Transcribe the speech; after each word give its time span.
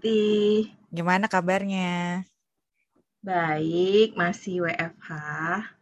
Halo 0.00 0.08
Resti. 0.08 0.64
Gimana 0.88 1.28
kabarnya? 1.28 2.24
Baik, 3.20 4.16
masih 4.16 4.64
WFH. 4.64 5.08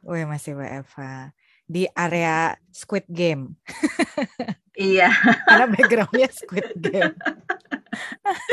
Wih, 0.03 0.27
masih 0.27 0.59
WFH. 0.59 1.31
Di 1.71 1.87
area 1.95 2.59
Squid 2.75 3.07
Game. 3.07 3.55
Iya. 4.79 5.11
Karena 5.43 5.67
backgroundnya 5.75 6.31
Squid 6.31 6.71
Game. 6.79 7.15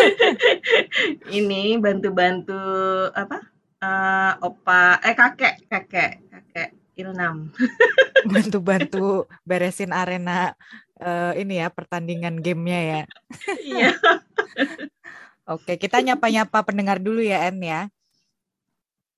Ini 1.37 1.77
bantu-bantu 1.77 2.61
apa? 3.13 3.45
Uh, 3.81 4.33
opa, 4.49 5.01
eh 5.05 5.13
kakek, 5.13 5.69
kakek, 5.69 6.25
kakek 6.29 6.69
Ilnam. 6.97 7.53
Bantu-bantu 8.33 9.29
beresin 9.45 9.93
arena 9.93 10.57
uh, 10.97 11.37
ini 11.37 11.61
ya 11.61 11.69
pertandingan 11.69 12.41
gamenya 12.41 12.81
ya. 12.81 13.01
Iya. 13.61 13.89
Oke, 15.45 15.77
kita 15.77 16.01
nyapa-nyapa 16.01 16.65
pendengar 16.65 16.97
dulu 16.97 17.21
ya, 17.21 17.45
En 17.45 17.61
ya. 17.61 17.85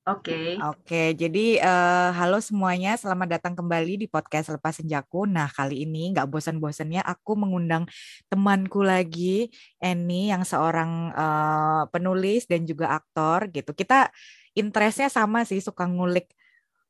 Oke. 0.03 0.27
Okay. 0.27 0.49
Oke, 0.59 1.03
jadi 1.15 1.63
uh, 1.63 2.11
halo 2.11 2.43
semuanya, 2.43 2.99
selamat 2.99 3.39
datang 3.39 3.55
kembali 3.55 3.95
di 4.03 4.07
podcast 4.11 4.51
Lepas 4.51 4.83
Senjaku. 4.83 5.23
Nah, 5.23 5.47
kali 5.47 5.87
ini 5.87 6.11
nggak 6.11 6.27
bosan-bosannya 6.27 6.99
aku 6.99 7.39
mengundang 7.39 7.87
temanku 8.27 8.83
lagi, 8.83 9.47
Eni, 9.79 10.27
yang 10.27 10.43
seorang 10.43 11.15
uh, 11.15 11.87
penulis 11.95 12.43
dan 12.43 12.67
juga 12.67 12.99
aktor 12.99 13.47
gitu. 13.55 13.71
Kita 13.71 14.11
interestnya 14.51 15.07
sama 15.07 15.47
sih, 15.47 15.63
suka 15.63 15.87
ngulik 15.87 16.27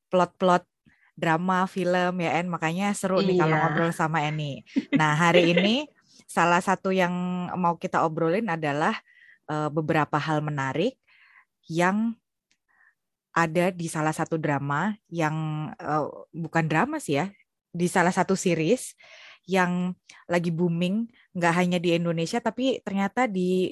plot-plot 0.09 0.65
drama, 1.13 1.69
film 1.69 2.25
ya, 2.25 2.41
En. 2.41 2.49
Makanya 2.49 2.89
seru 2.97 3.21
iya. 3.21 3.29
nih 3.29 3.37
kalau 3.37 3.55
ngobrol 3.61 3.93
sama 3.93 4.25
Eni. 4.25 4.65
Nah, 4.97 5.13
hari 5.13 5.53
ini 5.53 5.85
salah 6.25 6.57
satu 6.57 6.89
yang 6.89 7.13
mau 7.53 7.77
kita 7.77 8.01
obrolin 8.01 8.49
adalah 8.49 8.97
uh, 9.49 9.69
beberapa 9.71 10.15
hal 10.19 10.43
menarik 10.43 10.95
yang 11.67 12.15
ada 13.35 13.69
di 13.69 13.85
salah 13.85 14.15
satu 14.15 14.39
drama 14.41 14.97
yang 15.13 15.69
uh, 15.77 16.09
bukan 16.33 16.65
drama 16.65 16.97
sih 16.97 17.21
ya, 17.21 17.29
di 17.69 17.85
salah 17.85 18.11
satu 18.11 18.33
series 18.33 18.97
yang 19.47 19.95
lagi 20.27 20.51
booming 20.51 21.07
nggak 21.31 21.53
hanya 21.55 21.77
di 21.79 21.95
Indonesia 21.95 22.43
tapi 22.43 22.83
ternyata 22.83 23.31
di 23.31 23.71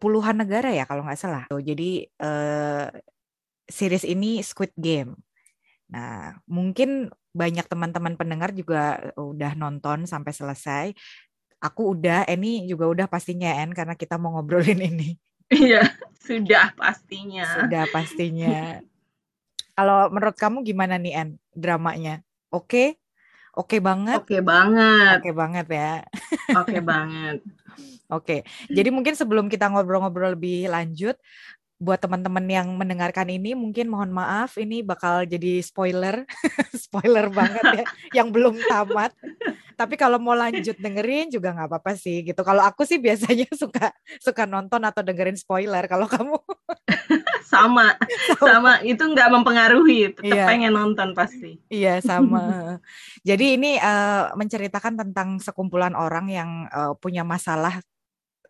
puluhan 0.00 0.40
negara 0.40 0.72
ya 0.72 0.84
kalau 0.84 1.04
nggak 1.04 1.20
salah. 1.20 1.44
Jadi 1.48 2.04
uh, 2.20 2.88
series 3.68 4.04
ini 4.04 4.44
Squid 4.44 4.72
Game. 4.76 5.16
Nah, 5.92 6.36
mungkin 6.48 7.12
banyak 7.34 7.66
teman-teman 7.66 8.14
pendengar 8.14 8.54
juga 8.54 9.12
udah 9.18 9.52
nonton 9.58 10.06
sampai 10.06 10.32
selesai. 10.32 10.86
Aku 11.64 11.96
udah, 11.96 12.28
ini 12.28 12.68
juga 12.68 12.84
udah 12.92 13.06
pastinya 13.08 13.48
En 13.64 13.72
karena 13.72 13.96
kita 13.96 14.20
mau 14.20 14.36
ngobrolin 14.36 14.84
ini. 14.84 15.16
Iya, 15.48 15.88
sudah 16.20 16.76
pastinya. 16.76 17.48
Sudah 17.56 17.88
pastinya. 17.88 18.84
Kalau 19.72 20.12
menurut 20.12 20.36
kamu 20.36 20.60
gimana 20.60 21.00
nih 21.00 21.16
En 21.16 21.28
dramanya? 21.56 22.20
Oke? 22.52 23.00
Oke 23.56 23.80
banget? 23.80 24.20
Oke 24.20 24.44
banget. 24.44 25.24
Oke 25.24 25.32
banget 25.32 25.66
ya. 25.72 25.92
Oke 26.52 26.78
banget. 26.84 27.38
Oke. 28.16 28.36
Jadi 28.68 28.88
mungkin 28.92 29.16
sebelum 29.16 29.48
kita 29.48 29.72
ngobrol-ngobrol 29.72 30.36
lebih 30.36 30.68
lanjut, 30.68 31.16
buat 31.84 32.00
teman-teman 32.00 32.48
yang 32.48 32.68
mendengarkan 32.72 33.28
ini 33.28 33.52
mungkin 33.52 33.92
mohon 33.92 34.08
maaf 34.08 34.56
ini 34.56 34.80
bakal 34.80 35.28
jadi 35.28 35.60
spoiler. 35.60 36.24
Spoiler 36.84 37.28
banget 37.28 37.64
ya 37.76 37.84
yang 38.22 38.32
belum 38.32 38.56
tamat. 38.64 39.12
Tapi 39.74 39.94
kalau 39.98 40.16
mau 40.22 40.32
lanjut 40.32 40.78
dengerin 40.78 41.28
juga 41.28 41.52
nggak 41.52 41.68
apa-apa 41.68 41.92
sih 41.98 42.24
gitu. 42.24 42.40
Kalau 42.40 42.64
aku 42.64 42.88
sih 42.88 42.96
biasanya 42.96 43.44
suka 43.62 43.92
suka 44.18 44.48
nonton 44.48 44.80
atau 44.80 45.04
dengerin 45.04 45.36
spoiler 45.36 45.84
kalau 45.84 46.08
kamu. 46.08 46.40
Sama 47.54 47.94
sama. 48.34 48.82
itu 48.82 48.98
nggak 48.98 49.30
mempengaruhi 49.30 50.10
tetap 50.16 50.26
iya. 50.26 50.48
pengen 50.48 50.74
nonton 50.74 51.14
pasti. 51.14 51.60
Iya 51.70 52.02
sama. 52.02 52.80
Jadi 53.22 53.60
ini 53.60 53.78
uh, 53.78 54.34
menceritakan 54.34 54.98
tentang 54.98 55.38
sekumpulan 55.38 55.94
orang 55.94 56.26
yang 56.32 56.50
uh, 56.72 56.98
punya 56.98 57.22
masalah 57.22 57.78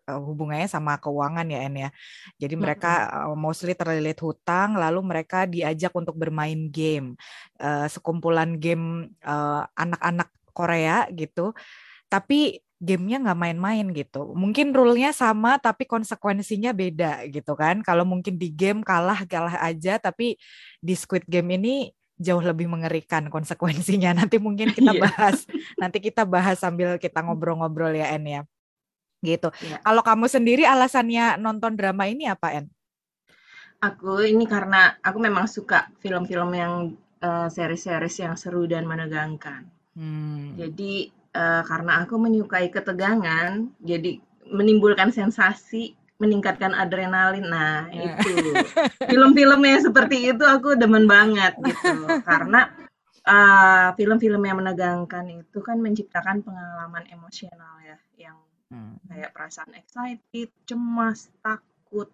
hubungannya 0.05 0.69
sama 0.69 1.01
keuangan 1.01 1.45
ya 1.49 1.59
En 1.65 1.75
ya. 1.75 1.89
Jadi 2.37 2.55
mereka 2.55 3.09
uh, 3.25 3.37
mostly 3.37 3.73
terlilit 3.73 4.21
hutang, 4.21 4.77
lalu 4.77 5.01
mereka 5.01 5.49
diajak 5.49 5.91
untuk 5.97 6.13
bermain 6.15 6.69
game, 6.69 7.17
uh, 7.57 7.89
sekumpulan 7.89 8.61
game 8.61 9.09
anak-anak 9.75 10.29
uh, 10.29 10.51
Korea 10.53 11.09
gitu. 11.11 11.51
Tapi 12.05 12.61
gamenya 12.77 13.17
nggak 13.23 13.39
main-main 13.39 13.85
gitu. 13.95 14.35
Mungkin 14.37 14.75
rule-nya 14.75 15.09
sama 15.15 15.57
tapi 15.57 15.89
konsekuensinya 15.89 16.71
beda 16.75 17.25
gitu 17.33 17.57
kan. 17.57 17.81
Kalau 17.81 18.05
mungkin 18.05 18.37
di 18.37 18.53
game 18.53 18.85
kalah 18.85 19.25
kalah 19.25 19.57
aja, 19.65 19.97
tapi 19.97 20.37
di 20.79 20.93
Squid 20.93 21.25
Game 21.25 21.55
ini 21.57 21.89
jauh 22.15 22.43
lebih 22.43 22.69
mengerikan 22.69 23.27
konsekuensinya. 23.27 24.13
Nanti 24.23 24.37
mungkin 24.37 24.71
kita 24.71 24.93
iya. 24.95 25.01
bahas, 25.01 25.43
nanti 25.75 25.97
kita 25.99 26.23
bahas 26.23 26.61
sambil 26.61 26.95
kita 27.01 27.19
ngobrol-ngobrol 27.25 27.91
ya 27.91 28.13
En 28.15 28.23
ya 28.23 28.41
gitu. 29.25 29.49
Ya. 29.65 29.81
Kalau 29.81 30.05
kamu 30.05 30.29
sendiri 30.29 30.63
alasannya 30.63 31.41
nonton 31.41 31.73
drama 31.73 32.05
ini 32.05 32.29
apa, 32.29 32.53
En? 32.53 32.69
Aku 33.83 34.23
ini 34.23 34.45
karena 34.47 34.95
aku 35.03 35.17
memang 35.19 35.49
suka 35.49 35.91
film-film 35.99 36.49
yang 36.55 36.73
uh, 37.25 37.49
series-series 37.51 38.23
yang 38.23 38.35
seru 38.39 38.69
dan 38.69 38.87
menegangkan. 38.87 39.67
Hmm. 39.97 40.55
Jadi 40.55 41.11
uh, 41.35 41.61
karena 41.67 42.05
aku 42.05 42.15
menyukai 42.15 42.71
ketegangan, 42.71 43.67
jadi 43.83 44.17
menimbulkan 44.47 45.11
sensasi, 45.11 45.97
meningkatkan 46.21 46.71
adrenalin. 46.71 47.45
Nah, 47.45 47.91
yeah. 47.91 48.15
itu 48.21 48.51
film-film 49.11 49.61
yang 49.65 49.81
seperti 49.83 50.31
itu 50.31 50.43
aku 50.47 50.79
demen 50.79 51.09
banget 51.09 51.57
gitu. 51.59 52.07
karena 52.23 52.71
uh, 53.27 53.91
film-film 53.99 54.41
yang 54.45 54.57
menegangkan 54.61 55.25
itu 55.27 55.59
kan 55.59 55.81
menciptakan 55.81 56.45
pengalaman 56.45 57.03
emosional 57.11 57.81
ya, 57.83 57.97
yang 58.15 58.37
Hmm. 58.73 58.97
Kayak 59.05 59.31
perasaan 59.37 59.71
excited, 59.77 60.49
cemas, 60.65 61.29
takut, 61.45 62.09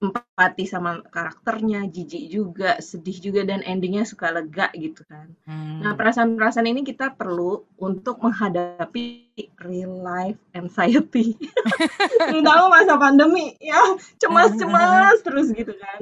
empati 0.00 0.64
sama 0.64 1.04
karakternya, 1.12 1.84
jijik 1.92 2.32
juga, 2.32 2.80
sedih 2.80 3.20
juga, 3.20 3.44
dan 3.44 3.60
endingnya 3.68 4.08
suka 4.08 4.32
lega 4.32 4.72
gitu 4.72 5.04
kan. 5.04 5.28
Hmm. 5.44 5.84
Nah 5.84 5.92
perasaan-perasaan 5.92 6.64
ini 6.72 6.80
kita 6.88 7.12
perlu 7.12 7.68
untuk 7.76 8.16
menghadapi 8.24 9.28
real 9.60 10.00
life 10.00 10.40
anxiety. 10.56 11.36
Terutama 12.32 12.72
masa 12.72 12.96
pandemi, 12.96 13.52
ya 13.60 13.76
cemas-cemas 14.16 15.20
terus 15.28 15.52
gitu 15.52 15.76
kan. 15.76 16.00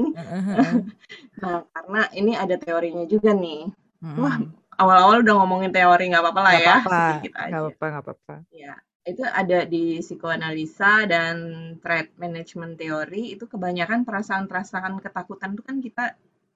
nah 1.42 1.66
karena 1.74 2.02
ini 2.14 2.38
ada 2.38 2.54
teorinya 2.54 3.02
juga 3.02 3.34
nih. 3.34 3.66
Hmm. 3.98 4.14
Wah 4.22 4.38
awal-awal 4.78 5.26
udah 5.26 5.34
ngomongin 5.42 5.74
teori 5.74 6.06
nggak 6.06 6.22
apa-apa 6.22 6.40
lah 6.46 6.52
gak 6.54 6.62
ya. 6.62 6.70
Apa 6.70 6.78
-apa. 6.86 7.02
Nggak 7.26 7.62
apa-apa, 7.66 7.84
nggak 7.90 8.04
apa-apa. 8.06 8.34
Ya 8.54 8.78
itu 9.08 9.24
ada 9.24 9.64
di 9.64 10.04
psikoanalisa 10.04 11.08
dan 11.08 11.36
threat 11.80 12.12
management 12.20 12.76
teori 12.76 13.32
itu 13.32 13.48
kebanyakan 13.48 14.04
perasaan-perasaan 14.04 15.00
ketakutan 15.00 15.56
itu 15.56 15.62
kan 15.64 15.76
kita 15.80 16.04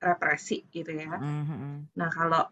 represi 0.02 0.68
gitu 0.68 0.92
ya. 0.92 1.16
Mm-hmm. 1.16 1.96
Nah 1.96 2.10
kalau 2.12 2.44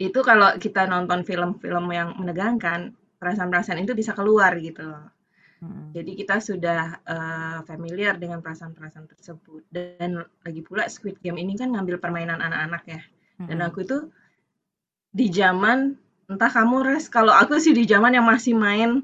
itu 0.00 0.18
kalau 0.26 0.56
kita 0.58 0.90
nonton 0.90 1.22
film-film 1.22 1.86
yang 1.94 2.18
menegangkan 2.18 2.96
perasaan-perasaan 3.20 3.84
itu 3.84 3.94
bisa 3.94 4.16
keluar 4.16 4.56
gitu 4.58 4.90
Mm-hmm. 5.60 5.92
Jadi 5.92 6.10
kita 6.16 6.36
sudah 6.40 7.04
uh, 7.04 7.60
familiar 7.68 8.16
dengan 8.16 8.40
perasaan-perasaan 8.40 9.12
tersebut 9.12 9.68
dan 9.68 10.24
lagi 10.40 10.64
pula 10.64 10.88
Squid 10.88 11.20
Game 11.20 11.36
ini 11.36 11.52
kan 11.52 11.68
ngambil 11.76 12.00
permainan 12.00 12.40
anak-anak 12.40 12.82
ya. 12.88 13.00
Mm-hmm. 13.04 13.46
Dan 13.52 13.58
aku 13.60 13.78
itu 13.84 13.98
di 15.12 15.28
zaman 15.28 15.92
entah 16.30 16.46
kamu 16.46 16.86
res 16.86 17.10
kalau 17.10 17.34
aku 17.34 17.58
sih 17.58 17.74
di 17.74 17.82
zaman 17.90 18.14
yang 18.14 18.22
masih 18.22 18.54
main 18.54 19.02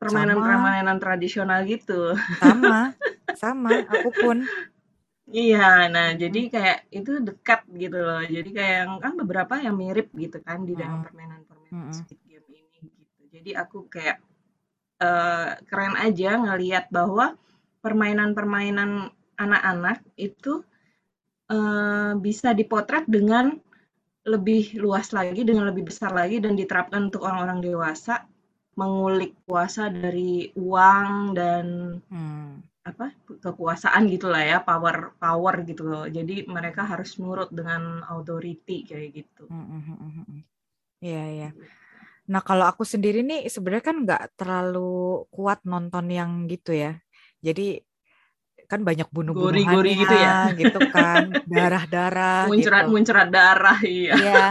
permainan-permainan 0.00 0.96
tradisional 0.96 1.60
gitu. 1.68 2.16
Sama 2.40 2.96
sama 3.42 3.84
aku 3.84 4.10
pun. 4.16 4.36
Iya 5.26 5.90
nah 5.92 6.16
jadi 6.16 6.40
kayak 6.48 6.78
itu 6.88 7.20
dekat 7.20 7.68
gitu 7.76 7.98
loh. 8.00 8.24
Jadi 8.24 8.50
kayak 8.56 9.04
kan 9.04 9.12
beberapa 9.20 9.60
yang 9.60 9.76
mirip 9.76 10.08
gitu 10.16 10.40
kan 10.40 10.64
di 10.64 10.72
dalam 10.72 11.04
permainan-permainan 11.04 11.92
hmm. 11.92 11.92
Squid 11.92 12.20
Game 12.24 12.48
ini 12.48 12.80
gitu. 12.80 13.22
Jadi 13.28 13.50
aku 13.52 13.84
kayak 13.92 14.24
uh, 15.04 15.60
keren 15.68 15.98
aja 16.00 16.40
ngelihat 16.40 16.88
bahwa 16.88 17.36
permainan-permainan 17.84 19.12
anak-anak 19.36 20.00
itu 20.16 20.64
uh, 21.52 22.16
bisa 22.16 22.56
dipotret 22.56 23.04
dengan 23.04 23.60
lebih 24.26 24.74
luas 24.82 25.14
lagi 25.14 25.46
dengan 25.46 25.70
lebih 25.70 25.86
besar 25.86 26.10
lagi 26.10 26.42
dan 26.42 26.58
diterapkan 26.58 27.08
untuk 27.08 27.22
orang-orang 27.22 27.62
dewasa 27.62 28.26
mengulik 28.76 29.38
kuasa 29.46 29.88
dari 29.88 30.52
uang 30.52 31.32
dan 31.32 31.66
hmm. 32.10 32.84
apa 32.84 33.14
kekuasaan 33.40 34.04
gitulah 34.10 34.42
ya 34.42 34.58
power 34.60 35.16
power 35.16 35.62
gitu. 35.64 35.86
Loh 35.86 36.04
jadi 36.10 36.44
mereka 36.50 36.84
harus 36.84 37.16
nurut 37.22 37.48
dengan 37.54 38.02
authority 38.04 38.84
kayak 38.84 39.24
gitu. 39.24 39.46
Hmm, 39.48 39.80
hmm, 39.80 39.96
hmm, 39.96 40.40
iya 41.00 41.24
iya. 41.30 41.50
Nah 42.26 42.42
kalau 42.42 42.66
aku 42.66 42.82
sendiri 42.82 43.22
nih 43.22 43.46
sebenarnya 43.46 43.84
kan 43.86 43.96
nggak 44.02 44.24
terlalu 44.34 45.24
kuat 45.30 45.62
nonton 45.62 46.10
yang 46.10 46.50
gitu 46.50 46.74
ya. 46.74 46.98
Jadi 47.38 47.85
kan 48.66 48.82
banyak 48.82 49.08
bunuh-bunuhannya 49.14 49.94
gitu 49.96 50.14
ya. 50.14 50.50
gitu 50.54 50.78
kan, 50.90 51.30
darah-darah 51.48 52.50
muncrat 52.50 52.84
gitu. 52.86 52.92
muncrat 52.92 53.28
darah 53.30 53.78
iya. 53.82 54.14
Iya. 54.14 54.44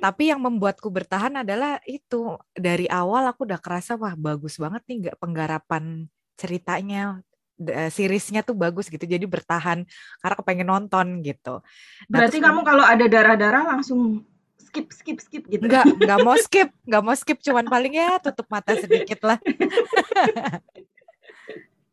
Tapi 0.00 0.32
yang 0.32 0.40
membuatku 0.40 0.88
bertahan 0.88 1.44
adalah 1.44 1.76
itu 1.84 2.40
dari 2.56 2.88
awal 2.88 3.28
aku 3.28 3.44
udah 3.44 3.60
kerasa 3.60 4.00
wah 4.00 4.16
bagus 4.16 4.56
banget 4.56 4.80
nih 4.88 4.96
nggak 5.06 5.18
penggarapan 5.20 6.08
ceritanya 6.40 7.20
seriesnya 7.92 8.40
tuh 8.40 8.56
bagus 8.56 8.88
gitu 8.88 9.04
jadi 9.04 9.28
bertahan 9.28 9.84
karena 10.24 10.34
kepengen 10.40 10.68
nonton 10.68 11.20
gitu. 11.20 11.60
Nah, 12.08 12.24
Berarti 12.24 12.40
kamu 12.40 12.64
kalau 12.64 12.80
ada 12.80 13.04
darah-darah 13.04 13.76
langsung 13.76 14.24
skip 14.56 14.88
skip 14.94 15.18
skip 15.20 15.44
gitu. 15.50 15.66
Enggak, 15.66 15.84
enggak 15.84 16.18
mau 16.24 16.36
skip, 16.40 16.72
enggak 16.88 17.02
mau 17.04 17.16
skip 17.18 17.38
cuman 17.44 17.66
paling 17.68 17.92
ya 17.98 18.16
tutup 18.22 18.46
mata 18.48 18.72
sedikit 18.78 19.20
lah. 19.26 19.38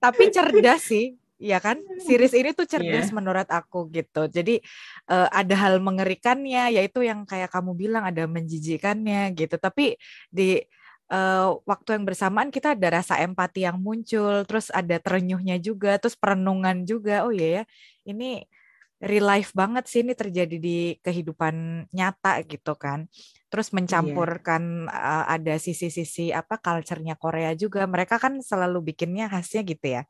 Tapi 0.04 0.24
cerdas 0.30 0.86
sih, 0.86 1.18
ya 1.38 1.62
kan? 1.62 1.78
Series 2.02 2.34
ini 2.34 2.52
tuh 2.54 2.66
cerdas 2.66 3.10
yeah. 3.10 3.16
menurut 3.16 3.48
aku 3.50 3.88
gitu. 3.94 4.26
Jadi 4.28 4.60
uh, 5.10 5.30
ada 5.32 5.56
hal 5.58 5.80
mengerikannya 5.80 6.74
yaitu 6.74 7.06
yang 7.06 7.24
kayak 7.24 7.54
kamu 7.54 7.78
bilang 7.78 8.04
ada 8.06 8.26
menjijikannya 8.26 9.34
gitu. 9.38 9.56
Tapi 9.62 9.98
di 10.30 10.62
uh, 11.14 11.56
waktu 11.64 11.98
yang 11.98 12.04
bersamaan 12.06 12.50
kita 12.50 12.76
ada 12.76 13.02
rasa 13.02 13.22
empati 13.22 13.64
yang 13.64 13.80
muncul, 13.80 14.44
terus 14.44 14.74
ada 14.74 14.98
terenyuhnya 15.00 15.62
juga, 15.62 15.96
terus 16.02 16.18
perenungan 16.18 16.84
juga. 16.84 17.24
Oh 17.24 17.32
iya 17.32 17.62
ya, 17.62 17.64
ini 18.10 18.44
real 18.98 19.30
life 19.30 19.54
banget 19.54 19.86
sih 19.86 20.02
ini 20.02 20.18
terjadi 20.18 20.58
di 20.58 20.98
kehidupan 21.06 21.86
nyata 21.94 22.42
gitu 22.50 22.74
kan. 22.74 23.06
Terus 23.48 23.70
iya. 23.72 23.76
mencampurkan 23.80 24.90
yeah. 24.90 25.24
uh, 25.24 25.26
ada 25.38 25.56
sisi-sisi 25.62 26.34
apa 26.34 26.58
culture-nya 26.58 27.16
Korea 27.16 27.54
juga. 27.54 27.86
Mereka 27.86 28.18
kan 28.18 28.42
selalu 28.42 28.92
bikinnya 28.94 29.30
khasnya 29.30 29.62
gitu 29.64 30.02
ya. 30.02 30.04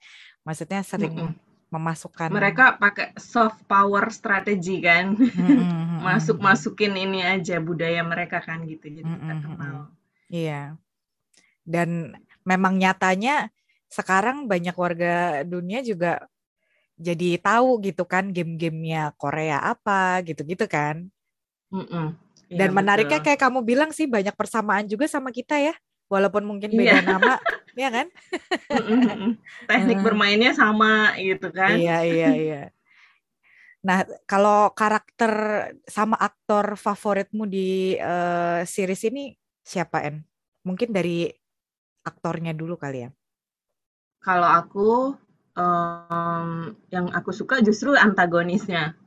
Maksudnya 0.47 0.79
sering 0.87 1.11
mm 1.11 1.27
-mm. 1.27 1.35
memasukkan 1.67 2.31
mereka 2.31 2.79
pakai 2.79 3.11
soft 3.19 3.67
power 3.67 4.07
strategi 4.15 4.79
kan. 4.79 5.11
Mm 5.19 5.27
-mm. 5.43 5.99
Masuk-masukin 5.99 6.95
ini 6.95 7.19
aja 7.19 7.59
budaya 7.59 7.99
mereka 8.07 8.39
kan 8.39 8.63
gitu. 8.63 8.87
Jadi 8.87 9.03
mm 9.03 9.11
-mm. 9.11 9.19
kita 9.19 9.35
kenal. 9.43 9.75
Iya 10.31 10.79
dan 11.67 12.15
memang 12.47 12.79
nyatanya 12.79 13.51
sekarang 13.91 14.47
banyak 14.47 14.71
warga 14.71 15.43
dunia 15.43 15.83
juga 15.83 16.23
jadi 16.95 17.37
tahu 17.43 17.83
gitu 17.83 18.07
kan 18.07 18.31
game-gamenya 18.31 19.11
Korea 19.19 19.61
apa 19.61 20.23
gitu-gitu 20.23 20.65
kan. 20.65 21.11
Mm-mm. 21.69 22.15
Ya, 22.47 22.63
Dan 22.63 22.71
menariknya 22.71 23.19
betul. 23.19 23.35
kayak 23.35 23.43
kamu 23.43 23.59
bilang 23.67 23.91
sih 23.91 24.07
banyak 24.07 24.33
persamaan 24.33 24.87
juga 24.87 25.05
sama 25.05 25.29
kita 25.35 25.59
ya, 25.59 25.75
walaupun 26.07 26.47
mungkin 26.47 26.71
beda 26.73 27.03
yeah. 27.03 27.03
nama, 27.03 27.35
ya 27.77 27.89
kan? 27.93 28.07
Teknik 29.69 30.01
bermainnya 30.01 30.57
sama 30.57 31.13
gitu 31.21 31.53
kan? 31.53 31.77
Iya 31.77 32.01
iya 32.01 32.29
iya. 32.33 32.63
Nah 33.85 34.03
kalau 34.25 34.73
karakter 34.73 35.31
sama 35.85 36.17
aktor 36.17 36.73
favoritmu 36.73 37.45
di 37.45 37.95
uh, 38.01 38.65
series 38.65 39.05
ini 39.05 39.37
siapa 39.61 40.01
En? 40.09 40.25
Mungkin 40.65 40.89
dari 40.89 41.29
aktornya 42.01 42.57
dulu 42.57 42.75
kali 42.75 43.05
ya? 43.05 43.09
Kalau 44.25 44.49
aku 44.49 45.15
um, 45.55 46.49
yang 46.89 47.07
aku 47.13 47.31
suka 47.31 47.61
justru 47.61 47.93
antagonisnya. 47.95 48.97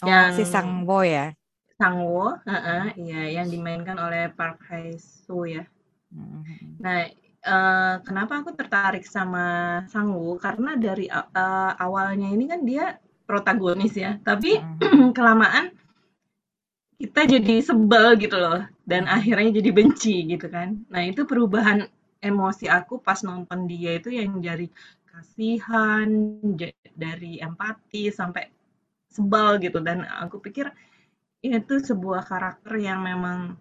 Oh, 0.00 0.08
yang 0.08 0.36
si 0.36 0.44
Sangwo 0.44 1.02
ya? 1.02 1.32
Sangwo, 1.80 2.36
uh 2.36 2.52
-uh, 2.52 2.84
iya 3.00 3.40
yang 3.40 3.48
dimainkan 3.48 3.96
oleh 3.96 4.28
Park 4.36 4.60
Hae 4.68 5.00
Soo 5.00 5.48
ya. 5.48 5.64
Mm-hmm. 6.12 6.76
Nah, 6.76 7.08
uh, 7.44 7.94
kenapa 8.04 8.40
aku 8.44 8.52
tertarik 8.56 9.04
sama 9.06 9.80
Sangwo? 9.88 10.36
Karena 10.36 10.76
dari 10.76 11.08
uh, 11.08 11.72
awalnya 11.76 12.28
ini 12.32 12.44
kan 12.48 12.60
dia 12.64 12.96
protagonis 13.24 13.94
ya, 13.94 14.18
tapi 14.20 14.58
mm-hmm. 14.58 15.12
kelamaan 15.16 15.72
kita 17.00 17.24
jadi 17.24 17.64
sebel 17.64 18.20
gitu 18.20 18.36
loh 18.36 18.60
dan 18.84 19.08
mm-hmm. 19.08 19.16
akhirnya 19.16 19.50
jadi 19.62 19.70
benci 19.72 20.16
gitu 20.28 20.46
kan. 20.50 20.84
Nah, 20.92 21.02
itu 21.06 21.24
perubahan 21.24 21.88
emosi 22.20 22.68
aku 22.68 23.00
pas 23.00 23.24
nonton 23.24 23.64
dia 23.64 23.96
itu 23.96 24.12
yang 24.12 24.44
dari 24.44 24.68
kasihan, 25.08 26.08
dari 26.92 27.40
empati 27.40 28.12
sampai 28.12 28.46
sebal 29.10 29.58
gitu 29.58 29.82
dan 29.82 30.06
aku 30.06 30.38
pikir 30.38 30.70
itu 31.42 31.82
sebuah 31.82 32.22
karakter 32.28 32.78
yang 32.78 33.02
memang 33.02 33.58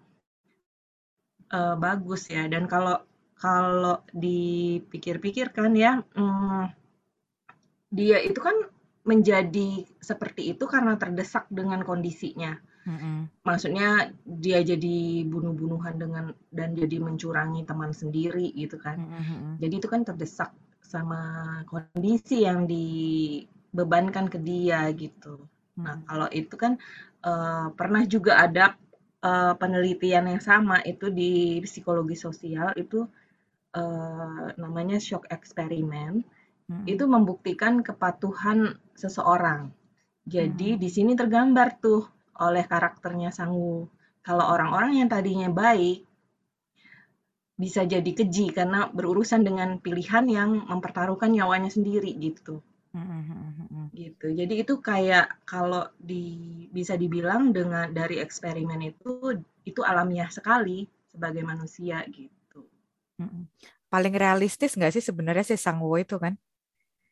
uh, 1.49 1.75
bagus 1.79 2.29
ya 2.29 2.45
dan 2.45 2.69
kalau 2.69 3.01
kalau 3.39 4.03
dipikir-pikir 4.11 5.55
kan 5.55 5.71
ya 5.73 6.03
hmm, 6.13 6.69
dia 7.89 8.19
itu 8.21 8.39
kan 8.43 8.67
menjadi 9.07 9.87
seperti 10.03 10.53
itu 10.53 10.67
karena 10.69 10.99
terdesak 10.99 11.47
dengan 11.49 11.81
kondisinya 11.81 12.59
Mm-hmm. 12.89 13.45
Maksudnya 13.45 13.89
dia 14.23 14.59
jadi 14.65 15.27
bunuh-bunuhan 15.27 15.99
dengan 15.99 16.25
dan 16.49 16.73
jadi 16.73 16.97
mencurangi 16.97 17.67
teman 17.67 17.91
sendiri 17.93 18.49
gitu 18.55 18.79
kan. 18.79 18.97
Mm-hmm. 18.97 19.61
Jadi 19.61 19.73
itu 19.77 19.87
kan 19.91 20.01
terdesak 20.07 20.51
sama 20.81 21.21
kondisi 21.69 22.47
yang 22.47 22.65
dibebankan 22.65 24.31
ke 24.31 24.39
dia 24.39 24.87
gitu. 24.95 25.43
Mm-hmm. 25.43 25.83
Nah 25.83 25.95
kalau 26.07 26.27
itu 26.33 26.55
kan 26.55 26.81
uh, 27.27 27.69
pernah 27.77 28.03
juga 28.09 28.41
ada 28.41 28.73
uh, 29.21 29.53
penelitian 29.59 30.31
yang 30.31 30.41
sama 30.41 30.81
itu 30.81 31.13
di 31.13 31.61
psikologi 31.61 32.15
sosial 32.15 32.73
itu 32.73 33.05
uh, 33.75 34.53
namanya 34.55 34.97
shock 34.97 35.27
eksperimen. 35.29 36.23
Mm-hmm. 36.69 36.85
Itu 36.85 37.09
membuktikan 37.09 37.81
kepatuhan 37.81 38.77
seseorang. 38.93 39.73
Jadi 40.29 40.77
mm-hmm. 40.77 40.81
di 40.81 40.89
sini 40.89 41.11
tergambar 41.17 41.81
tuh 41.81 42.05
oleh 42.39 42.63
karakternya 42.63 43.33
Sangwoo. 43.33 43.89
Kalau 44.23 44.45
orang-orang 44.45 45.01
yang 45.01 45.09
tadinya 45.09 45.49
baik 45.49 46.05
bisa 47.59 47.83
jadi 47.83 48.07
keji 48.07 48.55
karena 48.55 48.87
berurusan 48.87 49.43
dengan 49.43 49.83
pilihan 49.83 50.23
yang 50.31 50.63
mempertaruhkan 50.63 51.35
nyawanya 51.35 51.67
sendiri 51.67 52.15
gitu. 52.15 52.63
gitu. 53.91 54.27
Jadi 54.31 54.63
itu 54.63 54.79
kayak 54.79 55.43
kalau 55.43 55.91
di 55.99 56.65
bisa 56.71 56.95
dibilang 56.95 57.51
dengan 57.51 57.91
dari 57.91 58.23
eksperimen 58.23 58.79
itu 58.81 59.43
itu 59.67 59.81
alamiah 59.83 60.31
sekali 60.31 60.87
sebagai 61.11 61.43
manusia 61.43 61.99
gitu. 62.07 62.38
Paling 63.89 64.13
realistis 64.13 64.77
nggak 64.77 64.93
sih 64.93 65.03
sebenarnya 65.03 65.43
si 65.43 65.55
Sangwoo 65.57 65.97
itu 65.97 66.15
kan? 66.21 66.37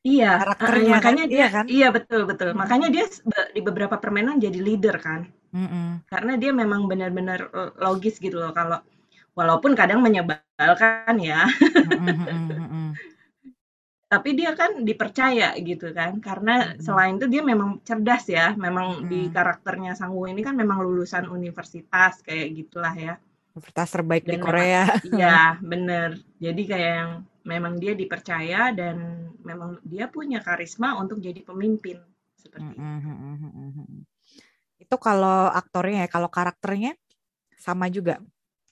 Iya, 0.07 0.29
karakternya 0.39 0.91
makanya 0.95 1.25
kan? 1.25 1.31
dia 1.31 1.37
iya 1.37 1.47
kan? 1.49 1.65
Iya 1.67 1.87
betul 1.91 2.21
betul. 2.29 2.49
Hmm. 2.53 2.59
Makanya 2.63 2.87
dia 2.93 3.05
di 3.51 3.61
beberapa 3.65 3.95
permainan 3.99 4.39
jadi 4.39 4.59
leader 4.61 4.95
kan. 5.03 5.27
Hmm. 5.51 5.99
Karena 6.07 6.33
dia 6.39 6.51
memang 6.55 6.85
benar-benar 6.85 7.49
e, 7.51 7.61
logis 7.81 8.21
gitu 8.21 8.39
loh 8.39 8.53
kalau 8.55 8.79
walaupun 9.35 9.75
kadang 9.75 9.99
menyebalkan 9.99 11.15
ya. 11.19 11.49
Hmm. 11.49 12.95
Tapi 14.07 14.29
dia 14.39 14.55
kan 14.55 14.87
dipercaya 14.87 15.51
gitu 15.59 15.91
kan. 15.91 16.23
Karena 16.23 16.77
selain 16.79 17.19
itu 17.19 17.27
dia 17.27 17.43
memang 17.43 17.83
cerdas 17.83 18.31
ya. 18.31 18.55
Memang 18.55 19.11
di 19.11 19.27
karakternya 19.27 19.99
Sangwoo 19.99 20.31
ini 20.31 20.39
kan 20.39 20.55
memang 20.55 20.79
lulusan 20.79 21.27
universitas 21.27 22.23
kayak 22.23 22.55
gitulah 22.55 22.95
ya. 22.95 23.19
Universitas 23.57 23.89
terbaik 23.89 24.23
Dan 24.29 24.31
di 24.31 24.37
Korea. 24.37 24.85
Iya, 25.17 25.37
bener. 25.73 26.21
Jadi 26.37 26.61
kayak 26.69 26.91
yang 27.01 27.11
memang 27.41 27.73
dia 27.81 27.97
dipercaya 27.97 28.69
dan 28.69 29.27
memang 29.41 29.81
dia 29.81 30.05
punya 30.05 30.45
karisma 30.45 30.93
untuk 31.01 31.17
jadi 31.17 31.41
pemimpin 31.41 31.97
seperti 32.37 32.77
itu. 32.77 32.85
Itu 34.77 34.95
kalau 35.01 35.49
aktornya 35.49 36.05
ya, 36.05 36.09
kalau 36.11 36.29
karakternya 36.29 36.93
sama 37.57 37.89
juga, 37.89 38.21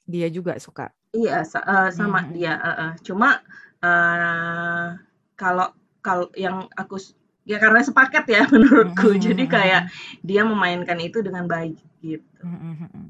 dia 0.06 0.30
juga 0.30 0.54
suka. 0.62 0.94
Iya, 1.18 1.42
uh, 1.42 1.89
sama 1.89 2.22
hmm. 2.22 2.30
dia. 2.38 2.54
Uh, 2.62 2.70
uh. 2.70 2.92
Cuma 3.01 3.42
uh, 3.82 5.00
kalau 5.34 5.74
kalau 6.06 6.30
yang 6.38 6.70
aku 6.77 7.01
ya 7.48 7.58
karena 7.58 7.82
sepaket 7.82 8.25
ya 8.30 8.44
menurutku, 8.54 9.18
hmm. 9.18 9.22
jadi 9.24 9.44
kayak 9.50 9.82
dia 10.22 10.46
memainkan 10.46 11.01
itu 11.01 11.25
dengan 11.25 11.50
baik 11.50 11.80
gitu. 12.06 12.44
Hmm. 12.46 13.10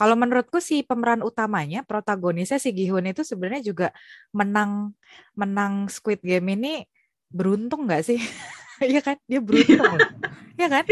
Kalau 0.00 0.16
menurutku 0.16 0.64
si 0.64 0.80
pemeran 0.80 1.20
utamanya, 1.20 1.84
protagonisnya 1.84 2.56
si 2.56 2.72
Gihun 2.72 3.04
itu 3.12 3.20
sebenarnya 3.20 3.60
juga 3.60 3.88
menang 4.32 4.96
menang 5.36 5.92
Squid 5.92 6.24
Game 6.24 6.56
ini 6.56 6.88
beruntung 7.28 7.84
nggak 7.84 8.04
sih? 8.08 8.16
Iya 8.80 9.04
kan, 9.04 9.20
dia 9.28 9.44
beruntung. 9.44 10.00
Iya 10.56 10.68
kan? 10.72 10.84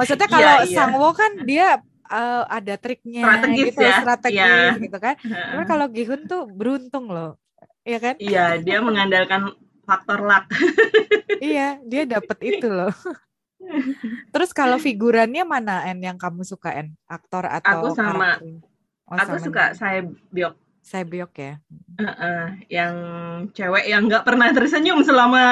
Maksudnya 0.00 0.28
iya, 0.32 0.32
kalau 0.32 0.48
yeah, 0.48 0.64
yeah. 0.64 0.76
Sangwo 0.80 1.12
kan 1.12 1.32
dia 1.44 1.68
uh, 2.08 2.48
ada 2.48 2.80
triknya 2.80 3.20
strategis 3.20 3.64
gitu, 3.68 3.80
ya. 3.84 3.96
strategi 4.00 4.40
yeah. 4.40 4.80
gitu 4.80 4.96
kan. 4.96 5.14
Tapi 5.20 5.64
kalau 5.68 5.86
Gihun 5.92 6.24
tuh 6.24 6.48
beruntung 6.48 7.12
loh. 7.12 7.36
Iya 7.84 7.98
kan? 8.00 8.14
Iya, 8.16 8.64
dia 8.64 8.80
mengandalkan 8.80 9.52
faktor 9.84 10.24
luck. 10.24 10.48
iya, 11.44 11.76
dia 11.84 12.08
dapet 12.08 12.38
itu 12.48 12.72
loh. 12.72 12.96
Terus 14.32 14.50
kalau 14.56 14.80
figurannya 14.80 15.44
mana 15.44 15.84
En 15.86 16.00
yang 16.00 16.16
kamu 16.16 16.42
suka 16.42 16.72
En? 16.74 16.96
Aktor 17.06 17.44
atau 17.46 17.92
Aku 17.92 17.96
sama 17.96 18.40
Oh, 19.10 19.18
aku 19.18 19.42
suka 19.42 19.74
saya 19.74 20.06
biok. 20.30 20.54
Saya 20.86 21.02
biok 21.02 21.32
ya. 21.34 21.58
Uh 21.98 22.06
-uh, 22.06 22.42
yang 22.70 22.94
cewek 23.50 23.90
yang 23.90 24.06
nggak 24.06 24.22
pernah 24.22 24.54
tersenyum 24.54 25.02
selama 25.02 25.42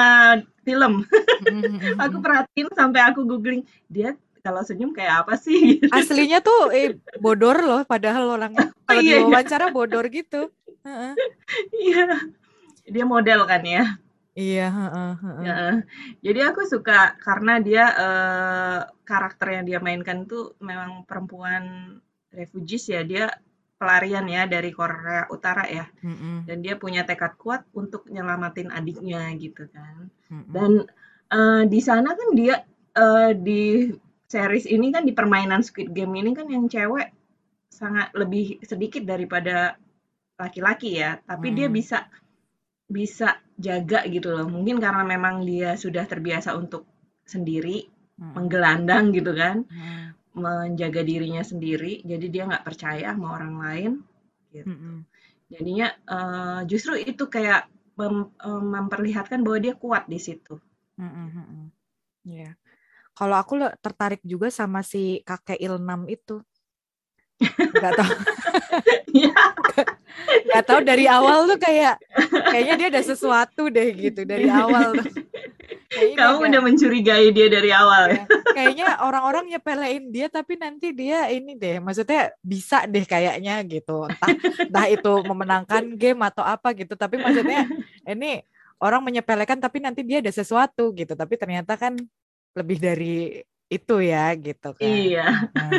film. 0.63 1.03
Mm-hmm. 1.43 1.99
aku 1.99 2.23
perhatiin 2.23 2.71
sampai 2.71 3.03
aku 3.03 3.27
googling 3.27 3.67
dia 3.91 4.15
kalau 4.39 4.63
senyum 4.63 4.95
kayak 4.95 5.27
apa 5.27 5.35
sih? 5.35 5.83
Aslinya 5.95 6.39
tuh 6.39 6.71
eh, 6.71 6.95
bodor 7.19 7.59
loh, 7.59 7.83
padahal 7.83 8.39
orang 8.39 8.55
kalau 8.87 9.01
iya, 9.03 9.19
iya, 9.19 9.27
diwawancara 9.27 9.75
bodor 9.75 10.07
gitu. 10.07 10.47
Iya, 11.75 12.31
dia 12.87 13.05
model 13.05 13.43
kan 13.43 13.61
ya. 13.67 13.99
Iya. 14.39 14.67
Uh, 14.71 14.87
uh, 14.87 15.15
uh. 15.19 15.43
Ya, 15.43 15.59
jadi 16.23 16.39
aku 16.47 16.63
suka 16.63 17.19
karena 17.19 17.59
dia 17.59 17.85
uh, 17.91 18.79
karakter 19.03 19.59
yang 19.59 19.65
dia 19.67 19.79
mainkan 19.83 20.23
tuh 20.23 20.55
memang 20.63 21.03
perempuan 21.03 21.97
refugees 22.31 22.87
ya. 22.87 23.03
Dia 23.03 23.27
pelarian 23.79 24.27
ya 24.27 24.43
dari 24.47 24.75
Korea 24.75 25.27
Utara 25.31 25.63
ya, 25.67 25.87
mm 26.03 26.43
dan 26.47 26.59
dia 26.59 26.75
punya 26.75 27.07
tekad 27.07 27.39
kuat 27.39 27.63
untuk 27.71 28.07
nyelamatin 28.11 28.71
adiknya 28.71 29.31
gitu 29.39 29.67
kan. 29.71 30.11
Mm. 30.31 30.45
Dan 30.51 30.71
uh, 31.31 31.63
di 31.67 31.79
sana 31.79 32.11
kan 32.15 32.35
dia 32.35 32.63
uh, 32.99 33.31
di 33.35 33.91
series 34.27 34.67
ini 34.67 34.91
kan 34.91 35.07
di 35.07 35.15
permainan 35.15 35.63
Squid 35.63 35.95
Game 35.95 36.15
ini 36.15 36.35
kan 36.35 36.51
yang 36.51 36.67
cewek 36.67 37.11
sangat 37.71 38.11
lebih 38.15 38.59
sedikit 38.67 39.07
daripada 39.07 39.79
laki-laki 40.35 40.99
ya, 40.99 41.19
tapi 41.23 41.51
mm. 41.51 41.55
dia 41.55 41.67
bisa 41.71 41.97
bisa 42.89 43.37
jaga 43.53 44.03
gitu 44.09 44.33
loh. 44.33 44.49
Mungkin 44.49 44.81
karena 44.81 45.05
memang 45.05 45.45
dia 45.45 45.77
sudah 45.77 46.09
terbiasa 46.09 46.57
untuk 46.57 46.89
sendiri, 47.23 47.85
hmm. 48.17 48.33
menggelandang 48.33 49.13
gitu 49.13 49.31
kan, 49.37 49.63
hmm. 49.69 50.33
menjaga 50.33 51.05
dirinya 51.05 51.45
sendiri. 51.45 52.01
Jadi 52.01 52.25
dia 52.33 52.49
nggak 52.49 52.65
percaya 52.65 53.13
sama 53.13 53.37
orang 53.37 53.53
lain. 53.61 53.91
Gitu. 54.49 54.65
Hmm. 54.65 55.05
Jadinya 55.53 55.87
uh, 56.09 56.61
justru 56.65 56.97
itu 56.97 57.29
kayak 57.29 57.69
mem 57.93 58.33
uh, 58.41 58.63
memperlihatkan 58.63 59.45
bahwa 59.45 59.57
dia 59.61 59.73
kuat 59.77 60.09
di 60.09 60.17
situ. 60.17 60.57
Hmm. 60.97 61.29
hmm. 61.29 61.65
Yeah. 62.25 62.57
Kalau 63.13 63.35
aku 63.35 63.59
tertarik 63.83 64.23
juga 64.23 64.49
sama 64.49 64.81
si 64.81 65.21
kakek 65.21 65.61
Ilnam 65.61 66.09
itu. 66.09 66.41
Gak 67.83 67.93
tau. 67.95 68.11
Iya. 69.09 69.35
Gak 70.49 70.63
tau 70.67 70.79
dari 70.83 71.05
awal 71.09 71.49
tuh 71.49 71.59
kayak 71.61 71.97
kayaknya 72.51 72.75
dia 72.75 72.87
ada 72.91 73.03
sesuatu 73.03 73.71
deh 73.71 73.89
gitu 73.95 74.21
dari 74.27 74.49
awal 74.51 74.93
tuh. 74.99 75.13
Kayaknya 75.89 76.17
Kamu 76.21 76.37
dia, 76.37 76.49
udah 76.53 76.61
mencurigai 76.61 77.27
dia 77.33 77.47
dari 77.49 77.73
awal 77.73 78.03
ya. 78.13 78.23
Kayaknya 78.53 79.01
orang-orang 79.01 79.49
nyepelein 79.49 80.13
dia 80.13 80.29
tapi 80.29 80.53
nanti 80.53 80.93
dia 80.93 81.25
ini 81.33 81.57
deh, 81.57 81.81
maksudnya 81.81 82.29
bisa 82.45 82.85
deh 82.85 83.01
kayaknya 83.09 83.57
gitu. 83.65 84.05
Entah, 84.05 84.29
entah 84.69 84.85
itu 84.85 85.11
memenangkan 85.25 85.83
game 85.97 86.21
atau 86.29 86.45
apa 86.45 86.77
gitu. 86.77 86.93
Tapi 86.93 87.17
maksudnya 87.17 87.65
ini 88.05 88.45
orang 88.77 89.01
menyepelekan 89.01 89.57
tapi 89.57 89.81
nanti 89.81 90.05
dia 90.05 90.21
ada 90.21 90.29
sesuatu 90.29 90.93
gitu. 90.93 91.17
Tapi 91.17 91.33
ternyata 91.41 91.73
kan 91.73 91.97
lebih 92.53 92.77
dari 92.77 93.41
itu 93.69 93.95
ya 94.01 94.33
gitu 94.37 94.73
kan. 94.77 94.85
Iya. 94.85 95.25
Nah 95.53 95.69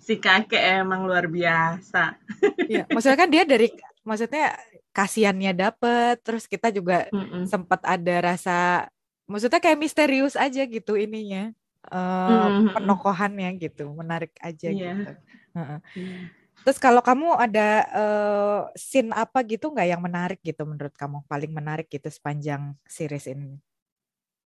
si 0.00 0.20
kakek 0.20 0.84
emang 0.84 1.06
luar 1.08 1.28
biasa. 1.28 2.18
Iya, 2.70 2.84
maksudnya 2.90 3.18
kan 3.18 3.30
dia 3.30 3.44
dari 3.44 3.68
maksudnya 4.04 4.54
kasihannya 4.94 5.52
dapet, 5.56 6.22
terus 6.22 6.46
kita 6.46 6.70
juga 6.70 7.10
mm 7.10 7.24
-mm. 7.24 7.44
sempat 7.50 7.82
ada 7.82 8.14
rasa, 8.22 8.86
maksudnya 9.26 9.58
kayak 9.58 9.80
misterius 9.80 10.38
aja 10.38 10.62
gitu 10.62 10.94
ininya, 10.94 11.50
uh, 11.90 11.98
mm 11.98 12.38
-hmm. 12.38 12.66
penokohannya 12.78 13.50
gitu, 13.58 13.90
menarik 13.90 14.30
aja 14.38 14.70
yeah. 14.70 14.94
gitu. 14.94 15.12
Uh 15.54 15.58
-uh. 15.58 15.80
Yeah. 15.98 16.30
Terus 16.64 16.78
kalau 16.80 17.02
kamu 17.04 17.34
ada 17.36 17.68
uh, 17.92 18.60
scene 18.72 19.12
apa 19.12 19.42
gitu 19.44 19.68
nggak 19.68 19.88
yang 19.90 20.00
menarik 20.00 20.40
gitu 20.40 20.64
menurut 20.64 20.94
kamu 20.96 21.20
paling 21.28 21.52
menarik 21.52 21.90
gitu 21.90 22.08
sepanjang 22.08 22.72
series 22.88 23.28
ini? 23.28 23.60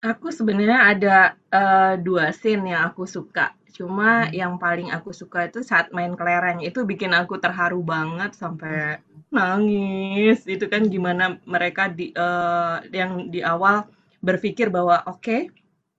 Aku 0.06 0.30
sebenarnya 0.30 0.80
ada 0.94 1.16
uh, 1.50 1.94
dua 1.98 2.30
scene 2.30 2.70
yang 2.70 2.94
aku 2.94 3.10
suka. 3.10 3.50
Cuma 3.74 4.24
hmm. 4.24 4.32
yang 4.32 4.54
paling 4.56 4.88
aku 4.94 5.10
suka 5.10 5.50
itu 5.50 5.60
saat 5.66 5.90
main 5.90 6.14
kelereng, 6.14 6.62
itu 6.62 6.86
bikin 6.86 7.12
aku 7.12 7.36
terharu 7.36 7.82
banget 7.82 8.32
sampai 8.38 9.02
nangis. 9.28 10.46
Itu 10.46 10.70
kan 10.70 10.86
gimana 10.86 11.42
mereka 11.44 11.90
di 11.90 12.14
uh, 12.14 12.80
yang 12.94 13.28
di 13.28 13.44
awal 13.44 13.84
berpikir 14.24 14.72
bahwa 14.72 15.04
oke, 15.04 15.20
okay, 15.20 15.40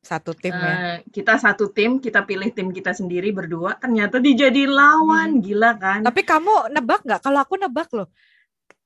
satu 0.01 0.33
tim 0.33 0.55
uh, 0.55 0.63
ya. 0.63 0.71
Eh, 0.71 0.97
kita 1.13 1.37
satu 1.37 1.69
tim, 1.69 2.01
kita 2.01 2.25
pilih 2.25 2.49
tim 2.49 2.73
kita 2.73 2.97
sendiri 2.97 3.29
berdua, 3.29 3.77
ternyata 3.77 4.17
dijadi 4.17 4.65
lawan, 4.65 5.37
hmm. 5.37 5.43
gila 5.45 5.71
kan? 5.77 5.99
Tapi 6.01 6.21
kamu 6.25 6.73
nebak 6.73 7.05
nggak? 7.05 7.21
Kalau 7.21 7.39
aku 7.43 7.61
nebak 7.61 7.93
loh. 7.93 8.09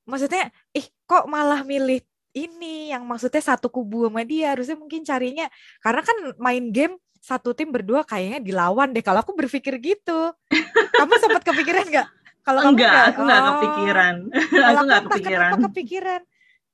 Maksudnya, 0.04 0.52
ih 0.76 0.84
kok 1.08 1.30
malah 1.32 1.64
milih 1.64 2.04
ini 2.32 2.96
yang 2.96 3.04
maksudnya 3.04 3.44
satu 3.44 3.68
kubu 3.68 4.08
sama 4.08 4.24
dia 4.24 4.56
harusnya 4.56 4.80
mungkin 4.80 5.04
carinya 5.04 5.52
karena 5.84 6.02
kan 6.04 6.18
main 6.40 6.72
game 6.72 6.96
satu 7.22 7.54
tim 7.54 7.70
berdua 7.70 8.02
kayaknya 8.02 8.42
dilawan 8.42 8.90
deh. 8.92 9.06
Kalau 9.06 9.22
aku 9.22 9.38
berpikir 9.38 9.78
gitu. 9.78 10.34
kamu 11.00 11.14
sempat 11.22 11.46
kepikiran 11.46 11.86
nggak? 11.86 12.08
Kalau 12.42 12.60
kamu 12.66 12.74
enggak, 12.74 12.94
aku 13.14 13.20
nggak 13.22 13.40
oh. 13.40 13.48
kepikiran. 13.54 14.16
aku 14.50 14.82
nggak 14.90 15.02
kepikiran. 15.06 15.50
Kenapa 15.54 15.66
kepikiran? 15.70 16.22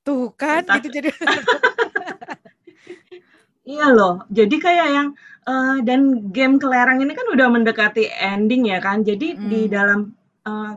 Tuh 0.00 0.26
kan, 0.32 0.62
Entah. 0.64 0.76
gitu 0.80 0.88
jadi. 0.88 1.10
iya 3.76 3.86
loh. 3.92 4.24
Jadi 4.32 4.56
kayak 4.56 4.88
yang 4.88 5.08
uh, 5.44 5.76
dan 5.84 6.32
game 6.32 6.56
kelerang 6.56 7.04
ini 7.04 7.12
kan 7.12 7.28
udah 7.28 7.46
mendekati 7.52 8.08
ending 8.08 8.72
ya 8.72 8.80
kan. 8.80 9.04
Jadi 9.04 9.36
hmm. 9.36 9.44
di 9.52 9.60
dalam 9.68 10.16
uh, 10.48 10.72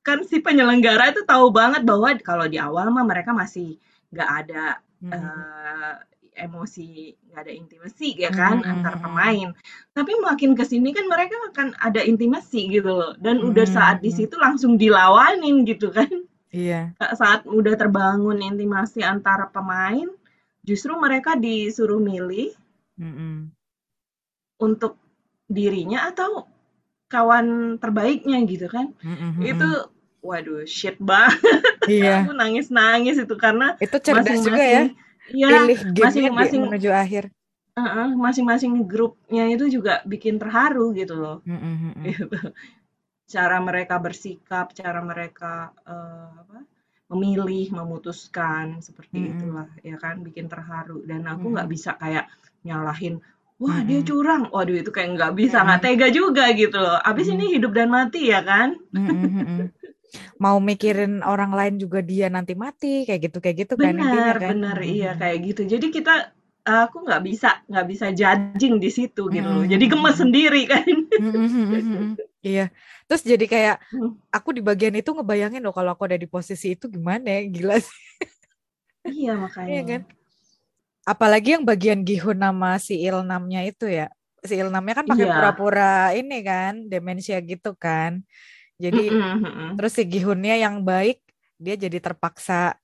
kan 0.00 0.24
si 0.24 0.40
penyelenggara 0.40 1.12
itu 1.12 1.28
tahu 1.28 1.52
banget 1.52 1.84
bahwa 1.84 2.16
kalau 2.24 2.48
di 2.48 2.56
awal 2.56 2.88
mah 2.88 3.04
mereka 3.04 3.36
masih 3.36 3.76
nggak 4.10 4.30
ada 4.44 4.64
hmm. 5.02 5.12
uh, 5.12 5.94
emosi 6.34 7.14
nggak 7.30 7.40
ada 7.46 7.52
intimasi 7.52 8.08
ya 8.16 8.30
kan 8.30 8.62
hmm. 8.62 8.70
antar 8.70 8.94
pemain 9.02 9.48
tapi 9.92 10.12
makin 10.22 10.54
ke 10.54 10.64
sini 10.66 10.94
kan 10.94 11.06
mereka 11.06 11.36
akan 11.50 11.74
ada 11.78 12.00
intimasi 12.02 12.70
gitu 12.70 12.90
loh 12.90 13.12
dan 13.18 13.42
hmm. 13.42 13.50
udah 13.50 13.66
saat 13.66 13.98
di 14.00 14.10
situ 14.14 14.34
langsung 14.38 14.78
dilawanin 14.78 15.66
gitu 15.66 15.90
kan 15.90 16.10
iya 16.54 16.94
saat 17.14 17.46
udah 17.46 17.74
terbangun 17.74 18.42
intimasi 18.42 19.02
antara 19.02 19.50
pemain 19.50 20.06
justru 20.64 20.94
mereka 20.96 21.34
disuruh 21.34 21.98
milih 21.98 22.54
hmm. 22.98 23.50
untuk 24.62 24.96
dirinya 25.50 26.06
atau 26.10 26.46
kawan 27.10 27.76
terbaiknya 27.82 28.38
gitu 28.46 28.70
kan 28.70 28.94
hmm. 29.02 29.42
itu 29.42 29.70
waduh 30.20 30.64
shit 30.68 30.96
banget 31.00 31.40
iya. 31.88 32.20
aku 32.24 32.36
nangis 32.36 32.68
nangis 32.68 33.16
itu 33.16 33.34
karena 33.40 33.76
itu 33.80 33.96
cerdas 34.00 34.40
juga 34.44 34.64
ya 34.64 34.82
ya, 35.34 35.48
pilih 35.66 35.78
masing-masing 35.94 36.60
menuju 36.66 36.90
akhir. 36.90 37.24
Uh-uh, 37.78 38.12
masing-masing 38.18 38.74
grupnya 38.84 39.46
itu 39.48 39.70
juga 39.70 40.02
bikin 40.04 40.36
terharu 40.36 40.92
gitu 40.92 41.16
loh. 41.16 41.38
Mm-hmm. 41.46 41.92
Gitu. 42.04 42.38
Cara 43.30 43.62
mereka 43.62 44.02
bersikap, 44.02 44.74
cara 44.74 45.00
mereka 45.00 45.70
uh, 45.86 46.34
apa, 46.34 46.66
memilih, 47.14 47.70
memutuskan 47.72 48.82
seperti 48.82 49.22
mm-hmm. 49.22 49.32
itulah 49.38 49.68
ya 49.86 49.96
kan 49.96 50.20
bikin 50.26 50.50
terharu. 50.50 51.06
Dan 51.06 51.30
aku 51.30 51.54
nggak 51.54 51.70
mm-hmm. 51.70 51.74
bisa 51.78 51.90
kayak 51.96 52.26
nyalahin 52.66 53.22
wah 53.60 53.76
mm-hmm. 53.76 53.88
dia 53.88 54.00
curang, 54.02 54.42
waduh 54.50 54.76
itu 54.76 54.90
kayak 54.90 55.20
nggak 55.20 55.32
bisa 55.38 55.62
nggak 55.62 55.80
mm-hmm. 55.84 56.00
tega 56.00 56.08
juga 56.10 56.44
gitu 56.52 56.78
loh. 56.80 56.98
Abis 57.00 57.30
mm-hmm. 57.30 57.38
ini 57.38 57.54
hidup 57.54 57.72
dan 57.72 57.88
mati 57.88 58.22
ya 58.28 58.40
kan. 58.42 58.76
Mm-hmm 58.92 59.79
mau 60.42 60.58
mikirin 60.58 61.22
orang 61.22 61.54
lain 61.54 61.74
juga 61.78 62.02
dia 62.02 62.26
nanti 62.26 62.58
mati 62.58 63.06
kayak 63.06 63.30
gitu 63.30 63.38
kayak 63.38 63.56
gitu 63.66 63.74
kan 63.78 63.94
benar 63.94 64.36
kan? 64.38 64.50
benar. 64.56 64.76
Iya 64.82 65.10
kayak 65.16 65.38
gitu. 65.46 65.62
Jadi 65.66 65.86
kita 65.94 66.34
aku 66.64 67.06
nggak 67.06 67.22
bisa 67.24 67.48
nggak 67.66 67.86
bisa 67.88 68.06
judging 68.12 68.76
di 68.82 68.90
situ 68.90 69.22
gitu 69.30 69.48
loh. 69.48 69.64
Jadi 69.66 69.84
gemes 69.86 70.16
sendiri 70.18 70.62
kan. 70.66 70.86
Iya. 72.40 72.72
Terus 73.04 73.20
jadi 73.20 73.44
kayak 73.44 73.76
hmm. 73.92 74.32
aku 74.32 74.56
di 74.56 74.64
bagian 74.64 74.96
itu 74.96 75.12
ngebayangin 75.12 75.60
loh 75.60 75.76
kalau 75.76 75.92
aku 75.92 76.08
ada 76.08 76.16
di 76.16 76.24
posisi 76.24 76.72
itu 76.72 76.88
gimana 76.88 77.28
ya 77.36 77.40
gila 77.52 77.76
sih. 77.76 78.00
Iya 79.04 79.36
makanya. 79.36 79.68
Iya 79.68 79.82
kan? 79.84 80.02
Apalagi 81.04 81.48
yang 81.56 81.64
bagian 81.68 82.00
Gihun 82.00 82.40
nama 82.40 82.80
si 82.80 82.96
Ilnamnya 83.00 83.68
itu 83.68 83.88
ya. 83.92 84.08
Si 84.40 84.56
Ilnamnya 84.56 85.04
kan 85.04 85.06
pakai 85.08 85.26
iya. 85.28 85.36
pura-pura 85.36 85.96
ini 86.16 86.38
kan 86.40 86.88
demensia 86.88 87.40
gitu 87.44 87.76
kan 87.76 88.24
jadi 88.80 89.02
mm 89.12 89.36
-hmm. 89.44 89.68
terus 89.76 89.92
si 89.92 90.08
Gihunnya 90.08 90.56
yang 90.56 90.80
baik 90.80 91.20
dia 91.60 91.76
jadi 91.76 92.00
terpaksa 92.00 92.80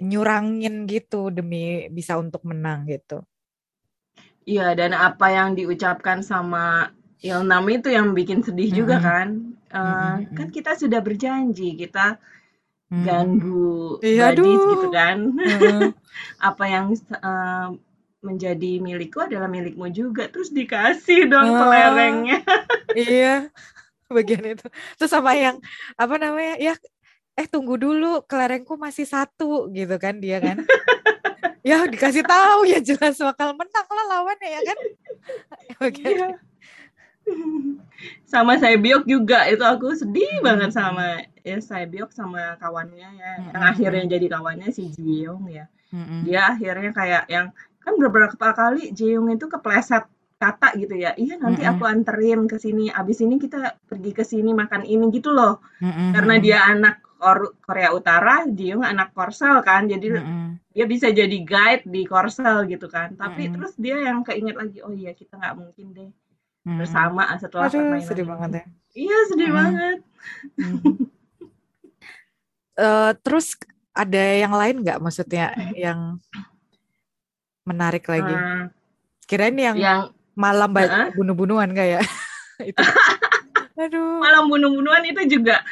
nyurangin 0.00 0.84
gitu 0.84 1.32
demi 1.32 1.88
bisa 1.88 2.20
untuk 2.20 2.44
menang 2.44 2.84
gitu. 2.88 3.24
Iya 4.44 4.76
dan 4.76 4.92
apa 4.96 5.32
yang 5.32 5.56
diucapkan 5.56 6.20
sama 6.20 6.92
Ilnam 7.20 7.68
itu 7.68 7.92
yang 7.92 8.16
bikin 8.16 8.40
sedih 8.40 8.68
mm 8.68 8.72
-hmm. 8.72 8.80
juga 8.80 8.96
kan. 9.00 9.28
Uh, 9.72 9.80
mm 9.80 9.96
-hmm. 9.96 10.36
Kan 10.36 10.48
kita 10.52 10.72
sudah 10.76 11.00
berjanji 11.04 11.76
kita 11.76 12.16
ganggu 12.90 14.02
iya, 14.02 14.34
badis 14.34 14.60
gitu 14.76 14.88
kan. 14.90 15.18
Mm. 15.36 15.80
apa 16.48 16.64
yang 16.66 16.86
uh, 17.22 17.68
menjadi 18.20 18.82
milikku 18.82 19.20
adalah 19.24 19.48
milikmu 19.48 19.88
juga 19.92 20.28
terus 20.28 20.52
dikasih 20.52 21.28
dong 21.28 21.54
uh, 21.54 21.58
kelerengnya. 21.60 22.38
iya 22.92 23.48
bagian 24.16 24.58
itu 24.58 24.66
terus 24.98 25.10
sama 25.10 25.38
yang 25.38 25.62
apa 25.94 26.14
namanya 26.18 26.58
ya 26.58 26.74
eh 27.38 27.46
tunggu 27.46 27.78
dulu 27.78 28.26
kelerengku 28.26 28.74
masih 28.74 29.06
satu 29.06 29.70
gitu 29.70 29.96
kan 29.96 30.18
dia 30.18 30.42
kan 30.42 30.58
ya 31.68 31.86
dikasih 31.86 32.26
tahu 32.26 32.66
ya 32.66 32.82
jelas 32.82 33.20
bakal 33.20 33.54
menang 33.54 33.88
lah 33.88 34.06
lawannya 34.18 34.48
ya 34.48 34.60
kan 34.66 34.78
bagian 35.78 36.10
iya. 36.18 36.28
sama 38.26 38.58
saya 38.58 38.74
biok 38.80 39.06
juga 39.06 39.46
itu 39.46 39.62
aku 39.62 39.94
sedih 39.94 40.40
hmm. 40.40 40.44
banget 40.44 40.70
sama 40.74 41.22
ya 41.46 41.56
saya 41.62 41.86
biok 41.86 42.10
sama 42.10 42.58
kawannya 42.58 43.08
ya 43.14 43.32
hmm. 43.38 43.48
yang 43.54 43.64
akhirnya 43.64 44.04
jadi 44.18 44.26
kawannya 44.26 44.68
si 44.74 44.90
Jiyoung 44.90 45.46
ya 45.52 45.70
hmm. 45.94 46.26
dia 46.26 46.56
akhirnya 46.56 46.90
kayak 46.96 47.24
yang 47.30 47.54
kan 47.80 47.94
beberapa 47.96 48.52
kali 48.52 48.90
Jiyoung 48.92 49.32
itu 49.32 49.46
kepleset 49.46 50.04
kata 50.40 50.72
gitu 50.80 50.96
ya 50.96 51.12
iya 51.20 51.36
nanti 51.36 51.60
mm-hmm. 51.60 51.76
aku 51.76 51.84
anterin 51.84 52.48
ke 52.48 52.56
sini 52.56 52.88
abis 52.88 53.20
ini 53.20 53.36
kita 53.36 53.76
pergi 53.84 54.16
ke 54.16 54.24
sini 54.24 54.56
makan 54.56 54.88
ini 54.88 55.12
gitu 55.12 55.36
loh 55.36 55.60
mm-hmm. 55.84 56.16
karena 56.16 56.34
dia 56.40 56.58
anak 56.64 57.04
Kor 57.20 57.60
Korea 57.60 57.92
Utara 57.92 58.48
dia 58.48 58.80
anak 58.80 59.12
Korsel 59.12 59.60
kan 59.60 59.84
jadi 59.84 60.16
mm-hmm. 60.16 60.72
dia 60.72 60.86
bisa 60.88 61.12
jadi 61.12 61.38
guide 61.44 61.84
di 61.84 62.08
Korsel 62.08 62.64
gitu 62.72 62.88
kan 62.88 63.12
tapi 63.20 63.52
mm-hmm. 63.52 63.54
terus 63.60 63.72
dia 63.76 64.00
yang 64.00 64.24
keinget 64.24 64.56
lagi 64.56 64.80
oh 64.80 64.96
iya 64.96 65.12
kita 65.12 65.36
nggak 65.36 65.54
mungkin 65.60 65.86
deh 65.92 66.08
mm-hmm. 66.08 66.78
bersama 66.80 67.28
setelah 67.36 67.68
Aduh, 67.68 67.76
permainan 67.76 68.08
sedih 68.08 68.24
ini. 68.24 68.32
banget 68.32 68.50
ya 68.50 68.64
iya 68.96 69.18
sedih 69.28 69.44
mm-hmm. 69.52 69.60
banget 69.60 69.98
mm-hmm. 70.56 70.94
uh, 72.80 73.12
terus 73.20 73.46
ada 73.92 74.24
yang 74.40 74.56
lain 74.56 74.76
nggak 74.80 74.98
maksudnya 75.04 75.52
yang 75.76 76.16
menarik 77.68 78.08
lagi 78.08 78.32
uh, 78.32 78.72
kirain 79.28 79.60
yang, 79.60 79.76
yang 79.76 80.00
malam 80.34 80.70
uh 80.76 81.10
bunuh-bunuhan 81.14 81.70
kayak 81.74 82.06
itu. 82.70 82.82
Aduh. 83.80 84.20
Malam 84.20 84.52
bunuh-bunuhan 84.52 85.04
itu 85.08 85.38
juga 85.38 85.64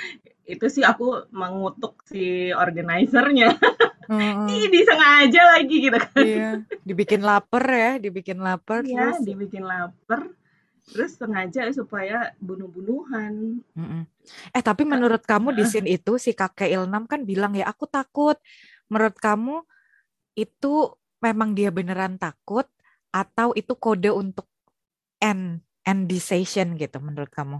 itu 0.48 0.64
sih 0.72 0.80
aku 0.80 1.28
mengutuk 1.28 2.00
si 2.08 2.48
organizernya. 2.56 3.52
Hmm. 4.08 4.48
Ih, 4.48 4.72
disengaja 4.72 5.40
lagi 5.52 5.76
gitu 5.84 5.98
kan. 6.00 6.24
Iya, 6.24 6.50
dibikin 6.80 7.20
lapar 7.20 7.60
ya, 7.68 8.00
dibikin 8.00 8.40
lapar 8.40 8.80
iya, 8.80 9.12
terus 9.12 9.20
dibikin 9.20 9.68
lapar. 9.68 10.32
Terus 10.88 11.20
sengaja 11.20 11.68
supaya 11.76 12.32
bunuh-bunuhan. 12.40 13.60
Mm 13.76 14.08
Eh, 14.52 14.64
tapi 14.64 14.88
menurut 14.88 15.24
kamu 15.24 15.52
di 15.56 15.64
scene 15.68 15.88
itu 15.88 16.16
si 16.16 16.32
kakek 16.32 16.72
Ilnam 16.72 17.04
kan 17.04 17.28
bilang 17.28 17.52
ya, 17.52 17.68
aku 17.68 17.84
takut. 17.84 18.40
Menurut 18.88 19.16
kamu 19.20 19.60
itu 20.32 20.96
memang 21.20 21.52
dia 21.52 21.68
beneran 21.68 22.16
takut 22.16 22.64
atau 23.18 23.50
itu 23.58 23.74
kode 23.74 24.14
untuk 24.14 24.46
end 25.18 25.66
end 25.82 26.06
decision 26.06 26.78
gitu 26.78 27.02
menurut 27.02 27.32
kamu? 27.34 27.58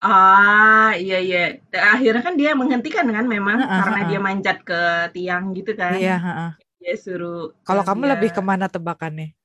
Ah, 0.00 0.96
iya 0.96 1.20
iya. 1.20 1.60
Akhirnya 1.76 2.24
kan 2.24 2.34
dia 2.34 2.56
menghentikan 2.56 3.04
kan 3.04 3.28
memang 3.28 3.60
uh, 3.60 3.68
uh, 3.68 3.80
karena 3.84 4.00
uh, 4.02 4.08
dia 4.08 4.18
manjat 4.18 4.58
ke 4.64 5.12
tiang 5.12 5.52
gitu 5.52 5.76
kan. 5.76 6.00
Iya, 6.00 6.16
uh, 6.16 6.28
uh. 6.28 6.52
Dia 6.80 6.96
suruh 6.96 7.52
Kalau 7.68 7.84
kamu 7.84 8.08
dia... 8.08 8.10
lebih 8.16 8.30
ke 8.32 8.40
mana 8.40 8.66
tebakannya? 8.72 9.36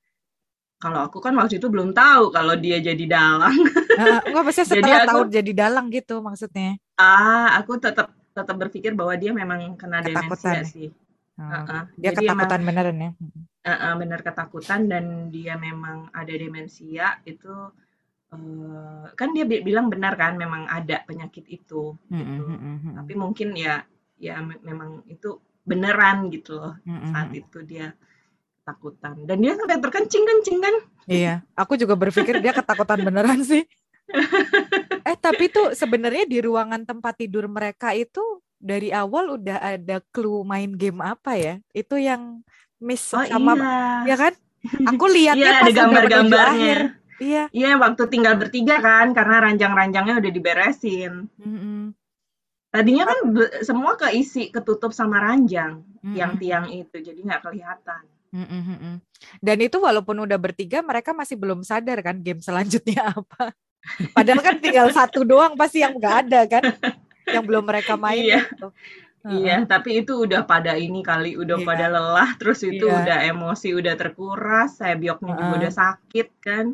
Kalau 0.80 1.08
aku 1.08 1.20
kan 1.20 1.32
waktu 1.36 1.60
itu 1.60 1.68
belum 1.68 1.92
tahu 1.92 2.32
kalau 2.32 2.56
dia 2.56 2.80
jadi 2.80 3.04
dalang. 3.04 3.56
Uh, 3.96 4.20
enggak 4.28 4.42
maksudnya 4.48 4.68
setelah 4.72 4.80
jadi 4.80 4.92
aku, 5.04 5.08
tahu 5.08 5.20
jadi 5.28 5.52
dalang 5.52 5.86
gitu 5.92 6.14
maksudnya. 6.24 6.80
Ah, 6.96 7.60
aku 7.60 7.76
tetap 7.76 8.16
tetap 8.32 8.56
berpikir 8.56 8.92
bahwa 8.96 9.12
dia 9.16 9.32
memang 9.36 9.76
kena 9.76 10.00
demensia 10.00 10.64
sih. 10.64 10.88
Uh, 11.36 11.84
Dia 12.00 12.16
Jadi 12.16 12.24
ketakutan 12.24 12.60
emang, 12.64 12.68
beneran 12.72 12.96
ya? 12.96 13.10
Uh, 13.12 13.70
uh, 13.70 13.92
bener 14.00 14.20
ketakutan 14.24 14.80
dan 14.88 15.28
dia 15.28 15.60
memang 15.60 16.08
ada 16.16 16.32
demensia 16.32 17.20
itu 17.28 17.52
uh, 18.32 19.04
kan 19.12 19.36
dia 19.36 19.44
bilang 19.44 19.92
benar 19.92 20.16
kan 20.16 20.40
memang 20.40 20.64
ada 20.64 21.04
penyakit 21.04 21.44
itu 21.44 21.92
mm 22.08 22.16
-hmm. 22.16 22.24
gitu. 22.24 22.42
Mm 22.48 22.76
-hmm. 22.80 22.92
Tapi 23.04 23.12
mungkin 23.20 23.48
ya 23.52 23.84
ya 24.16 24.40
memang 24.40 25.04
itu 25.12 25.36
beneran 25.68 26.32
gitu 26.32 26.56
loh 26.56 26.74
mm 26.88 26.96
-hmm. 26.96 27.10
saat 27.12 27.30
itu 27.36 27.58
dia 27.68 27.92
ketakutan 28.64 29.14
dan 29.28 29.36
dia 29.38 29.52
sampai 29.60 29.78
terkencing 29.78 30.24
kencing 30.24 30.58
kan? 30.58 30.74
Iya, 31.06 31.34
aku 31.52 31.76
juga 31.76 31.94
berpikir 31.94 32.40
dia 32.40 32.56
ketakutan 32.56 33.04
beneran 33.04 33.44
sih. 33.44 33.62
eh 35.08 35.16
tapi 35.18 35.50
tuh 35.52 35.74
sebenarnya 35.76 36.24
di 36.24 36.38
ruangan 36.40 36.82
tempat 36.82 37.14
tidur 37.18 37.46
mereka 37.46 37.92
itu 37.92 38.22
dari 38.56 38.90
awal 38.90 39.38
udah 39.38 39.58
ada 39.60 40.00
clue 40.10 40.42
main 40.42 40.74
game 40.74 41.00
apa 41.04 41.36
ya? 41.36 41.54
Itu 41.72 42.00
yang 42.00 42.42
miss 42.80 43.12
oh, 43.12 43.24
sama 43.24 43.54
iya. 43.56 44.14
ya 44.14 44.16
kan? 44.16 44.32
Aku 44.66 45.04
lihatnya 45.06 45.50
iya, 45.50 45.60
pas 45.62 45.70
ada 45.70 45.72
gambar-gambarnya. 45.72 46.76
Iya. 47.16 47.44
Iya, 47.48 47.70
waktu 47.80 48.02
tinggal 48.12 48.36
bertiga 48.36 48.76
kan 48.82 49.16
karena 49.16 49.40
ranjang-ranjangnya 49.48 50.20
udah 50.20 50.32
diberesin. 50.32 51.30
Mm 51.40 51.56
-hmm. 51.56 51.80
Tadinya 52.74 53.04
kan 53.08 53.18
semua 53.64 53.96
keisi 53.96 54.52
ketutup 54.52 54.92
sama 54.92 55.22
ranjang 55.22 55.80
mm 55.80 55.96
-hmm. 56.02 56.14
yang 56.18 56.32
tiang 56.36 56.66
itu, 56.68 56.96
jadi 57.00 57.16
nggak 57.16 57.42
kelihatan. 57.46 58.04
Dan 59.40 59.56
itu 59.64 59.76
walaupun 59.80 60.28
udah 60.28 60.36
bertiga, 60.36 60.84
mereka 60.84 61.16
masih 61.16 61.40
belum 61.40 61.64
sadar 61.64 62.04
kan 62.04 62.20
game 62.20 62.42
selanjutnya 62.44 63.08
apa. 63.16 63.54
Padahal 64.12 64.40
kan 64.42 64.56
tinggal 64.58 64.90
satu 64.90 65.22
doang 65.22 65.54
pasti 65.54 65.80
yang 65.80 65.96
nggak 65.96 66.16
ada 66.26 66.40
kan. 66.50 66.64
yang 67.26 67.44
belum 67.44 67.64
mereka 67.66 67.98
main 68.02 68.22
iya. 68.22 68.42
gitu. 68.46 68.70
Iya, 69.26 69.66
tapi 69.66 70.06
itu 70.06 70.22
udah 70.22 70.46
pada 70.46 70.78
ini 70.78 71.02
kali, 71.02 71.34
udah 71.34 71.58
yeah. 71.58 71.66
pada 71.66 71.86
lelah, 71.90 72.30
terus 72.38 72.62
itu 72.62 72.86
yeah. 72.86 73.02
udah 73.02 73.18
emosi, 73.26 73.74
udah 73.74 73.98
terkuras, 73.98 74.78
saya 74.78 74.94
bioknya 74.94 75.34
uh. 75.34 75.38
juga 75.42 75.54
udah 75.66 75.72
sakit 75.74 76.28
kan. 76.38 76.66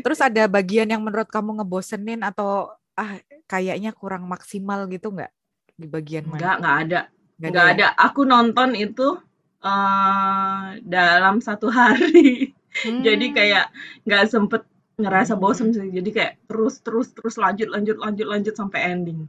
terus 0.00 0.20
ada 0.20 0.48
bagian 0.48 0.88
yang 0.88 1.04
menurut 1.04 1.28
kamu 1.28 1.60
ngebosenin 1.60 2.24
atau 2.24 2.72
ah 2.96 3.20
kayaknya 3.44 3.92
kurang 3.92 4.24
maksimal 4.24 4.88
gitu 4.88 5.12
nggak 5.12 5.32
di 5.76 5.86
bagian 5.88 6.24
mana? 6.24 6.40
Nggak, 6.40 6.56
nggak 6.56 6.76
ada, 6.76 7.00
nggak, 7.36 7.50
nggak 7.52 7.66
ada. 7.68 7.86
ada. 7.92 8.04
Aku 8.08 8.20
nonton 8.24 8.72
itu 8.72 9.20
uh, 9.60 10.66
dalam 10.80 11.44
satu 11.44 11.68
hari, 11.68 12.56
hmm. 12.80 13.02
jadi 13.06 13.26
kayak 13.36 13.66
nggak 14.08 14.24
sempet 14.32 14.64
ngerasa 14.96 15.36
bosen 15.36 15.72
sih. 15.76 15.92
Jadi 15.92 16.10
kayak 16.12 16.32
terus 16.48 16.80
terus 16.80 17.12
terus 17.12 17.36
lanjut 17.36 17.68
lanjut 17.68 17.96
lanjut 18.00 18.26
lanjut 18.26 18.54
sampai 18.56 18.80
ending. 18.96 19.28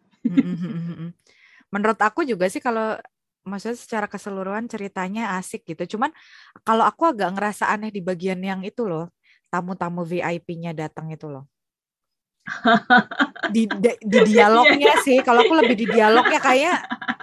Menurut 1.73 1.99
aku 1.99 2.23
juga 2.23 2.47
sih 2.47 2.63
kalau 2.63 2.95
maksudnya 3.47 3.79
secara 3.79 4.07
keseluruhan 4.07 4.67
ceritanya 4.67 5.35
asik 5.39 5.67
gitu. 5.67 5.97
Cuman 5.97 6.11
kalau 6.63 6.87
aku 6.87 7.07
agak 7.07 7.35
ngerasa 7.35 7.67
aneh 7.71 7.91
di 7.91 7.99
bagian 7.99 8.39
yang 8.39 8.63
itu 8.63 8.87
loh 8.87 9.11
tamu-tamu 9.47 10.03
VIP-nya 10.03 10.75
datang 10.75 11.11
itu 11.11 11.27
loh. 11.31 11.47
Di, 13.51 13.67
di, 13.67 13.91
di 14.03 14.19
dialognya 14.31 14.99
iya. 14.99 15.03
sih. 15.03 15.19
Kalau 15.19 15.43
aku 15.43 15.53
lebih 15.59 15.75
di 15.75 15.85
dialognya 15.87 16.39
kayak 16.39 16.77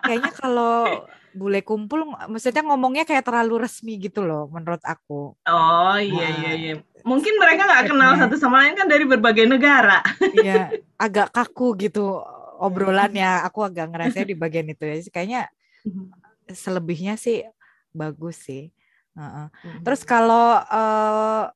kayaknya 0.04 0.32
kalau 0.36 1.08
bule 1.34 1.60
kumpul 1.66 2.06
maksudnya 2.30 2.62
ngomongnya 2.62 3.04
kayak 3.04 3.26
terlalu 3.26 3.66
resmi 3.66 3.98
gitu 3.98 4.22
loh 4.22 4.46
menurut 4.48 4.80
aku 4.86 5.34
oh 5.34 5.98
iya 5.98 6.28
nah, 6.30 6.38
iya 6.40 6.52
iya 6.54 6.74
mungkin 7.04 7.36
mereka 7.36 7.68
nggak 7.68 7.84
kenal 7.92 8.12
satu 8.16 8.34
sama 8.40 8.64
lain 8.64 8.74
kan 8.74 8.88
dari 8.88 9.04
berbagai 9.04 9.44
negara. 9.44 10.00
Iya, 10.34 10.72
agak 10.98 11.30
kaku 11.30 11.76
gitu 11.78 12.18
obrolannya. 12.58 13.44
Aku 13.46 13.62
agak 13.62 13.92
ngerasa 13.92 14.24
di 14.24 14.34
bagian 14.34 14.66
itu 14.72 14.82
ya. 14.82 14.96
Kayaknya 15.12 15.42
mhm. 15.84 16.10
selebihnya 16.50 17.14
sih 17.20 17.44
bagus 17.92 18.40
sih. 18.40 18.72
Uh-uh. 19.14 19.52
Terus 19.84 20.02
kalau 20.02 20.58
uh, 20.58 21.52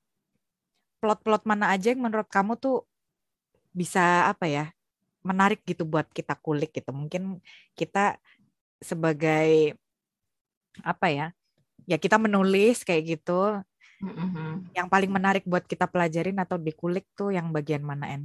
plot-plot 1.02 1.42
mana 1.48 1.74
aja 1.74 1.90
yang 1.90 2.04
menurut 2.04 2.28
kamu 2.30 2.54
tuh 2.60 2.86
bisa 3.74 4.30
apa 4.30 4.46
ya 4.46 4.70
menarik 5.26 5.64
gitu 5.66 5.82
buat 5.82 6.06
kita 6.12 6.38
kulik 6.38 6.70
gitu. 6.76 6.94
Mungkin 6.94 7.42
kita 7.74 8.20
sebagai 8.80 9.74
apa 10.82 11.06
ya? 11.10 11.26
Ya 11.88 11.96
kita 11.96 12.20
menulis 12.20 12.84
kayak 12.84 13.18
gitu 13.18 13.62
Mm-hmm. 13.98 14.78
Yang 14.78 14.88
paling 14.88 15.10
menarik 15.10 15.42
buat 15.42 15.66
kita 15.66 15.90
pelajarin 15.90 16.38
atau 16.38 16.54
dikulik 16.54 17.10
tuh 17.18 17.34
yang 17.34 17.50
bagian 17.50 17.82
mana 17.82 18.14
En? 18.14 18.22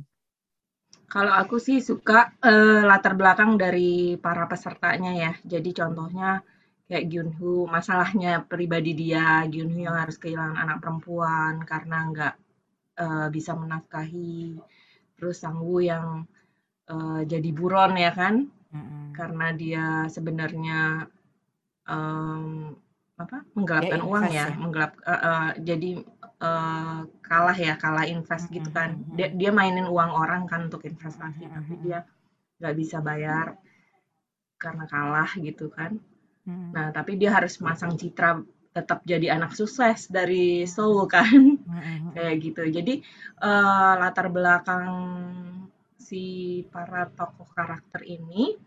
Kalau 1.09 1.33
aku 1.33 1.57
sih 1.57 1.81
suka 1.81 2.33
uh, 2.41 2.85
latar 2.85 3.17
belakang 3.17 3.57
dari 3.57 4.17
para 4.17 4.45
pesertanya 4.45 5.11
ya. 5.13 5.31
Jadi 5.41 5.69
contohnya 5.73 6.41
kayak 6.85 7.09
Gyunhu, 7.09 7.65
masalahnya 7.65 8.45
pribadi 8.45 8.93
dia, 8.93 9.45
Gyunhu 9.49 9.81
yang 9.81 9.97
harus 9.97 10.17
kehilangan 10.21 10.57
anak 10.57 10.77
perempuan 10.81 11.65
karena 11.65 11.97
nggak 12.09 12.33
uh, 13.01 13.27
bisa 13.33 13.57
menafkahi. 13.57 14.57
Terus 15.17 15.37
Sangwoo 15.41 15.81
yang 15.81 16.25
uh, 16.89 17.21
jadi 17.25 17.49
buron 17.49 17.97
ya 17.97 18.13
kan, 18.13 18.49
karena 19.13 19.47
dia 19.53 19.85
sebenarnya 20.09 21.05
um, 21.85 22.73
apa 23.13 23.45
menggelapkan 23.53 24.01
ya, 24.01 24.05
uang 24.09 24.25
ya, 24.33 24.45
ya. 24.49 24.57
menggelap 24.57 24.93
uh, 25.05 25.13
uh, 25.13 25.47
jadi 25.61 26.01
uh, 26.41 27.05
kalah 27.21 27.57
ya 27.57 27.77
kalah 27.77 28.09
invest 28.09 28.49
gitu 28.49 28.73
kan. 28.73 28.97
dia, 29.13 29.29
dia 29.29 29.53
mainin 29.53 29.85
uang 29.85 30.11
orang 30.11 30.49
kan 30.49 30.67
untuk 30.67 30.81
investasi 30.83 31.45
tapi 31.45 31.73
dia 31.85 32.09
nggak 32.57 32.75
bisa 32.75 32.97
bayar 33.05 33.53
karena 34.57 34.89
kalah 34.89 35.29
gitu 35.37 35.69
kan. 35.69 36.01
Nah 36.47 36.89
tapi 36.89 37.15
dia 37.15 37.31
harus 37.37 37.61
masang 37.61 37.95
citra 37.95 38.41
tetap 38.73 39.05
jadi 39.05 39.37
anak 39.37 39.53
sukses 39.53 40.09
dari 40.09 40.65
Seoul 40.65 41.05
kan. 41.05 41.61
Hmm. 41.69 42.17
kayak 42.17 42.35
gitu. 42.41 42.63
Jadi 42.65 43.05
uh, 43.45 43.93
latar 44.01 44.33
belakang 44.33 44.89
si 46.03 46.23
para 46.67 47.07
tokoh 47.15 47.47
karakter 47.55 48.03
ini 48.03 48.59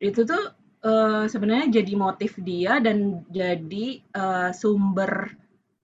itu 0.00 0.24
tuh 0.24 0.56
uh, 0.88 1.24
sebenarnya 1.28 1.84
jadi 1.84 1.92
motif 1.94 2.40
dia 2.40 2.80
dan 2.80 3.22
jadi 3.28 4.00
uh, 4.16 4.50
sumber 4.56 5.36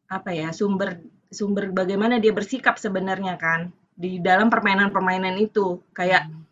apa 0.08 0.30
ya 0.32 0.48
sumber 0.56 0.96
sumber 1.28 1.68
bagaimana 1.70 2.16
dia 2.16 2.32
bersikap 2.32 2.80
sebenarnya 2.80 3.36
kan 3.36 3.68
di 3.92 4.22
dalam 4.22 4.48
permainan-permainan 4.48 5.36
itu 5.36 5.84
kayak 5.92 6.26
hmm. 6.30 6.42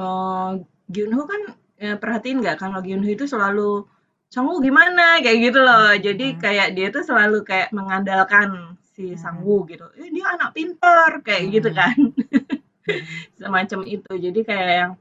uh, 0.00 0.50
Gyunho 0.88 1.24
kan 1.28 1.42
ya, 1.76 2.00
perhatiin 2.00 2.40
nggak 2.40 2.56
kalau 2.60 2.80
Gyunho 2.80 3.08
itu 3.08 3.28
selalu 3.28 3.84
Sangwoo 4.32 4.58
gimana 4.58 5.22
kayak 5.22 5.38
gitu 5.52 5.60
loh 5.62 5.94
jadi 5.94 6.26
hmm. 6.34 6.38
kayak 6.40 6.68
dia 6.74 6.88
tuh 6.90 7.04
selalu 7.06 7.46
kayak 7.46 7.70
mengandalkan 7.70 8.74
si 8.94 9.12
hmm. 9.12 9.20
Sangwoo 9.20 9.62
gitu 9.68 9.86
eh, 9.98 10.10
dia 10.10 10.26
anak 10.34 10.54
pintar 10.56 11.22
kayak 11.22 11.42
hmm. 11.46 11.52
gitu 11.54 11.70
kan 11.70 11.96
semacam 13.40 13.80
itu 13.88 14.12
jadi 14.12 14.40
kayak 14.44 14.72
yang 14.72 14.92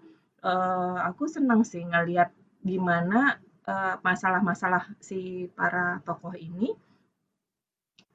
uh, 0.43 0.97
aku 1.07 1.27
senang 1.27 1.67
sih 1.67 1.83
ngelihat 1.83 2.31
gimana 2.63 3.39
masalah 3.63 4.43
masalah-masalah 4.43 4.83
si 4.99 5.47
para 5.55 6.03
tokoh 6.03 6.35
ini 6.35 6.75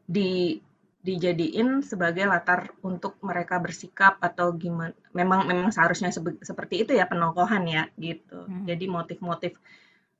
di 0.04 0.61
dijadiin 1.00 1.81
sebagai 1.81 2.28
latar 2.28 2.68
untuk 2.85 3.16
mereka 3.24 3.57
bersikap 3.57 4.20
atau 4.20 4.52
gimana 4.52 4.92
memang 5.16 5.48
memang 5.48 5.72
seharusnya 5.72 6.12
seperti 6.44 6.85
itu 6.85 6.92
ya 6.92 7.09
penokohan 7.09 7.64
ya 7.64 7.88
gitu 7.96 8.44
hmm. 8.44 8.68
jadi 8.68 8.85
motif-motif 8.92 9.57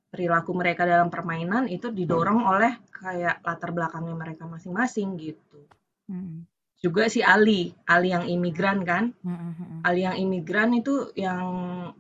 perilaku 0.09 0.57
mereka 0.57 0.89
dalam 0.89 1.13
permainan 1.13 1.69
itu 1.69 1.93
didorong 1.93 2.41
hmm. 2.41 2.51
oleh 2.53 2.73
kayak 2.89 3.45
latar 3.45 3.71
belakangnya 3.77 4.17
mereka 4.17 4.49
masing-masing 4.49 5.21
gitu. 5.21 5.69
Hmm. 6.09 6.49
Juga 6.79 7.11
si 7.11 7.19
Ali, 7.27 7.75
Ali 7.91 8.15
yang 8.15 8.31
imigran 8.31 8.87
kan, 8.87 9.11
hmm. 9.27 9.35
hmm, 9.35 9.53
hmm. 9.59 9.79
Ali 9.83 10.07
yang 10.07 10.15
imigran 10.15 10.71
itu 10.79 11.11
yang 11.19 11.47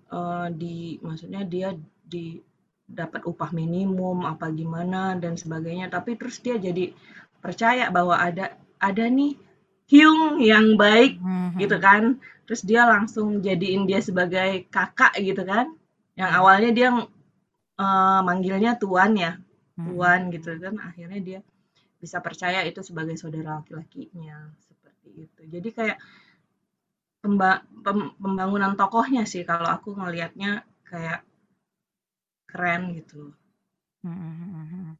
uh, 0.06 0.46
di, 0.54 1.02
maksudnya 1.02 1.42
dia 1.42 1.74
di 2.06 2.38
dapat 2.86 3.26
upah 3.26 3.50
minimum 3.50 4.22
apa 4.22 4.54
gimana 4.54 5.18
dan 5.18 5.34
sebagainya, 5.34 5.90
tapi 5.90 6.14
terus 6.14 6.38
dia 6.38 6.56
jadi 6.62 6.94
percaya 7.42 7.90
bahwa 7.90 8.16
ada 8.16 8.54
ada 8.78 9.04
nih 9.10 9.34
Hyung 9.88 10.38
yang 10.38 10.78
baik 10.78 11.18
hmm. 11.18 11.58
gitu 11.58 11.76
kan, 11.82 12.22
terus 12.46 12.62
dia 12.62 12.86
langsung 12.86 13.42
jadiin 13.42 13.82
dia 13.82 13.98
sebagai 13.98 14.70
kakak 14.70 15.18
gitu 15.18 15.42
kan, 15.42 15.74
yang 16.14 16.30
awalnya 16.38 16.70
dia 16.70 16.88
uh, 16.94 18.20
manggilnya 18.22 18.78
tuan 18.78 19.18
ya, 19.18 19.42
hmm. 19.74 19.84
tuan 19.90 20.20
gitu 20.30 20.54
kan 20.62 20.78
akhirnya 20.78 21.18
dia 21.18 21.40
bisa 21.98 22.22
percaya 22.22 22.62
itu 22.62 22.78
sebagai 22.78 23.18
saudara 23.18 23.58
laki-lakinya 23.58 24.54
seperti 25.18 25.42
itu. 25.42 25.42
Jadi 25.58 25.68
kayak 25.74 25.98
pemba 27.18 27.66
pem 27.82 28.14
pembangunan 28.14 28.78
tokohnya 28.78 29.26
sih 29.26 29.42
kalau 29.42 29.66
aku 29.66 29.98
ngelihatnya 29.98 30.62
kayak 30.86 31.26
keren 32.46 32.94
gitu. 32.94 33.34
Hmm, 34.06 34.14
hmm, 34.14 34.66
hmm, 34.70 34.90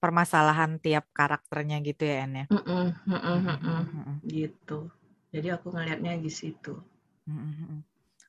Permasalahan 0.00 0.80
tiap 0.80 1.10
karakternya 1.12 1.82
gitu 1.84 2.08
ya 2.08 2.24
En 2.24 2.32
ya. 2.32 2.46
Mm 2.48 2.62
-mm, 2.64 2.84
mm 3.04 3.20
-mm, 3.20 3.38
mm 3.44 3.58
-mm, 3.60 4.16
gitu. 4.24 4.88
Jadi 5.28 5.48
aku 5.52 5.74
ngelihatnya 5.74 6.16
di 6.16 6.30
situ. 6.32 6.80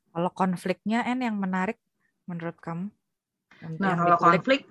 Kalau 0.09 0.31
konfliknya 0.35 1.07
En 1.07 1.23
yang 1.23 1.39
menarik 1.39 1.79
menurut 2.27 2.57
kamu? 2.59 2.91
Nah, 3.79 3.93
kalau 3.95 4.17
konflik 4.19 4.67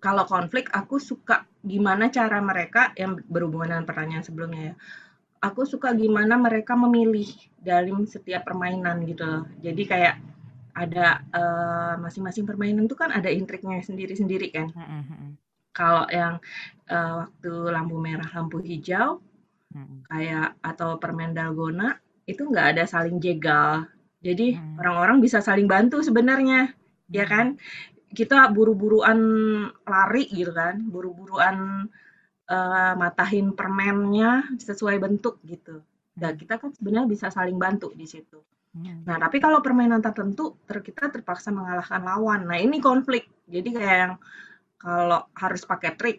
kalau 0.00 0.24
konflik 0.24 0.72
aku 0.72 0.96
suka 0.96 1.44
gimana 1.60 2.08
cara 2.08 2.40
mereka 2.40 2.96
yang 2.96 3.20
berhubungan 3.28 3.76
dengan 3.76 3.86
pertanyaan 3.86 4.24
sebelumnya 4.24 4.62
ya. 4.72 4.74
Aku 5.40 5.64
suka 5.64 5.96
gimana 5.96 6.36
mereka 6.36 6.76
memilih 6.76 7.28
dalam 7.56 8.04
setiap 8.04 8.44
permainan 8.44 9.00
gitu 9.08 9.24
loh. 9.24 9.44
Jadi 9.64 9.82
kayak 9.88 10.16
ada 10.76 11.24
uh, 11.32 11.94
masing-masing 12.00 12.44
permainan 12.44 12.84
itu 12.84 12.96
kan 12.96 13.10
ada 13.10 13.32
intriknya 13.32 13.80
sendiri-sendiri 13.80 14.52
kan. 14.52 14.68
Mm 14.72 15.02
-hmm. 15.02 15.30
Kalau 15.72 16.04
yang 16.12 16.38
uh, 16.92 17.24
waktu 17.24 17.52
lampu 17.72 17.96
merah, 17.96 18.28
lampu 18.36 18.60
hijau, 18.60 19.24
mm 19.72 19.80
-hmm. 19.80 19.98
kayak 20.12 20.48
atau 20.60 21.00
permen 21.00 21.32
dalgona 21.32 21.96
itu 22.28 22.44
nggak 22.44 22.76
ada 22.76 22.84
saling 22.84 23.16
jegal. 23.16 23.88
Jadi 24.20 24.60
orang-orang 24.76 25.18
mm 25.18 25.24
-hmm. 25.24 25.32
bisa 25.32 25.38
saling 25.40 25.66
bantu 25.66 26.04
sebenarnya, 26.04 26.68
mm 26.68 26.72
-hmm. 26.76 27.16
ya 27.16 27.24
kan? 27.24 27.56
kita 28.10 28.50
buru-buruan 28.50 29.18
lari 29.86 30.26
gitu 30.34 30.50
kan, 30.50 30.82
buru-buruan 30.90 31.86
uh, 32.50 32.94
matahin 32.98 33.54
permennya 33.54 34.50
sesuai 34.58 34.98
bentuk 34.98 35.38
gitu. 35.46 35.80
Dan 36.10 36.34
kita 36.36 36.58
kan 36.58 36.74
sebenarnya 36.74 37.08
bisa 37.08 37.26
saling 37.30 37.56
bantu 37.56 37.94
di 37.94 38.04
situ. 38.04 38.42
Hmm. 38.70 39.02
Nah, 39.06 39.16
tapi 39.18 39.42
kalau 39.42 39.62
permainan 39.62 40.02
tertentu 40.02 40.58
ter 40.66 40.82
kita 40.82 41.10
terpaksa 41.10 41.50
mengalahkan 41.54 42.02
lawan. 42.02 42.46
Nah, 42.46 42.58
ini 42.58 42.82
konflik. 42.82 43.30
Jadi 43.46 43.68
kayak 43.74 43.96
yang 43.96 44.14
kalau 44.78 45.26
harus 45.38 45.62
pakai 45.64 45.94
trik. 45.94 46.18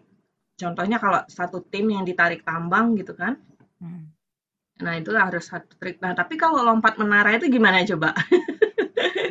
Contohnya 0.60 0.98
kalau 1.00 1.24
satu 1.28 1.64
tim 1.64 1.92
yang 1.92 2.04
ditarik 2.04 2.44
tambang 2.44 2.96
gitu 3.00 3.16
kan. 3.16 3.40
Hmm. 3.80 4.12
Nah, 4.82 4.98
itu 4.98 5.14
harus 5.14 5.48
satu 5.48 5.78
trik. 5.78 6.02
Nah, 6.02 6.18
tapi 6.18 6.36
kalau 6.36 6.64
lompat 6.66 6.98
menara 6.98 7.38
itu 7.38 7.48
gimana 7.48 7.84
coba? 7.86 8.16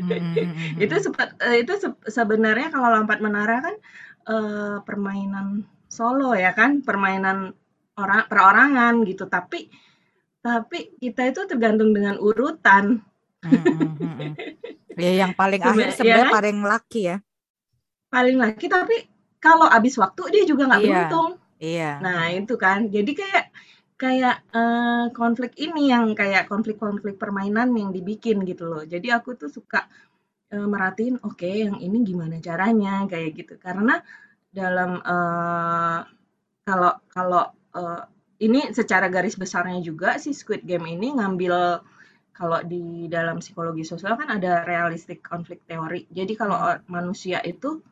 Hmm. 0.01 0.79
itu 0.85 0.95
uh, 0.97 1.57
itu 1.57 1.73
se 1.77 1.89
sebenarnya 2.09 2.73
kalau 2.73 2.89
lompat 2.95 3.21
menara 3.21 3.61
kan 3.61 3.75
uh, 4.33 4.77
permainan 4.87 5.69
solo 5.91 6.39
ya 6.39 6.55
kan, 6.55 6.87
permainan 6.87 7.51
orang 7.99 8.31
perorangan 8.31 9.03
gitu. 9.05 9.27
Tapi 9.27 9.67
tapi 10.41 10.97
kita 10.97 11.29
itu 11.29 11.45
tergantung 11.51 11.91
dengan 11.93 12.17
urutan. 12.17 13.03
Hmm, 13.41 14.37
ya 14.95 15.27
yang 15.27 15.33
paling 15.35 15.61
akhir 15.61 15.99
sebenarnya 15.99 16.29
ya, 16.29 16.33
paling 16.33 16.59
laki 16.63 17.01
ya. 17.11 17.17
Paling 18.09 18.37
laki 18.39 18.67
tapi 18.71 18.97
kalau 19.41 19.67
habis 19.67 19.97
waktu 19.97 20.23
dia 20.33 20.45
juga 20.47 20.69
nggak 20.71 20.81
iya, 20.81 20.89
beruntung. 20.89 21.31
Iya. 21.61 21.91
Nah 22.01 22.33
itu 22.33 22.55
kan, 22.57 22.89
jadi 22.89 23.13
kayak 23.13 23.45
kayak 24.01 24.37
uh, 24.57 25.13
konflik 25.13 25.53
ini 25.61 25.93
yang 25.93 26.17
kayak 26.17 26.49
konflik-konflik 26.49 27.21
permainan 27.21 27.77
yang 27.77 27.93
dibikin 27.93 28.41
gitu 28.49 28.65
loh. 28.65 28.85
Jadi 28.85 29.13
aku 29.13 29.37
tuh 29.37 29.53
suka 29.53 29.85
uh, 30.57 30.67
merhatiin, 30.69 31.21
oke 31.21 31.37
okay, 31.37 31.69
yang 31.69 31.77
ini 31.81 32.01
gimana 32.01 32.41
caranya 32.41 33.05
kayak 33.05 33.37
gitu. 33.37 33.61
Karena 33.61 34.01
dalam 34.51 34.99
uh, 35.03 36.03
kalau 36.67 36.93
kalau 37.11 37.45
uh, 37.75 38.03
ini 38.43 38.75
secara 38.75 39.07
garis 39.07 39.39
besarnya 39.39 39.79
juga 39.83 40.19
si 40.19 40.35
Squid 40.35 40.67
Game 40.67 40.87
ini 40.91 41.15
ngambil 41.15 41.83
kalau 42.35 42.61
di 42.65 43.07
dalam 43.07 43.39
psikologi 43.45 43.85
sosial 43.85 44.17
kan 44.17 44.33
ada 44.33 44.65
realistic 44.65 45.21
konflik 45.21 45.63
teori. 45.69 46.09
Jadi 46.09 46.33
kalau 46.35 46.57
manusia 46.89 47.39
itu 47.45 47.83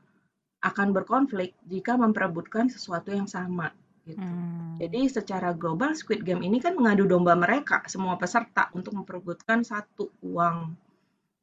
akan 0.64 0.90
berkonflik 0.90 1.55
jika 1.68 1.94
memperebutkan 1.94 2.66
sesuatu 2.73 3.12
yang 3.12 3.29
sama 3.29 3.71
Gitu. 4.09 4.25
Hmm. 4.25 4.81
Jadi 4.81 5.01
secara 5.12 5.53
global 5.53 5.92
Squid 5.92 6.25
Game 6.25 6.40
ini 6.40 6.64
kan 6.64 6.73
mengadu 6.73 7.05
domba 7.05 7.37
mereka 7.37 7.85
semua 7.92 8.16
peserta 8.16 8.73
untuk 8.73 8.97
memperebutkan 8.97 9.61
satu 9.61 10.09
uang. 10.25 10.73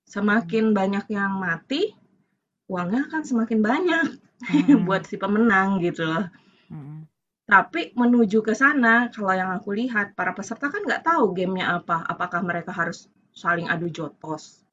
Semakin 0.09 0.73
hmm. 0.73 0.75
banyak 0.75 1.05
yang 1.13 1.37
mati, 1.37 1.93
uangnya 2.65 3.05
akan 3.09 3.21
semakin 3.21 3.59
banyak 3.61 4.07
hmm. 4.49 4.85
buat 4.85 5.05
si 5.05 5.15
pemenang 5.15 5.81
gitu 5.81 6.05
loh. 6.05 6.25
Hmm. 6.69 7.05
Tapi 7.45 7.93
menuju 7.93 8.41
ke 8.41 8.57
sana, 8.57 9.13
kalau 9.13 9.29
yang 9.37 9.53
aku 9.53 9.77
lihat 9.77 10.17
para 10.17 10.33
peserta 10.33 10.73
kan 10.73 10.81
nggak 10.81 11.05
tahu 11.05 11.29
gamenya 11.37 11.77
apa. 11.77 12.01
Apakah 12.09 12.41
mereka 12.41 12.73
harus 12.73 13.05
saling 13.35 13.69
adu 13.69 13.91
jotos 13.91 14.65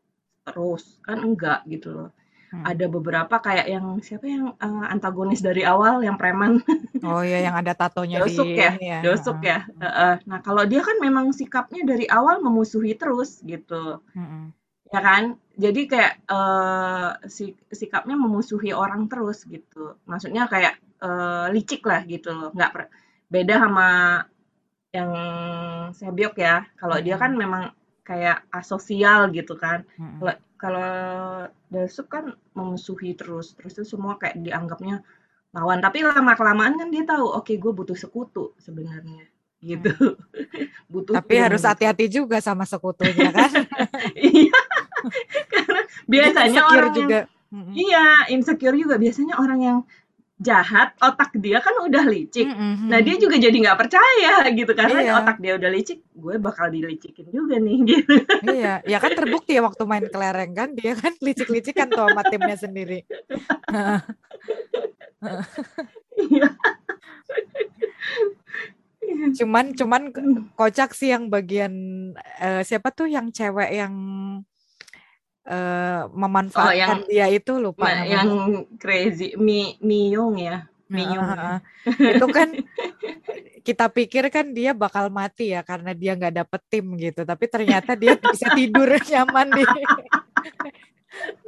terus 0.42 0.98
kan 1.06 1.22
enggak 1.22 1.62
gitu 1.70 1.94
loh. 1.94 2.10
Hmm. 2.52 2.68
Ada 2.68 2.84
beberapa 2.84 3.40
kayak 3.40 3.64
yang 3.64 3.96
siapa 4.04 4.28
yang 4.28 4.52
uh, 4.60 4.86
antagonis 4.92 5.40
dari 5.40 5.64
awal 5.64 6.04
yang 6.04 6.20
preman. 6.20 6.60
Oh 7.02 7.18
iya 7.18 7.42
yang 7.42 7.58
ada 7.58 7.74
tatonya 7.74 8.22
Dosuk 8.22 8.46
di 8.46 8.62
ya. 8.62 8.78
ya. 8.78 8.98
Dosuk 9.02 9.42
uh, 9.42 9.42
ya. 9.42 9.58
Uh, 9.74 9.86
uh. 9.90 10.14
Nah, 10.22 10.38
kalau 10.38 10.62
dia 10.62 10.86
kan 10.86 11.02
memang 11.02 11.34
sikapnya 11.34 11.82
dari 11.82 12.06
awal 12.06 12.38
memusuhi 12.38 12.94
terus 12.94 13.42
gitu. 13.42 13.98
Hmm. 14.14 14.54
Ya 14.94 15.02
kan? 15.02 15.41
Jadi 15.58 15.80
kayak 15.84 16.14
uh, 16.32 17.16
si 17.28 17.52
sikapnya 17.68 18.16
memusuhi 18.16 18.72
orang 18.72 19.06
terus 19.06 19.44
gitu. 19.44 20.00
Maksudnya 20.08 20.48
kayak 20.48 20.80
uh, 21.04 21.52
licik 21.52 21.84
lah 21.84 22.02
gitu 22.08 22.32
loh. 22.32 22.50
Nggak 22.56 22.88
beda 23.28 23.54
sama 23.60 23.88
yang 24.92 25.12
Sebyok 25.92 26.34
ya. 26.40 26.64
Kalau 26.76 26.96
hmm. 26.96 27.04
dia 27.04 27.16
kan 27.20 27.32
memang 27.36 27.72
kayak 28.04 28.48
asosial 28.52 29.28
gitu 29.32 29.54
kan. 29.60 29.84
Hmm. 30.00 30.20
Kalau 30.20 30.34
kalau 30.62 30.92
Dasuk 31.72 32.06
kan 32.06 32.30
memusuhi 32.54 33.18
terus 33.18 33.58
terus 33.58 33.74
itu 33.74 33.96
semua 33.96 34.14
kayak 34.14 34.38
dianggapnya 34.38 35.02
lawan 35.52 35.84
tapi 35.84 36.00
lama 36.00 36.32
kelamaan 36.32 36.80
kan 36.80 36.88
dia 36.88 37.04
tahu 37.04 37.28
oke 37.28 37.44
okay, 37.44 37.56
gue 37.60 37.72
butuh 37.74 37.96
sekutu 37.96 38.56
sebenarnya 38.56 39.28
gitu 39.60 39.92
hmm. 39.92 40.88
butuh 40.92 41.14
tapi 41.16 41.34
harus 41.38 41.62
hati-hati 41.62 42.08
juga 42.08 42.40
sama 42.40 42.64
sekutunya 42.64 43.30
kan 43.30 43.52
iya 44.16 44.60
karena 45.52 45.80
biasanya 46.06 46.62
orang 46.66 46.92
juga 46.94 47.18
yang, 47.52 47.72
iya 47.76 48.06
insecure 48.32 48.76
juga 48.76 48.96
biasanya 48.96 49.36
orang 49.36 49.60
yang 49.60 49.78
jahat, 50.42 50.98
otak 50.98 51.30
dia 51.38 51.62
kan 51.62 51.72
udah 51.86 52.02
licik. 52.10 52.50
Mm 52.50 52.58
-hmm. 52.58 52.88
Nah 52.90 52.98
dia 52.98 53.14
juga 53.14 53.38
jadi 53.38 53.54
nggak 53.54 53.78
percaya 53.78 54.42
gitu 54.50 54.72
karena 54.74 54.98
iya. 54.98 55.12
otak 55.22 55.38
dia 55.38 55.54
udah 55.54 55.70
licik, 55.70 56.02
gue 56.02 56.34
bakal 56.42 56.66
dilicikin 56.74 57.30
juga 57.30 57.62
nih 57.62 57.78
gitu. 57.94 58.14
Iya, 58.42 58.82
ya 58.82 58.98
kan 58.98 59.14
terbukti 59.14 59.54
ya 59.54 59.62
waktu 59.62 59.86
main 59.86 60.10
kelereng 60.10 60.52
kan 60.52 60.74
dia 60.74 60.98
kan 60.98 61.14
licik-licik 61.22 61.78
kan 61.78 61.88
tuh 61.88 62.10
sama 62.10 62.26
timnya 62.26 62.58
sendiri. 62.58 63.06
Iya. 66.12 66.48
cuman 69.38 69.76
cuman 69.76 70.02
kocak 70.56 70.96
sih 70.96 71.12
yang 71.12 71.28
bagian 71.28 71.72
uh, 72.40 72.62
siapa 72.64 72.90
tuh 72.90 73.06
yang 73.10 73.30
cewek 73.30 73.70
yang 73.70 73.92
uh, 75.46 76.06
memanfaatkan 76.12 76.70
oh, 76.70 76.74
yang, 76.74 77.10
dia 77.10 77.26
itu 77.30 77.52
lupa 77.58 77.90
namanya. 77.90 78.06
yang 78.06 78.28
crazy. 78.78 79.34
Mi 79.38 79.78
Miyung 79.82 80.38
ya. 80.38 80.66
Miyung 80.92 81.24
uh, 81.24 81.58
itu 81.88 82.26
kan 82.28 82.52
kita 83.66 83.88
pikir 83.88 84.28
kan 84.28 84.52
dia 84.52 84.76
bakal 84.76 85.08
mati 85.08 85.56
ya 85.56 85.64
karena 85.64 85.96
dia 85.96 86.12
nggak 86.12 86.44
dapet 86.44 86.60
tim 86.68 86.84
gitu 87.00 87.24
tapi 87.24 87.48
ternyata 87.48 87.96
dia 87.96 88.18
bisa 88.18 88.52
tidur 88.52 88.90
nyaman 89.10 89.48
di 89.56 89.64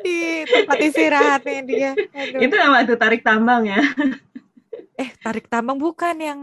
di 0.00 0.16
tempat 0.48 0.78
istirahatnya 0.80 1.60
dia. 1.64 1.90
Aduh. 1.92 2.40
itu 2.40 2.54
apa 2.56 2.78
tuh 2.88 2.98
tarik 3.00 3.22
tambang 3.24 3.68
ya. 3.68 3.80
Eh 4.96 5.10
tarik 5.20 5.50
tambang 5.50 5.76
bukan 5.76 6.16
yang 6.16 6.40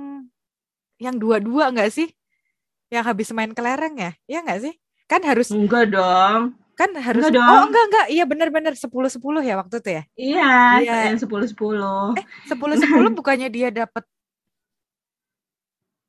yang 1.02 1.16
dua-dua 1.18 1.74
nggak 1.74 1.90
sih? 1.90 2.10
Yang 2.92 3.04
habis 3.08 3.30
main 3.32 3.56
kelereng 3.56 3.96
ya? 3.98 4.12
Ya 4.30 4.46
nggak 4.46 4.62
sih? 4.62 4.74
Kan 5.10 5.26
harus 5.26 5.50
enggak 5.50 5.90
dong 5.90 6.61
kan 6.82 6.90
harus 6.98 7.22
enggak 7.22 7.38
dong. 7.38 7.46
oh 7.46 7.62
enggak 7.70 7.86
enggak. 7.86 8.06
Iya 8.10 8.24
benar-benar. 8.26 8.74
Sepuluh 8.74 9.10
sepuluh 9.14 9.42
ya 9.46 9.62
waktu 9.62 9.78
itu 9.78 9.90
ya? 9.94 10.04
Iya 10.18 10.54
iya. 10.82 10.96
sepuluh 11.14 11.46
sepuluh 11.46 12.18
eh 12.18 12.26
sepuluh 12.50 12.76
sepuluh 12.82 13.10
bukannya 13.20 13.54
dia 13.54 13.70
dapat 13.70 14.04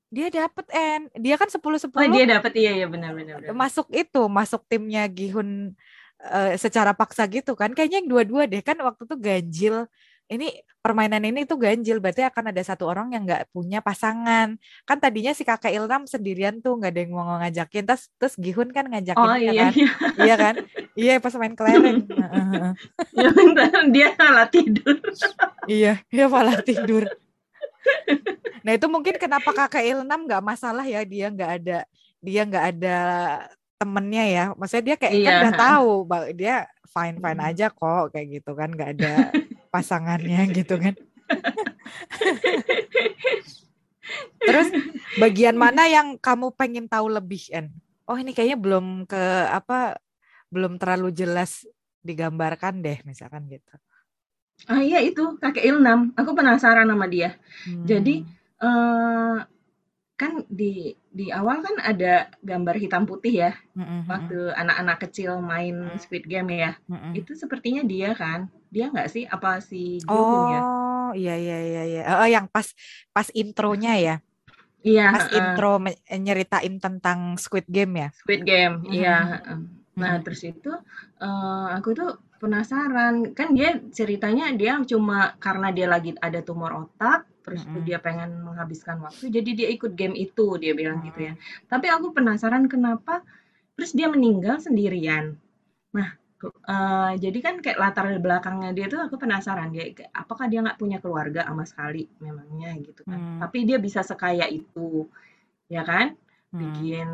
dia 0.09 0.29
dapat 0.33 0.67
en. 0.73 1.03
Dia 1.21 1.37
kan 1.37 1.53
sepuluh 1.53 1.77
sepuluh 1.77 2.09
oh 2.09 2.13
dia 2.13 2.25
dapat 2.25 2.53
iya 2.57 2.73
iya 2.73 2.87
benar 2.89 3.13
benar 3.13 3.45
masuk 3.53 3.93
itu 3.93 4.23
masuk 4.29 4.65
timnya 4.69 5.05
Gihun 5.13 5.77
uh, 6.25 6.53
secara 6.57 6.97
paksa 6.97 7.29
gitu 7.29 7.53
kan. 7.53 7.77
Kayaknya 7.77 8.01
yang 8.01 8.09
dua-dua 8.09 8.49
deh. 8.49 8.65
Kan 8.65 8.81
waktu 8.81 9.05
itu 9.05 9.17
ganjil 9.21 9.77
ini 10.31 10.49
permainan 10.83 11.23
ini 11.23 11.47
tuh 11.47 11.59
ganjil 11.59 12.03
berarti 12.03 12.27
akan 12.27 12.51
ada 12.51 12.63
satu 12.63 12.91
orang 12.91 13.15
yang 13.15 13.23
nggak 13.27 13.51
punya 13.55 13.79
pasangan. 13.83 14.59
Kan 14.87 14.99
tadinya 14.99 15.31
si 15.35 15.47
kakak 15.47 15.71
Ilham 15.71 16.07
sendirian 16.07 16.59
tuh 16.59 16.79
nggak 16.79 16.93
ada 16.93 17.01
yang 17.03 17.13
mau 17.15 17.39
ngajakin. 17.39 17.85
Terus 17.87 18.03
terus 18.19 18.35
Gihun 18.39 18.71
kan 18.75 18.89
ngajakin 18.91 19.23
oh, 19.23 19.37
iya, 19.39 19.53
kan? 19.53 19.73
iya. 19.73 19.91
iya 20.19 20.35
kan? 20.35 20.55
Iya 20.93 21.13
pas 21.23 21.35
main 21.39 21.55
kelereng. 21.55 22.01
Ya, 23.13 23.29
dia 23.91 24.09
malah 24.17 24.47
tidur. 24.49 24.97
Iya 25.69 25.95
dia 26.09 26.27
malah 26.27 26.59
tidur. 26.65 27.05
Nah 28.63 28.73
itu 28.75 28.87
mungkin 28.87 29.15
kenapa 29.19 29.51
kakak 29.53 29.85
Ilham 29.85 30.07
nggak 30.27 30.43
masalah 30.43 30.87
ya 30.87 31.03
dia 31.05 31.29
nggak 31.29 31.51
ada 31.63 31.79
dia 32.23 32.43
nggak 32.47 32.65
ada 32.77 32.99
temennya 33.77 34.25
ya? 34.27 34.45
Maksudnya 34.55 34.85
dia 34.95 34.97
kayak 34.97 35.13
kan 35.13 35.21
iya. 35.21 35.29
kan 35.29 35.39
udah 35.43 35.55
tahu 35.59 35.93
dia 36.33 36.57
fine 36.93 37.17
fine 37.19 37.41
hmm. 37.41 37.49
aja 37.49 37.67
kok 37.73 38.05
kayak 38.13 38.27
gitu 38.41 38.53
kan 38.53 38.69
nggak 38.69 38.91
ada 39.01 39.15
pasangannya 39.73 40.45
gitu 40.59 40.77
kan. 40.77 40.95
Terus 44.45 44.69
bagian 45.17 45.57
mana 45.57 45.89
yang 45.89 46.21
kamu 46.21 46.53
pengen 46.53 46.85
tahu 46.85 47.09
lebih 47.09 47.49
En? 47.49 47.73
Oh 48.05 48.19
ini 48.21 48.37
kayaknya 48.37 48.59
belum 48.61 49.09
ke 49.09 49.23
apa 49.49 49.97
belum 50.53 50.77
terlalu 50.77 51.09
jelas 51.17 51.65
digambarkan 52.05 52.85
deh 52.85 53.01
misalkan 53.09 53.49
gitu. 53.49 53.73
Ah 54.69 54.85
iya 54.85 55.01
itu 55.01 55.41
kakek 55.41 55.65
Ilnam. 55.65 56.13
Aku 56.19 56.37
penasaran 56.37 56.87
sama 56.87 57.09
dia. 57.09 57.41
Hmm. 57.65 57.87
jadi 57.89 58.27
uh, 58.61 59.39
kan 60.23 60.47
di 60.47 60.95
di 61.11 61.35
awal 61.35 61.67
kan 61.67 61.83
ada 61.83 62.31
gambar 62.47 62.79
hitam 62.79 63.03
putih 63.11 63.43
ya 63.43 63.53
mm-hmm. 63.75 64.07
waktu 64.07 64.39
anak-anak 64.55 65.03
kecil 65.03 65.43
main 65.43 65.99
Squid 65.99 66.31
Game 66.31 66.55
ya. 66.55 66.79
Mm-hmm. 66.87 67.13
itu 67.19 67.35
sepertinya 67.35 67.83
dia 67.83 68.15
kan 68.15 68.47
dia 68.71 68.87
nggak 68.95 69.11
sih? 69.11 69.27
Apa 69.27 69.59
si 69.59 69.99
Gung 70.07 70.55
ya? 70.55 70.61
oh 70.63 71.11
iya 71.19 71.35
iya 71.35 71.59
iya 71.59 71.83
iya. 71.91 72.03
Oh 72.23 72.29
yang 72.31 72.47
pas 72.47 72.71
pas 73.11 73.27
intronya 73.35 73.99
ya? 73.99 74.17
Iya 74.87 75.11
pas 75.11 75.27
uh, 75.27 75.35
intro 75.35 75.83
nyeritain 76.07 76.75
tentang 76.79 77.35
Squid 77.35 77.67
Game 77.67 77.99
ya? 77.99 78.09
Squid 78.23 78.47
Game 78.47 78.87
mm-hmm. 78.87 78.95
iya 78.95 79.17
nah 79.93 80.17
mm-hmm. 80.17 80.23
terus 80.23 80.41
itu 80.47 80.71
uh, 81.19 81.67
aku 81.75 81.99
tuh 81.99 82.11
penasaran. 82.39 83.35
Kan 83.35 83.59
dia 83.59 83.79
ceritanya 83.91 84.55
dia 84.55 84.79
cuma 84.87 85.35
karena 85.43 85.75
dia 85.75 85.91
lagi 85.91 86.15
ada 86.23 86.39
tumor 86.47 86.87
otak 86.87 87.27
terus 87.43 87.67
mm-hmm. 87.67 87.85
dia 87.85 87.99
pengen 87.99 88.43
menghabiskan 88.47 89.03
waktu 89.03 89.29
jadi 89.29 89.51
dia 89.53 89.69
ikut 89.75 89.93
game 89.99 90.15
itu 90.15 90.57
dia 90.57 90.73
bilang 90.73 91.03
mm-hmm. 91.03 91.09
gitu 91.13 91.21
ya 91.31 91.35
tapi 91.67 91.91
aku 91.91 92.15
penasaran 92.15 92.71
kenapa 92.71 93.21
terus 93.75 93.93
dia 93.93 94.09
meninggal 94.09 94.63
sendirian 94.63 95.37
nah 95.93 96.17
uh, 96.49 97.13
jadi 97.15 97.39
kan 97.39 97.55
kayak 97.63 97.79
latar 97.79 98.07
belakangnya 98.19 98.71
dia 98.75 98.87
tuh 98.91 99.03
aku 99.03 99.21
penasaran 99.21 99.71
dia 99.71 99.93
apakah 100.15 100.51
dia 100.51 100.65
nggak 100.65 100.79
punya 100.81 100.99
keluarga 100.99 101.47
sama 101.47 101.65
sekali 101.69 102.09
memangnya 102.19 102.75
gitu 102.83 103.03
kan 103.07 103.19
mm. 103.19 103.39
tapi 103.45 103.59
dia 103.69 103.79
bisa 103.79 104.01
sekaya 104.03 104.49
itu 104.51 105.07
ya 105.71 105.87
kan 105.87 106.17
mm. 106.51 106.59
bikin 106.59 107.09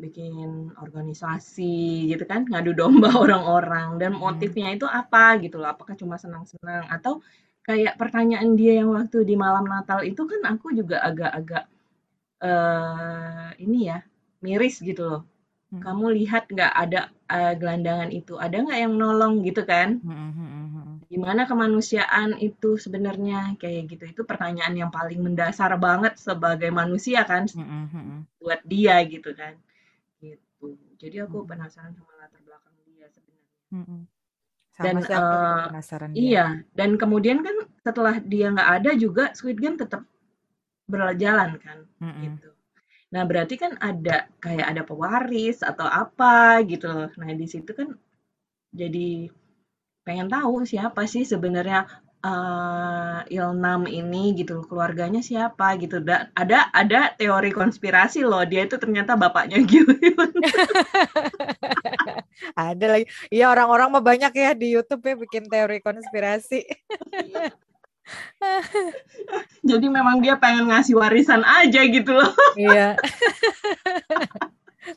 bikin 0.00 0.72
organisasi 0.80 2.08
gitu 2.08 2.24
kan 2.24 2.48
ngadu 2.48 2.72
domba 2.72 3.12
orang-orang 3.22 4.00
dan 4.00 4.16
motifnya 4.16 4.72
itu 4.72 4.88
apa 4.88 5.36
gitu 5.44 5.60
loh 5.60 5.72
apakah 5.72 5.94
cuma 5.94 6.16
senang-senang 6.16 6.88
atau 6.88 7.20
kayak 7.70 7.94
pertanyaan 7.94 8.58
dia 8.58 8.82
yang 8.82 8.90
waktu 8.90 9.22
di 9.22 9.38
malam 9.38 9.62
Natal 9.70 10.02
itu 10.02 10.26
kan 10.26 10.42
aku 10.42 10.74
juga 10.74 10.98
agak-agak 11.06 11.70
uh, 12.42 13.54
ini 13.62 13.86
ya 13.94 14.02
miris 14.42 14.82
gitu 14.82 15.06
loh. 15.06 15.22
Hmm. 15.70 15.78
Kamu 15.86 16.10
lihat 16.18 16.50
nggak 16.50 16.74
ada 16.74 17.14
uh, 17.30 17.54
gelandangan 17.54 18.10
itu, 18.10 18.34
ada 18.34 18.58
nggak 18.58 18.74
yang 18.74 18.94
nolong 18.98 19.46
gitu 19.46 19.62
kan? 19.62 20.02
Hmm, 20.02 20.34
hmm, 20.34 20.50
hmm. 20.74 20.94
Gimana 21.06 21.46
kemanusiaan 21.46 22.42
itu 22.42 22.74
sebenarnya 22.74 23.54
kayak 23.54 23.86
gitu? 23.86 24.02
Itu 24.10 24.22
pertanyaan 24.26 24.74
yang 24.74 24.90
paling 24.90 25.22
mendasar 25.22 25.70
banget 25.78 26.18
sebagai 26.18 26.74
manusia 26.74 27.22
kan, 27.22 27.46
hmm, 27.46 27.86
hmm, 27.86 28.18
buat 28.42 28.58
dia 28.66 28.98
gitu 29.06 29.30
kan, 29.30 29.54
gitu. 30.18 30.74
Jadi 30.98 31.22
aku 31.22 31.46
penasaran 31.46 31.94
sama 31.94 32.18
latar 32.18 32.42
belakang 32.42 32.74
dia 32.90 33.06
sebenarnya. 33.06 33.54
Hmm. 33.70 34.02
Dan 34.80 35.04
uh, 35.04 35.68
penasaran 35.68 36.10
dia. 36.16 36.20
iya, 36.20 36.46
dan 36.72 36.96
kemudian 36.96 37.44
kan 37.44 37.56
setelah 37.84 38.16
dia 38.24 38.48
nggak 38.48 38.70
ada 38.80 38.90
juga 38.96 39.24
Squid 39.36 39.60
Game 39.60 39.76
tetap 39.76 40.02
berjalan 40.88 41.60
kan, 41.60 41.84
mm-hmm. 42.00 42.22
gitu. 42.24 42.48
Nah 43.10 43.22
berarti 43.26 43.54
kan 43.58 43.76
ada 43.82 44.30
kayak 44.38 44.66
ada 44.70 44.82
pewaris 44.86 45.60
atau 45.60 45.84
apa 45.84 46.62
gitu 46.64 46.88
loh. 46.88 47.10
Nah 47.18 47.30
di 47.34 47.46
situ 47.46 47.70
kan 47.74 47.92
jadi 48.70 49.28
pengen 50.06 50.30
tahu 50.30 50.64
siapa 50.64 51.04
sih 51.04 51.26
sebenarnya 51.26 51.86
uh, 52.24 53.20
Ilnam 53.28 53.88
ini 53.88 54.36
gitu 54.36 54.64
keluarganya 54.68 55.24
siapa 55.24 55.76
gitu. 55.80 56.00
Da, 56.00 56.28
ada 56.36 56.68
ada 56.72 57.12
teori 57.16 57.52
konspirasi 57.52 58.24
loh 58.24 58.44
dia 58.44 58.68
itu 58.68 58.76
ternyata 58.76 59.16
bapaknya 59.16 59.60
gitu 59.70 59.90
ada 62.56 62.86
lagi. 62.86 63.06
Iya 63.32 63.52
orang-orang 63.52 63.88
mah 63.92 64.04
banyak 64.04 64.32
ya 64.32 64.50
di 64.56 64.76
YouTube 64.76 65.04
ya 65.04 65.14
bikin 65.16 65.44
teori 65.48 65.80
konspirasi. 65.80 66.64
Jadi 69.70 69.86
memang 69.86 70.18
dia 70.18 70.34
pengen 70.34 70.66
ngasih 70.66 70.98
warisan 70.98 71.46
aja 71.46 71.80
gitu 71.86 72.10
loh. 72.10 72.34
Iya. 72.58 72.98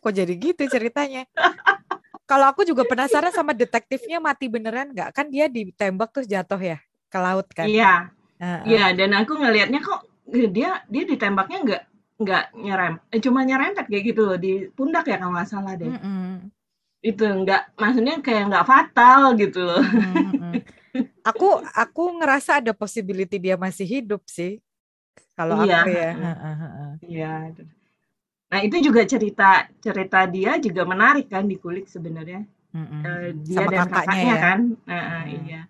Kok 0.02 0.14
jadi 0.16 0.34
gitu 0.34 0.66
ceritanya? 0.66 1.30
Kalau 2.26 2.50
aku 2.50 2.66
juga 2.66 2.82
penasaran 2.90 3.30
sama 3.30 3.54
detektifnya 3.54 4.18
mati 4.18 4.50
beneran 4.50 4.98
nggak? 4.98 5.14
Kan 5.14 5.30
dia 5.30 5.46
ditembak 5.46 6.10
terus 6.10 6.26
jatuh 6.26 6.58
ya 6.58 6.82
ke 7.14 7.20
laut 7.22 7.46
kan 7.54 7.70
iya 7.70 8.10
uh-uh. 8.42 8.66
iya 8.66 8.86
dan 8.98 9.14
aku 9.14 9.38
ngelihatnya 9.38 9.86
kok 9.86 10.02
dia 10.50 10.82
dia 10.90 11.04
ditembaknya 11.06 11.60
nggak 11.62 11.84
nggak 12.24 12.44
nyerem 12.58 12.94
eh, 13.14 13.22
cuma 13.22 13.46
nyerempet 13.46 13.86
kayak 13.86 14.04
gitu 14.10 14.22
loh 14.26 14.38
di 14.40 14.72
pundak 14.74 15.06
ya 15.06 15.22
kalau 15.22 15.34
nggak 15.38 15.50
salah 15.50 15.74
deh 15.78 15.90
mm-hmm. 15.90 16.50
itu 17.04 17.26
nggak 17.26 17.62
maksudnya 17.78 18.16
kayak 18.24 18.44
nggak 18.50 18.66
fatal 18.66 19.22
gitu 19.38 19.60
loh 19.62 19.84
mm-hmm. 19.84 20.54
aku 21.30 21.62
aku 21.74 22.04
ngerasa 22.22 22.64
ada 22.64 22.72
possibility 22.74 23.38
dia 23.38 23.60
masih 23.60 23.86
hidup 23.86 24.22
sih 24.26 24.62
kalau 25.34 25.66
iya. 25.66 25.82
aku 25.84 25.90
ya 25.92 26.12
iya 27.06 27.36
nah 28.54 28.60
itu 28.62 28.78
juga 28.86 29.02
cerita 29.10 29.66
cerita 29.82 30.30
dia 30.30 30.62
juga 30.62 30.86
menarik 30.86 31.26
kan 31.26 31.50
di 31.50 31.58
kulit 31.58 31.90
sebenarnya 31.90 32.46
mm-hmm. 32.78 33.02
uh, 33.02 33.30
dia 33.42 33.58
Sama 33.58 33.72
dan 33.74 33.80
kakaknya, 33.82 33.98
kakaknya 33.98 34.34
ya? 34.34 34.38
kan 34.40 34.60
uh, 34.86 34.96
uh, 34.96 35.24
iya 35.28 35.62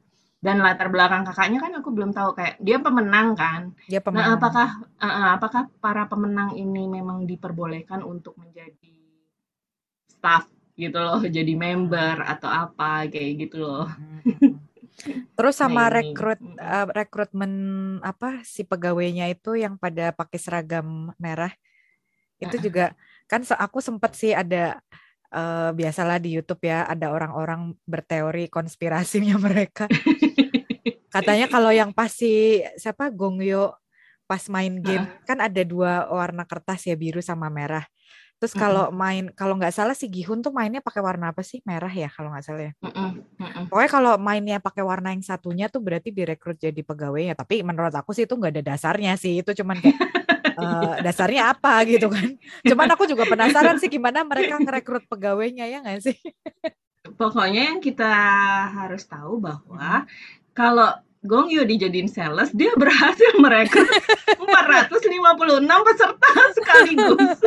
dan 0.44 0.60
latar 0.60 0.92
belakang 0.92 1.24
kakaknya 1.24 1.64
kan 1.64 1.72
aku 1.80 1.90
belum 1.96 2.12
tahu 2.12 2.36
kayak 2.36 2.60
dia 2.60 2.76
pemenang 2.84 3.32
kan. 3.32 3.72
Dia 3.88 4.04
nah, 4.04 4.06
pemenang. 4.06 4.28
Nah, 4.28 4.36
apakah 4.36 4.70
uh, 5.00 5.30
apakah 5.40 5.62
para 5.80 6.04
pemenang 6.12 6.60
ini 6.60 6.84
memang 6.92 7.24
diperbolehkan 7.24 8.04
untuk 8.04 8.36
menjadi 8.36 8.92
staff 10.12 10.52
gitu 10.76 11.00
loh, 11.00 11.24
jadi 11.40 11.54
member 11.56 12.20
atau 12.28 12.52
apa 12.52 13.08
kayak 13.08 13.48
gitu 13.48 13.64
loh. 13.64 13.88
Terus 15.40 15.56
sama 15.56 15.88
nah, 15.88 16.04
rekrut 16.04 16.44
uh, 16.60 16.88
rekrutmen 16.92 17.54
apa 18.04 18.44
si 18.44 18.68
pegawainya 18.68 19.32
itu 19.32 19.56
yang 19.56 19.80
pada 19.80 20.12
pakai 20.12 20.38
seragam 20.38 21.16
merah 21.16 21.56
itu 22.44 22.60
juga 22.60 22.92
kan 23.32 23.40
aku 23.48 23.80
sempat 23.80 24.20
sih 24.20 24.36
ada 24.36 24.84
uh, 25.34 25.72
biasalah 25.74 26.22
di 26.22 26.38
YouTube 26.38 26.64
ya 26.70 26.86
ada 26.86 27.10
orang-orang 27.10 27.74
berteori 27.84 28.48
konspirasinya 28.48 29.36
mereka. 29.48 29.90
Katanya 31.14 31.46
kalau 31.54 31.70
yang 31.70 31.94
pasti 31.94 32.66
siapa 32.82 33.14
Gongyo 33.14 33.78
pas 34.26 34.42
main 34.50 34.74
game 34.82 35.06
uh. 35.06 35.22
kan 35.30 35.38
ada 35.38 35.62
dua 35.62 36.10
warna 36.10 36.48
kertas 36.50 36.90
ya 36.90 36.98
biru 36.98 37.22
sama 37.22 37.54
merah. 37.54 37.86
Terus 38.42 38.60
kalau 38.60 38.92
mm-hmm. 38.92 39.00
main 39.00 39.26
kalau 39.40 39.56
nggak 39.56 39.72
salah 39.72 39.96
si 39.96 40.12
Gihun 40.12 40.44
tuh 40.44 40.52
mainnya 40.52 40.84
pakai 40.84 41.00
warna 41.00 41.32
apa 41.32 41.46
sih? 41.48 41.64
Merah 41.64 41.88
ya 41.88 42.12
kalau 42.12 42.28
nggak 42.28 42.44
salah 42.44 42.64
ya. 42.68 42.74
Mm-hmm. 42.84 43.72
Pokoknya 43.72 43.92
kalau 43.94 44.14
mainnya 44.20 44.58
pakai 44.60 44.84
warna 44.84 45.16
yang 45.16 45.24
satunya 45.24 45.72
tuh 45.72 45.80
berarti 45.80 46.12
direkrut 46.12 46.60
jadi 46.60 46.76
pegawai 46.76 47.32
ya. 47.32 47.40
Tapi 47.40 47.64
menurut 47.64 47.96
aku 47.96 48.12
sih 48.12 48.28
itu 48.28 48.36
nggak 48.36 48.60
ada 48.60 48.76
dasarnya 48.76 49.16
sih. 49.16 49.40
Itu 49.40 49.56
cuman 49.56 49.80
kayak 49.80 49.96
uh, 50.60 50.96
dasarnya 51.08 51.56
apa 51.56 51.88
gitu 51.88 52.12
kan. 52.12 52.36
Cuman 52.68 52.88
aku 52.92 53.08
juga 53.08 53.24
penasaran 53.32 53.80
sih 53.80 53.88
gimana 53.88 54.28
mereka 54.28 54.60
ngerekrut 54.60 55.08
pegawainya 55.08 55.64
ya 55.72 55.80
nggak 55.80 56.04
sih? 56.04 56.18
Pokoknya 57.16 57.72
yang 57.72 57.80
kita 57.80 58.12
harus 58.76 59.08
tahu 59.08 59.40
bahwa 59.40 60.04
kalau 60.54 60.94
Gong 61.24 61.50
Yu 61.50 61.64
dijadiin 61.64 62.12
sales, 62.12 62.52
dia 62.52 62.76
berhasil 62.76 63.32
merekrut 63.40 63.88
456 64.44 65.88
peserta 65.88 66.30
sekaligus. 66.52 67.40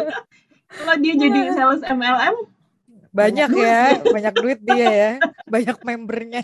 Kalau 0.73 0.95
dia 0.99 1.15
jadi 1.15 1.41
sales 1.53 1.85
MLM 1.85 2.35
banyak 3.17 3.51
ya, 3.57 3.81
banyak 4.05 4.35
duit 4.41 4.61
dia 4.61 4.89
ya, 4.89 5.13
banyak 5.49 5.77
membernya. 5.85 6.43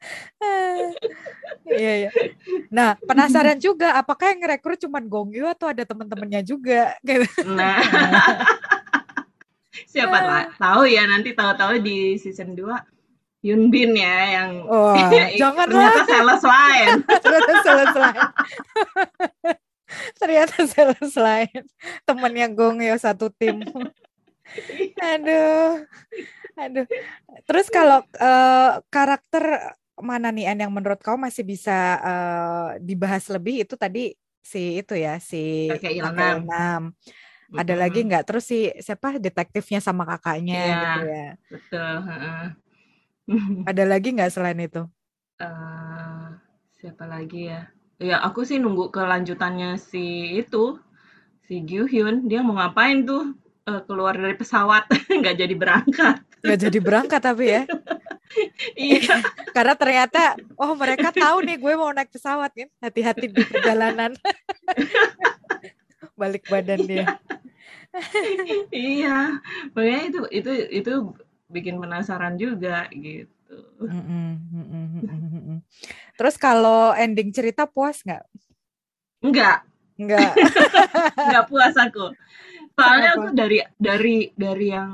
Iya 1.70 2.08
ya. 2.08 2.10
Nah, 2.72 2.96
penasaran 3.04 3.60
juga 3.60 3.94
apakah 3.94 4.32
yang 4.32 4.42
ngerekrut 4.42 4.80
cuma 4.80 4.98
Gongyu 4.98 5.46
atau 5.46 5.70
ada 5.70 5.84
teman-temannya 5.84 6.42
juga 6.42 6.96
gitu. 7.04 7.28
Nah. 7.46 7.78
Siapa 9.92 10.18
nah. 10.18 10.50
tahu 10.56 10.88
ya 10.88 11.06
nanti 11.06 11.36
tahu-tahu 11.36 11.78
di 11.84 12.18
season 12.18 12.56
2 12.56 12.66
Yunbin 13.40 13.96
ya 13.96 14.16
yang 14.40 14.50
oh, 14.68 14.92
jangan 15.40 15.66
ternyata 15.72 16.02
sales 16.04 16.44
lain. 16.44 16.88
ternyata 17.24 17.52
sales 17.64 17.94
lain. 17.96 18.20
Ternyata 20.20 20.56
sales 20.68 21.14
lain. 21.16 21.62
Temen 22.04 22.32
yang 22.36 22.52
gongyo 22.52 22.94
satu 23.00 23.32
tim. 23.32 23.64
Aduh 25.00 25.88
aduh. 26.60 26.86
Terus 27.48 27.66
kalau 27.72 28.04
uh, 28.20 28.84
karakter 28.92 29.72
mana 30.00 30.28
nih 30.32 30.52
An 30.52 30.60
yang 30.60 30.72
menurut 30.72 31.00
kau 31.00 31.16
masih 31.16 31.44
bisa 31.48 31.96
uh, 32.00 32.68
dibahas 32.76 33.24
lebih? 33.32 33.64
Itu 33.64 33.80
tadi 33.80 34.12
si 34.44 34.84
itu 34.84 34.92
ya 35.00 35.16
si 35.16 35.72
kakek 35.72 35.96
Ilham. 35.96 36.92
Ada 37.50 37.74
lagi 37.74 38.04
nggak? 38.04 38.28
Terus 38.28 38.44
si 38.44 38.68
siapa? 38.84 39.16
Detektifnya 39.16 39.80
sama 39.80 40.04
kakaknya 40.04 40.54
ya, 40.60 40.76
gitu 40.76 41.00
ya. 41.08 41.28
Betul 41.48 41.94
ada 43.70 43.84
lagi 43.86 44.14
nggak 44.14 44.32
selain 44.34 44.58
itu 44.58 44.82
uh, 45.40 46.34
siapa 46.74 47.06
lagi 47.06 47.50
ya 47.50 47.70
Ya 48.00 48.16
aku 48.24 48.48
sih 48.48 48.56
nunggu 48.56 48.88
kelanjutannya 48.88 49.76
si 49.76 50.32
itu, 50.40 50.80
si 51.44 51.60
Hyun 51.68 52.32
dia 52.32 52.40
mau 52.40 52.56
ngapain 52.56 53.04
tuh, 53.04 53.36
uh, 53.68 53.84
keluar 53.84 54.16
dari 54.16 54.32
pesawat, 54.40 54.88
nggak 55.20 55.36
jadi 55.36 55.52
berangkat. 55.52 56.16
Nggak 56.40 56.60
jadi 56.64 56.78
berangkat 56.80 57.20
tapi 57.20 57.44
ya? 57.46 57.62
Iya. 58.78 59.26
Karena 59.50 59.74
ternyata, 59.74 60.38
oh 60.54 60.78
mereka 60.78 61.10
tahu 61.10 61.42
nih 61.42 61.58
gue 61.58 61.74
mau 61.74 61.90
naik 61.90 62.14
pesawat 62.14 62.54
kan, 62.54 62.70
hati-hati 62.78 63.26
di 63.26 63.42
perjalanan. 63.42 64.14
Balik 66.14 66.46
badan 66.46 66.78
dia. 66.86 67.18
Iya, 68.70 69.42
makanya 69.74 70.02
itu 70.06 70.20
itu 70.30 70.50
itu 70.70 70.92
bikin 71.50 71.76
penasaran 71.82 72.38
juga 72.38 72.86
gitu. 72.94 73.58
Terus 76.14 76.34
kalau 76.38 76.94
ending 76.94 77.34
cerita 77.34 77.66
puas 77.66 78.00
nggak? 78.06 78.24
Enggak. 79.20 79.66
Enggak. 80.00 80.32
Enggak 81.18 81.44
puas 81.50 81.74
aku. 81.76 82.14
Soalnya 82.78 83.10
aku 83.18 83.28
dari 83.36 83.58
dari 83.76 84.32
dari 84.32 84.66
yang 84.72 84.92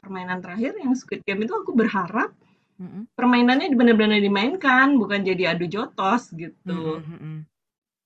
permainan 0.00 0.40
terakhir 0.40 0.78
yang 0.80 0.96
Squid 0.96 1.26
Game 1.26 1.44
itu 1.44 1.52
aku 1.52 1.76
berharap 1.76 2.32
permainannya 3.14 3.70
benar-benar 3.78 4.18
dimainkan, 4.18 4.98
bukan 4.98 5.22
jadi 5.22 5.54
adu 5.54 5.70
jotos 5.70 6.32
gitu. 6.34 7.02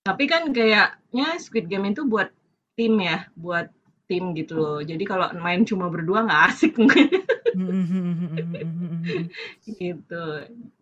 Tapi 0.04 0.24
kan 0.28 0.50
kayaknya 0.52 1.28
Squid 1.40 1.70
Game 1.70 1.88
itu 1.90 2.04
buat 2.04 2.30
tim 2.76 3.00
ya, 3.00 3.26
buat 3.34 3.72
tim 4.06 4.32
gitu 4.32 4.54
loh. 4.56 4.78
Jadi 4.82 5.02
kalau 5.02 5.26
main 5.38 5.66
cuma 5.66 5.90
berdua 5.90 6.26
nggak 6.26 6.42
asik 6.50 6.72
mungkin. 6.78 7.10
gitu. 9.66 10.24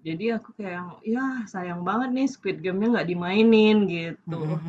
Jadi 0.04 0.24
aku 0.32 0.52
kayak 0.56 1.04
ya 1.04 1.44
sayang 1.48 1.82
banget 1.82 2.10
nih 2.12 2.28
Squid 2.28 2.58
Game-nya 2.60 3.00
nggak 3.00 3.08
dimainin 3.08 3.88
gitu. 3.88 4.60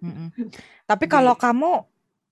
Tapi 0.90 1.04
kalau 1.08 1.34
kamu 1.34 1.86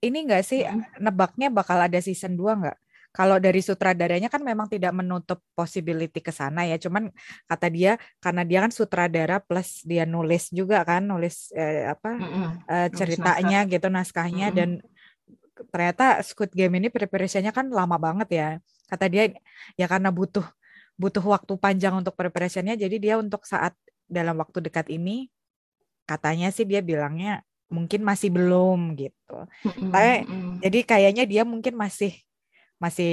ini 0.04 0.18
nggak 0.28 0.44
sih 0.44 0.60
nebaknya 1.00 1.48
bakal 1.48 1.80
ada 1.80 1.96
season 2.02 2.36
2 2.36 2.60
nggak? 2.60 2.78
Kalau 3.14 3.38
dari 3.38 3.62
sutradaranya 3.62 4.26
kan 4.26 4.42
memang 4.42 4.66
tidak 4.66 4.90
menutup 4.90 5.38
possibility 5.54 6.18
ke 6.18 6.34
sana 6.34 6.66
ya. 6.66 6.74
Cuman 6.82 7.14
kata 7.46 7.70
dia 7.70 7.94
karena 8.18 8.42
dia 8.42 8.58
kan 8.58 8.74
sutradara 8.74 9.38
plus 9.38 9.86
dia 9.86 10.02
nulis 10.02 10.50
juga 10.50 10.82
kan, 10.82 11.06
nulis 11.06 11.54
eh, 11.54 11.86
apa 11.86 12.18
eh, 12.66 12.88
ceritanya 12.90 13.70
gitu 13.70 13.86
naskahnya 13.86 14.50
dan 14.50 14.82
ternyata 15.68 16.20
Squid 16.24 16.52
Game 16.52 16.76
ini 16.78 16.88
preparasinya 16.92 17.50
kan 17.50 17.68
lama 17.68 17.96
banget 17.96 18.28
ya. 18.32 18.48
Kata 18.88 19.08
dia 19.08 19.32
ya 19.80 19.86
karena 19.88 20.12
butuh 20.12 20.44
butuh 20.94 21.24
waktu 21.24 21.58
panjang 21.58 21.94
untuk 21.98 22.14
preparationnya 22.14 22.78
jadi 22.78 22.96
dia 23.02 23.14
untuk 23.18 23.42
saat 23.48 23.74
dalam 24.06 24.38
waktu 24.38 24.62
dekat 24.62 24.86
ini 24.92 25.32
katanya 26.06 26.52
sih 26.54 26.62
dia 26.68 26.84
bilangnya 26.84 27.42
mungkin 27.72 28.04
masih 28.06 28.30
belum 28.30 28.94
gitu. 28.94 29.38
Tapi 29.64 30.28
jadi 30.62 30.78
kayaknya 30.84 31.24
dia 31.26 31.42
mungkin 31.42 31.74
masih 31.74 32.14
masih 32.78 33.10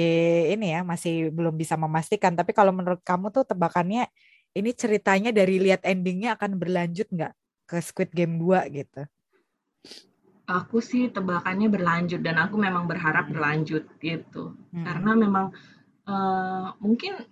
ini 0.52 0.76
ya 0.76 0.80
masih 0.84 1.32
belum 1.32 1.56
bisa 1.56 1.74
memastikan. 1.74 2.36
Tapi 2.36 2.52
kalau 2.54 2.70
menurut 2.70 3.00
kamu 3.02 3.32
tuh 3.34 3.42
tebakannya 3.48 4.06
ini 4.52 4.70
ceritanya 4.76 5.32
dari 5.32 5.56
lihat 5.58 5.82
endingnya 5.82 6.36
akan 6.36 6.60
berlanjut 6.60 7.08
nggak 7.08 7.32
ke 7.64 7.76
Squid 7.80 8.12
Game 8.12 8.36
2 8.36 8.68
gitu? 8.70 9.02
Aku 10.46 10.82
sih 10.82 11.08
tebakannya 11.08 11.70
berlanjut 11.70 12.20
dan 12.20 12.36
aku 12.38 12.58
memang 12.58 12.90
berharap 12.90 13.30
berlanjut 13.30 13.86
gitu. 14.02 14.58
Hmm. 14.74 14.84
Karena 14.84 15.10
memang 15.14 15.46
uh, 16.06 16.74
mungkin 16.82 17.22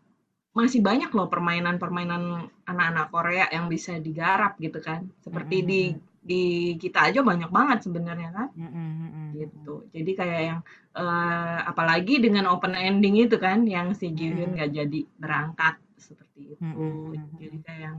masih 0.51 0.83
banyak 0.83 1.15
loh 1.15 1.31
permainan-permainan 1.31 2.51
anak-anak 2.67 3.07
Korea 3.15 3.47
yang 3.51 3.71
bisa 3.71 3.99
digarap 3.99 4.59
gitu 4.59 4.79
kan. 4.83 5.11
Seperti 5.23 5.63
hmm. 5.63 5.67
di 5.67 5.83
di 6.21 6.45
kita 6.77 7.09
aja 7.09 7.25
banyak 7.25 7.49
banget 7.49 7.87
sebenarnya 7.87 8.31
kan. 8.31 8.49
Hmm. 8.55 9.35
Gitu. 9.35 9.91
Jadi 9.91 10.11
kayak 10.15 10.41
yang 10.43 10.61
uh, 10.95 11.59
apalagi 11.67 12.23
dengan 12.23 12.51
open 12.51 12.75
ending 12.77 13.27
itu 13.27 13.41
kan 13.41 13.67
yang 13.67 13.97
si 13.97 14.13
Jihyun 14.15 14.55
nggak 14.55 14.71
jadi 14.71 15.01
berangkat 15.19 15.81
seperti 15.99 16.55
itu. 16.55 16.63
Hmm. 16.63 17.15
Jadi 17.39 17.59
kayak 17.65 17.81
yang 17.81 17.99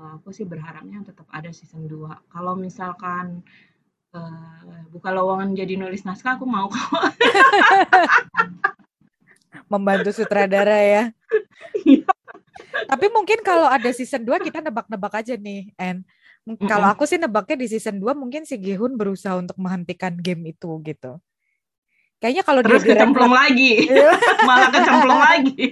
uh, 0.00 0.16
aku 0.16 0.32
sih 0.32 0.48
berharapnya 0.48 1.04
tetap 1.04 1.28
ada 1.28 1.52
season 1.52 1.84
2. 1.84 2.32
Kalau 2.32 2.54
misalkan 2.56 3.44
uh, 4.14 4.86
buka 4.90 5.10
lowongan 5.14 5.54
jadi 5.54 5.78
nulis 5.78 6.02
naskah 6.02 6.38
aku 6.38 6.46
mau 6.46 6.70
kok. 6.70 6.80
Membantu 9.72 10.10
sutradara 10.10 10.78
ya. 10.82 11.04
Iya. 11.86 12.06
Tapi 12.90 13.06
mungkin 13.14 13.38
kalau 13.46 13.70
ada 13.70 13.86
season 13.94 14.26
2 14.26 14.42
kita 14.42 14.58
nebak-nebak 14.58 15.14
aja 15.14 15.38
nih, 15.38 15.70
En. 15.78 16.02
Kalau 16.66 16.90
aku 16.90 17.06
sih 17.06 17.20
nebaknya 17.20 17.54
di 17.54 17.66
season 17.70 18.02
2 18.02 18.16
mungkin 18.18 18.42
si 18.42 18.58
Gihun 18.58 18.98
berusaha 18.98 19.38
untuk 19.38 19.54
menghentikan 19.60 20.18
game 20.18 20.50
itu 20.50 20.70
gitu. 20.82 21.22
Kayaknya 22.20 22.42
kalau 22.44 22.60
Terus 22.60 22.82
dia 22.84 22.98
kecemplung 22.98 23.32
lagi. 23.32 23.72
Iya. 23.88 24.12
Malah 24.48 24.68
kecemplung 24.74 25.20
lagi. 25.20 25.64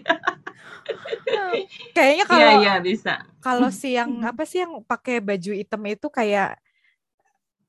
Kayaknya 1.93 2.25
kalau 2.25 2.41
Iya, 2.41 2.53
iya 2.63 2.75
bisa. 2.81 3.15
Kalau 3.43 3.69
si 3.69 3.99
yang 3.99 4.23
apa 4.25 4.49
sih 4.49 4.65
yang 4.65 4.81
pakai 4.87 5.21
baju 5.21 5.53
hitam 5.53 5.83
itu 5.85 6.09
kayak 6.09 6.57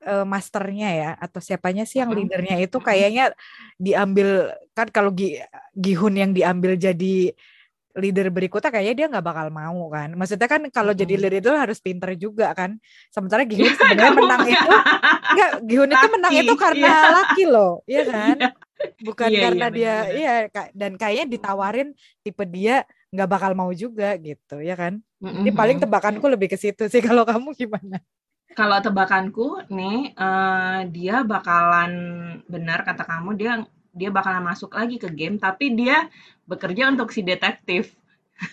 uh, 0.06 0.26
masternya 0.26 0.88
ya 0.90 1.10
atau 1.18 1.40
siapanya 1.42 1.84
sih 1.84 2.00
yang 2.00 2.12
leadernya 2.12 2.60
itu 2.60 2.78
kayaknya 2.80 3.34
diambil 3.76 4.54
kan 4.72 4.88
kalau 4.88 5.10
Gi, 5.12 5.40
Gihun 5.76 6.14
yang 6.16 6.32
diambil 6.32 6.76
jadi 6.76 7.34
leader 7.90 8.30
berikutnya 8.30 8.70
kayaknya 8.70 8.94
dia 8.94 9.06
nggak 9.10 9.26
bakal 9.26 9.46
mau 9.50 9.90
kan. 9.90 10.14
Maksudnya 10.14 10.46
kan 10.46 10.62
kalau 10.70 10.94
jadi 10.94 11.14
leader 11.18 11.42
itu 11.42 11.50
harus 11.50 11.82
pinter 11.82 12.14
juga 12.14 12.54
kan. 12.54 12.78
Sementara 13.10 13.42
Gihun 13.42 13.74
sebenarnya 13.74 14.14
menang 14.14 14.42
itu 14.46 14.70
enggak 15.30 15.50
Gihun 15.66 15.90
itu 15.90 16.06
menang 16.14 16.32
itu 16.38 16.54
karena 16.54 16.86
yeah. 16.86 17.10
laki 17.10 17.44
loh, 17.50 17.72
iya 17.90 18.02
kan? 18.14 18.36
Yeah. 18.38 18.52
Bukan 19.04 19.28
yeah, 19.28 19.42
karena 19.44 19.66
yeah, 19.66 19.74
dia 19.76 19.94
iya 20.16 20.34
dan 20.72 20.96
kayaknya 20.96 21.26
ditawarin 21.36 21.92
tipe 22.24 22.46
dia 22.48 22.88
nggak 23.10 23.28
bakal 23.28 23.52
mau 23.58 23.70
juga 23.74 24.14
gitu 24.22 24.62
ya 24.62 24.78
kan 24.78 25.02
mm-hmm. 25.02 25.42
ini 25.42 25.50
paling 25.50 25.78
tebakanku 25.82 26.22
lebih 26.30 26.46
ke 26.46 26.56
situ 26.56 26.86
sih 26.86 27.02
kalau 27.06 27.26
kamu 27.26 27.50
gimana 27.58 27.98
kalau 28.54 28.78
tebakanku 28.82 29.62
nih 29.70 30.14
uh, 30.18 30.82
dia 30.90 31.22
bakalan 31.22 31.92
benar 32.50 32.82
kata 32.82 33.06
kamu 33.06 33.30
dia 33.38 33.52
dia 33.90 34.10
bakalan 34.10 34.46
masuk 34.46 34.74
lagi 34.74 34.98
ke 34.98 35.10
game 35.10 35.38
tapi 35.38 35.74
dia 35.74 36.06
bekerja 36.46 36.90
untuk 36.90 37.10
si 37.14 37.22
detektif 37.22 37.94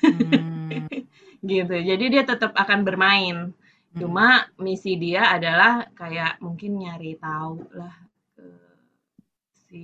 hmm. 0.02 0.90
gitu 1.50 1.76
jadi 1.78 2.06
dia 2.10 2.24
tetap 2.26 2.54
akan 2.54 2.86
bermain 2.86 3.38
hmm. 3.54 3.98
cuma 3.98 4.50
misi 4.58 4.98
dia 4.98 5.34
adalah 5.34 5.90
kayak 5.94 6.42
mungkin 6.42 6.82
nyari 6.82 7.18
tahu 7.18 7.66
lah 7.74 7.96
si 9.68 9.84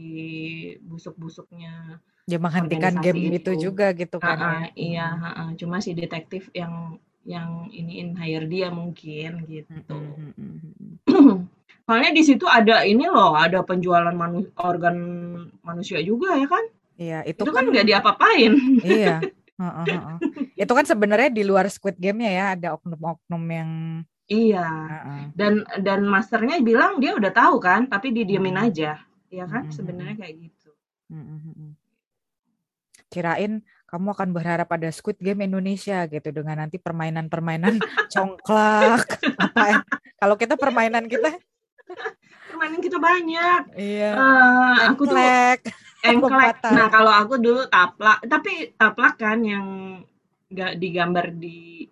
busuk-busuknya 0.80 2.00
Ya 2.24 2.40
menghentikan 2.40 3.04
game 3.04 3.36
itu. 3.36 3.52
itu 3.52 3.68
juga 3.68 3.92
gitu 3.92 4.16
kan. 4.16 4.40
Uh, 4.40 4.48
uh, 4.48 4.64
iya, 4.80 5.12
uh, 5.12 5.28
uh. 5.28 5.50
cuma 5.60 5.84
si 5.84 5.92
detektif 5.92 6.48
yang 6.56 6.96
yang 7.24 7.72
iniin 7.72 8.16
hire 8.20 8.48
dia 8.48 8.68
mungkin 8.68 9.48
gitu. 9.48 9.98
Soalnya 11.84 12.12
di 12.16 12.24
situ 12.24 12.48
ada 12.48 12.88
ini 12.88 13.08
loh, 13.08 13.36
ada 13.36 13.60
penjualan 13.64 14.12
manu 14.16 14.48
organ 14.60 14.98
manusia 15.64 16.00
juga 16.00 16.36
ya 16.40 16.48
kan? 16.48 16.64
Iya, 16.96 17.20
itu, 17.28 17.44
itu 17.44 17.52
kan 17.52 17.66
nggak 17.68 17.88
diapa-apain. 17.88 18.54
Iya. 18.84 19.18
Uh, 19.54 19.66
uh, 19.70 19.86
uh. 19.86 20.18
itu 20.58 20.74
kan 20.74 20.82
sebenarnya 20.82 21.30
di 21.30 21.46
luar 21.46 21.70
Squid 21.70 22.02
Game-nya 22.02 22.32
ya 22.34 22.46
ada 22.58 22.68
oknum-oknum 22.74 23.44
yang 23.52 23.72
Iya. 24.26 24.66
Uh, 24.66 25.08
uh. 25.08 25.24
Dan 25.36 25.54
dan 25.84 26.08
masternya 26.08 26.64
bilang 26.64 27.04
dia 27.04 27.14
udah 27.16 27.32
tahu 27.32 27.60
kan, 27.60 27.88
tapi 27.92 28.16
didiemin 28.16 28.56
aja. 28.56 29.04
Ya 29.28 29.46
kan? 29.46 29.68
Sebenarnya 29.70 30.16
kayak 30.18 30.36
gitu. 30.50 30.72
Kirain 33.14 33.62
kamu 33.94 34.10
akan 34.18 34.30
berharap 34.34 34.66
ada 34.74 34.90
Squid 34.90 35.22
Game 35.22 35.46
Indonesia 35.46 36.10
gitu 36.10 36.34
dengan 36.34 36.66
nanti 36.66 36.82
permainan-permainan 36.82 37.78
congklak 38.14 39.06
apa 39.38 39.64
ya? 39.70 39.78
Kalau 40.18 40.34
kita 40.34 40.58
permainan 40.58 41.06
kita 41.06 41.38
permainan 42.50 42.82
kita 42.82 42.98
banyak. 42.98 43.62
Iya. 43.78 44.12
Uh, 44.18 44.76
aku 44.90 45.06
tuh 45.06 45.18
engklek. 46.02 46.58
Nah, 46.74 46.90
kalau 46.90 47.14
aku 47.14 47.38
dulu 47.38 47.70
taplak, 47.70 48.26
tapi 48.26 48.74
taplak 48.74 49.22
kan 49.22 49.46
yang 49.46 49.66
nggak 50.50 50.82
digambar 50.82 51.30
di 51.30 51.86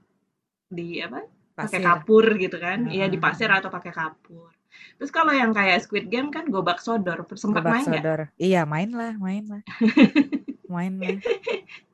di 0.65 1.05
apa? 1.05 1.21
pakai 1.51 1.79
kapur 1.83 2.25
gitu 2.41 2.57
kan. 2.57 2.89
Iya, 2.89 3.05
hmm. 3.05 3.13
di 3.13 3.17
pasir 3.21 3.49
atau 3.53 3.69
pakai 3.69 3.93
kapur. 3.93 4.49
Terus 4.97 5.11
kalau 5.13 5.35
yang 5.35 5.53
kayak 5.53 5.85
Squid 5.85 6.09
Game 6.09 6.33
kan 6.33 6.49
gobak 6.49 6.81
sodor, 6.81 7.27
sempat 7.37 7.61
main 7.61 7.85
nggak? 7.85 8.33
Iya, 8.41 8.65
main 8.65 8.89
lah, 8.89 9.13
main 9.21 9.45
lah. 9.45 9.61
main 10.71 10.93
lah. 10.97 11.17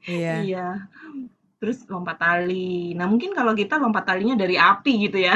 Iya. 0.08 0.34
Iya. 0.40 0.68
Terus 1.60 1.84
lompat 1.92 2.16
tali. 2.16 2.96
Nah, 2.96 3.12
mungkin 3.12 3.36
kalau 3.36 3.52
kita 3.52 3.76
lompat 3.76 4.08
talinya 4.08 4.40
dari 4.40 4.56
api 4.56 5.12
gitu 5.12 5.20
ya. 5.20 5.36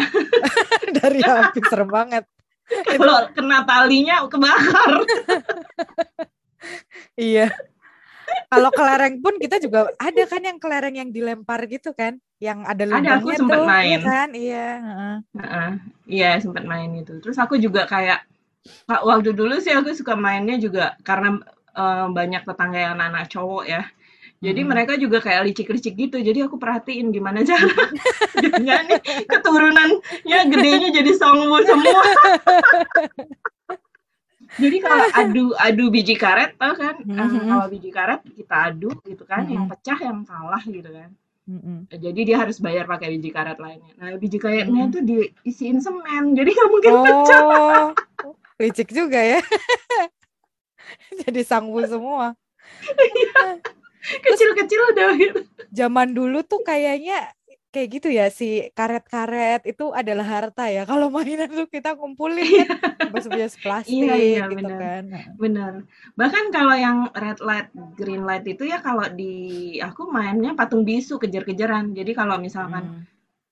dari 1.03 1.19
api 1.19 1.59
serem 1.67 1.91
banget. 1.91 2.23
kalau 2.95 3.27
kena 3.35 3.67
talinya 3.67 4.23
kebakar. 4.31 5.03
iya. 7.19 7.51
Kalau 8.47 8.71
kelereng 8.71 9.19
pun 9.19 9.35
kita 9.43 9.59
juga 9.59 9.91
ada 9.99 10.23
kan 10.23 10.39
yang 10.39 10.55
kelereng 10.55 10.95
yang 10.95 11.11
dilempar 11.11 11.67
gitu 11.67 11.91
kan, 11.91 12.15
yang 12.39 12.63
ada 12.63 12.87
lubangnya 12.87 13.19
ada, 13.19 13.23
aku 13.23 13.35
sempat 13.35 13.59
tuh, 13.59 13.67
main. 13.67 13.87
Iya 13.91 13.99
kan? 13.99 14.29
Iya. 14.31 14.67
Uh-uh. 14.79 15.17
Uh-uh. 15.35 15.71
Iya 16.07 16.31
sempat 16.39 16.63
main 16.63 16.91
itu. 16.95 17.19
Terus 17.19 17.35
aku 17.35 17.59
juga 17.59 17.83
kayak 17.91 18.23
waktu 18.87 19.33
dulu 19.33 19.57
sih 19.57 19.73
aku 19.73 19.91
suka 19.91 20.13
mainnya 20.13 20.55
juga 20.55 20.95
karena 21.01 21.41
uh, 21.75 22.07
banyak 22.11 22.43
tetangga 22.43 22.79
yang 22.79 22.93
anak-anak 22.97 23.25
cowok 23.31 23.63
ya. 23.67 23.83
Jadi 24.41 24.65
hmm. 24.65 24.69
mereka 24.73 24.97
juga 24.97 25.21
kayak 25.21 25.53
licik-licik 25.53 25.93
gitu. 25.93 26.17
Jadi 26.17 26.41
aku 26.41 26.57
perhatiin 26.57 27.13
gimana 27.13 27.45
cara 27.49 27.69
nih 28.41 28.97
keturunannya 29.29 30.39
gedenya 30.49 30.89
jadi 30.89 31.11
songwu 31.13 31.61
semua. 31.61 32.01
jadi 34.61 34.77
kalau 34.81 35.05
adu 35.13 35.45
adu 35.61 35.85
biji 35.93 36.17
karet 36.17 36.57
tau 36.57 36.73
kan? 36.73 37.05
Mm 37.05 37.13
-hmm. 37.13 37.53
kalau 37.53 37.67
biji 37.69 37.89
karet 37.93 38.21
kita 38.33 38.73
adu 38.73 38.89
gitu 39.05 39.23
kan, 39.29 39.45
mm 39.45 39.45
-hmm. 39.45 39.53
yang 39.53 39.65
pecah 39.69 39.99
yang 40.01 40.19
kalah 40.25 40.63
gitu 40.65 40.89
kan. 40.89 41.09
Mm 41.45 41.59
-hmm. 41.61 41.77
Jadi 42.01 42.21
dia 42.25 42.37
harus 42.41 42.57
bayar 42.57 42.89
pakai 42.89 43.13
biji 43.13 43.29
karet 43.29 43.61
lainnya. 43.61 43.93
Nah 44.01 44.17
biji 44.17 44.41
karetnya 44.41 44.73
mm 44.73 44.89
-hmm. 44.89 44.95
tuh 44.97 45.01
diisiin 45.05 45.77
semen, 45.85 46.33
jadi 46.33 46.49
nggak 46.49 46.69
mungkin 46.73 46.93
oh, 46.97 47.05
pecah. 47.05 47.41
licik 48.57 48.89
juga 48.89 49.21
ya. 49.21 49.39
jadi 51.25 51.41
sangbu 51.45 51.81
semua. 51.85 52.35
Kecil-kecil 54.01 54.81
udah 54.95 55.09
gitu. 55.17 55.39
Zaman 55.69 56.17
dulu 56.17 56.41
tuh 56.41 56.65
kayaknya 56.65 57.29
kayak 57.71 57.87
gitu 57.87 58.11
ya 58.11 58.27
si 58.27 58.67
karet-karet 58.75 59.63
itu 59.63 59.95
adalah 59.95 60.27
harta 60.27 60.67
ya. 60.67 60.83
Kalau 60.83 61.07
mainan 61.07 61.47
tuh 61.47 61.71
kita 61.71 61.95
kumpulin 61.95 62.67
kan 62.99 63.27
bias 63.31 63.55
plastik 63.63 63.95
iya, 63.95 64.15
iya, 64.19 64.43
gitu 64.51 64.67
bener. 64.67 64.79
kan. 64.79 65.03
Bener. 65.39 65.73
Bahkan 66.19 66.45
kalau 66.51 66.75
yang 66.75 66.97
red 67.15 67.39
light, 67.39 67.71
green 67.95 68.27
light 68.27 68.43
itu 68.43 68.67
ya 68.67 68.83
kalau 68.83 69.07
di 69.07 69.79
aku 69.79 70.11
mainnya 70.11 70.51
patung 70.51 70.83
bisu 70.83 71.15
kejar-kejaran. 71.15 71.95
Jadi 71.95 72.11
kalau 72.11 72.35
misalkan 72.43 72.83
hmm. 72.83 73.03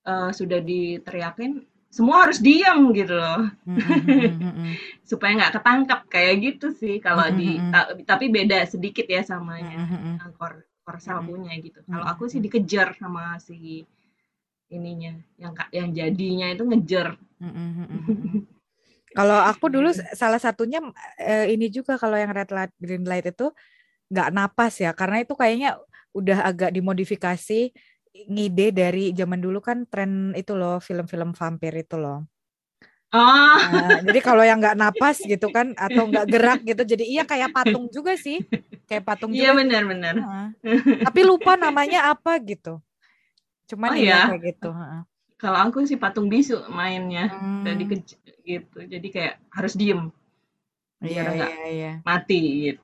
uh, 0.03 0.29
sudah 0.35 0.59
diteriakin 0.59 1.63
semua 1.89 2.29
harus 2.29 2.37
diam 2.37 2.93
gitu 2.93 3.17
loh. 3.17 3.49
Supaya 5.09 5.31
nggak 5.35 5.53
ketangkap 5.57 5.99
kayak 6.05 6.35
gitu 6.41 6.67
sih 6.77 7.01
kalau 7.01 7.25
di 7.33 7.57
ta 7.73 7.89
tapi 8.05 8.29
beda 8.29 8.61
sedikit 8.69 9.09
ya 9.09 9.25
samanya 9.25 9.89
mm 9.89 10.37
kor 10.37 10.61
korsel 10.85 11.21
punya 11.25 11.53
gitu. 11.57 11.81
Kalau 11.85 12.05
aku 12.05 12.29
sih 12.29 12.41
dikejar 12.41 12.93
sama 12.97 13.41
si 13.41 13.85
ininya 14.69 15.17
yang 15.41 15.53
yang 15.73 15.89
jadinya 15.93 16.47
itu 16.53 16.63
ngejar. 16.65 17.17
Kalau 19.17 19.41
aku 19.41 19.73
dulu 19.73 19.89
salah 20.13 20.37
satunya 20.37 20.85
eh, 21.17 21.49
ini 21.49 21.73
juga 21.73 21.97
kalau 21.97 22.13
yang 22.13 22.29
red 22.29 22.53
light 22.53 22.69
green 22.77 23.01
light 23.09 23.25
itu 23.25 23.49
nggak 24.13 24.29
napas 24.29 24.77
ya 24.77 24.93
karena 24.93 25.25
itu 25.25 25.33
kayaknya 25.33 25.81
udah 26.13 26.45
agak 26.45 26.69
dimodifikasi 26.77 27.73
ngide 28.13 28.73
dari 28.73 29.13
zaman 29.13 29.39
dulu 29.39 29.61
kan 29.61 29.85
tren 29.85 30.33
itu 30.33 30.57
loh 30.57 30.81
film-film 30.81 31.31
vampir 31.37 31.73
itu 31.77 31.95
loh. 31.95 32.25
Oh. 33.09 33.57
Nah, 33.73 34.05
jadi 34.05 34.19
kalau 34.21 34.45
yang 34.45 34.61
nggak 34.61 34.77
napas 34.77 35.17
gitu 35.25 35.49
kan 35.49 35.73
atau 35.73 36.05
nggak 36.05 36.29
gerak 36.29 36.59
gitu, 36.61 36.85
jadi 36.85 37.03
iya 37.09 37.23
kayak 37.25 37.49
patung 37.49 37.89
juga 37.89 38.13
sih, 38.13 38.37
kayak 38.85 39.01
patung. 39.01 39.33
Iya 39.33 39.57
benar-benar. 39.57 40.13
Nah, 40.13 40.53
tapi 41.09 41.25
lupa 41.25 41.57
namanya 41.57 42.13
apa 42.13 42.37
gitu. 42.37 42.77
Cuman 43.65 43.93
oh, 43.93 43.97
iya 43.97 44.29
kayak 44.29 44.41
gitu. 44.53 44.69
Kalau 45.41 45.57
aku 45.57 45.89
sih 45.89 45.97
patung 45.97 46.29
bisu 46.29 46.69
mainnya, 46.69 47.33
hmm. 47.33 47.65
jadi 47.65 47.83
gitu, 48.45 48.77
jadi 48.85 49.07
kayak 49.09 49.33
harus 49.57 49.73
diem. 49.73 50.13
Iya 51.01 51.33
iya 51.33 51.47
iya. 51.65 51.91
Mati 52.05 52.41
gitu. 52.69 52.83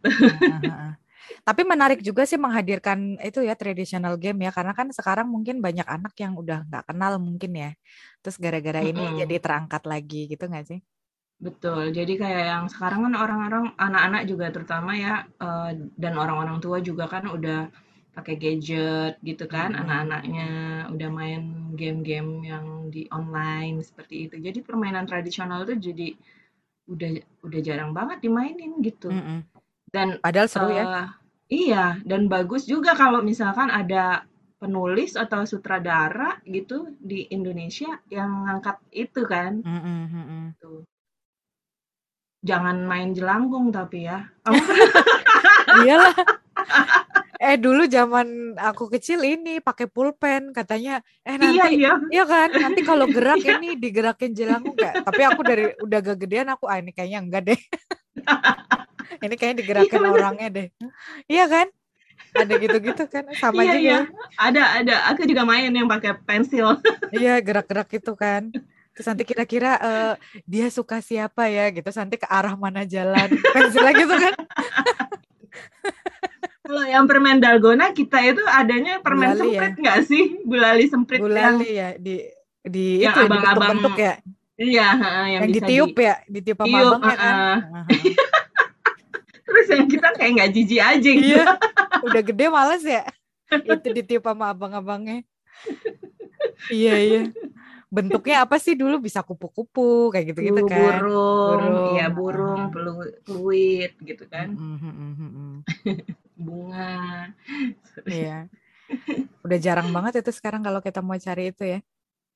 Tapi 1.46 1.62
menarik 1.62 2.02
juga 2.02 2.26
sih 2.26 2.41
menghadirkan 2.41 3.22
itu 3.22 3.46
ya 3.46 3.54
traditional 3.54 4.18
game 4.18 4.50
ya 4.50 4.52
karena 4.52 4.74
kan 4.74 4.89
sekarang 4.89 5.30
mungkin 5.30 5.62
banyak 5.62 5.86
anak 5.86 6.18
yang 6.18 6.34
udah 6.34 6.66
nggak 6.66 6.89
kenal 6.89 7.22
mungkin 7.22 7.52
ya. 7.54 7.72
Terus 8.26 8.41
gara-gara 8.41 8.82
ini 8.82 8.98
mm 8.98 9.10
-hmm. 9.14 9.20
jadi 9.22 9.36
terangkat 9.38 9.84
lagi 9.86 10.26
gitu 10.26 10.50
nggak 10.50 10.66
sih? 10.66 10.80
Betul. 11.38 11.93
Jadi 11.93 12.18
kayak 12.18 12.43
yang 12.50 12.66
sekarang 12.66 13.06
kan 13.06 13.14
orang-orang 13.14 13.66
anak-anak 13.78 14.24
juga 14.26 14.50
terutama 14.50 14.98
ya 14.98 15.30
uh, 15.38 15.70
dan 16.00 16.14
orang-orang 16.18 16.58
tua 16.64 16.82
juga 16.82 17.06
kan 17.06 17.30
udah 17.30 17.70
pakai 18.16 18.39
gadget 18.39 19.20
gitu 19.20 19.43
kan 19.43 19.76
hmm. 19.76 19.82
anak-anaknya 19.84 20.50
udah 20.96 21.10
main 21.12 21.43
game-game 21.76 22.48
yang 22.48 22.88
di 22.88 23.06
online 23.12 23.84
seperti 23.84 24.32
itu. 24.32 24.36
Jadi 24.39 24.64
permainan 24.64 25.04
tradisional 25.04 25.68
tuh 25.68 25.76
jadi 25.76 26.16
udah 26.88 27.12
udah 27.43 27.60
jarang 27.60 27.91
banget 27.91 28.24
dimainin 28.24 28.80
gitu. 28.80 29.12
Hmm. 29.12 29.43
Dan 29.91 30.24
padahal 30.24 30.48
seru 30.48 30.72
uh, 30.72 30.76
ya 30.76 30.84
eh, 30.88 31.08
Iya, 31.46 32.02
dan 32.02 32.26
bagus 32.26 32.66
juga 32.66 32.98
kalau 32.98 33.22
misalkan 33.22 33.70
ada 33.70 34.26
penulis 34.58 35.14
atau 35.14 35.46
sutradara 35.46 36.41
gitu 36.48 36.98
di 36.98 37.30
Indonesia 37.30 38.02
yang 38.10 38.50
ngangkat 38.50 38.82
itu 38.89 39.22
kan. 39.30 39.62
Mm 39.62 39.82
-mm, 39.82 40.43
Tuh. 40.58 40.82
Jangan 42.41 42.82
main 42.86 43.14
jelangkung 43.14 43.70
tapi 43.70 44.10
ya. 44.10 44.26
Iyalah. 45.86 46.18
Eh 47.36 47.62
dulu 47.62 47.86
zaman 47.86 48.58
aku 48.58 48.89
kecil 48.89 49.22
ini 49.22 49.62
pakai 49.62 49.86
pulpen 49.86 50.50
katanya 50.56 51.04
eh 51.22 51.36
nanti 51.36 51.60
iya, 51.60 51.68
iya. 51.68 51.93
iya 52.10 52.24
kan 52.24 52.48
nanti 52.48 52.82
kalau 52.82 53.06
gerak 53.12 53.43
iya. 53.43 53.60
ini 53.60 53.76
digerakin 53.76 54.32
jelangkung 54.32 54.74
kayak 54.74 55.04
tapi 55.04 55.22
aku 55.28 55.41
dari 55.43 55.66
udah 55.84 56.00
gak 56.00 56.18
gedean 56.26 56.48
aku 56.50 56.66
ah 56.72 56.80
ini 56.80 56.96
kayaknya 56.96 57.20
enggak 57.22 57.43
deh. 57.54 57.60
ini 59.22 59.36
kayaknya 59.36 59.57
digerakkan 59.63 60.01
iya, 60.05 60.11
orangnya 60.11 60.47
deh. 60.51 60.68
Iya 61.30 61.45
kan? 61.47 61.68
Ada 62.36 62.53
gitu-gitu 62.59 63.03
kan 63.07 63.24
sama 63.39 63.63
iya, 63.63 63.74
juga. 63.76 63.80
iya. 63.80 63.99
ada 64.36 64.63
ada. 64.84 64.95
Aku 65.16 65.24
juga 65.24 65.47
main 65.47 65.72
yang 65.72 65.88
pakai 65.88 66.20
pensil. 66.24 66.80
Iya 67.16 67.39
gerak-gerak 67.39 67.89
itu 67.95 68.11
kan. 68.16 68.51
Terus 68.95 69.07
nanti 69.11 69.24
kira-kira 69.28 69.76
uh, 69.80 70.13
dia 70.47 70.68
suka 70.72 70.99
siapa 70.99 71.47
ya 71.47 71.72
gitu. 71.72 71.88
Nanti 71.95 72.16
ke 72.20 72.28
arah 72.28 72.55
mana 72.55 72.84
jalan. 72.84 73.28
Pensilnya 73.55 73.93
gitu 73.95 74.16
kan. 74.16 74.36
Kalau 76.66 76.84
yang 76.88 77.05
permen 77.05 77.39
dalgona 77.39 77.93
kita 77.93 78.20
itu 78.26 78.41
adanya 78.47 78.99
permen 78.99 79.38
semprit 79.38 79.76
ya? 79.76 79.82
nggak 79.84 79.99
sih? 80.07 80.24
Gulali 80.43 80.86
semprit 80.89 81.22
gulali 81.22 81.72
yang... 81.72 81.78
ya 81.78 81.89
di 81.99 82.16
di 82.66 83.05
yang 83.05 83.13
itu 83.13 83.22
abang-abang. 83.30 83.80
bentuk 83.80 83.95
ya. 84.01 84.16
Iya, 84.55 84.88
yang, 84.95 85.28
yang 85.36 85.43
ditiup 85.51 85.91
di, 85.91 86.07
ya, 86.07 86.16
ditiup 86.32 86.57
sama 86.63 86.78
abangnya 86.80 87.16
kan. 87.20 87.36
Uh, 87.36 87.57
Terus 89.56 89.68
yang 89.72 89.88
kita 89.88 90.08
kayak 90.20 90.32
nggak 90.36 90.51
jijik 90.51 90.82
aja 90.84 91.10
gitu. 91.16 91.32
Iya, 91.32 91.45
udah 92.03 92.22
gede 92.28 92.45
males 92.51 92.84
ya. 92.84 93.08
itu 93.56 93.89
ditiup 93.95 94.28
sama 94.28 94.51
abang-abangnya. 94.51 95.24
iya 96.68 96.95
iya. 96.99 97.22
Bentuknya 97.88 98.43
apa 98.43 98.60
sih 98.60 98.76
dulu 98.76 98.99
bisa 98.99 99.24
kupu-kupu 99.24 100.12
kayak 100.12 100.36
gitu-gitu 100.36 100.68
kan. 100.68 100.99
Burung, 100.99 101.60
burung. 101.64 101.93
iya 101.95 102.08
burung, 102.12 102.62
peluit 103.24 103.95
gitu 104.03 104.28
kan. 104.28 104.51
Mm 104.51 104.76
-hmm. 104.76 105.51
Bunga. 106.36 107.32
Iya. 108.03 108.51
Udah 109.39 109.58
jarang 109.64 109.88
banget 109.95 110.20
itu 110.20 110.36
sekarang 110.36 110.60
kalau 110.68 110.84
kita 110.84 110.99
mau 110.99 111.16
cari 111.16 111.56
itu 111.56 111.64
ya 111.64 111.80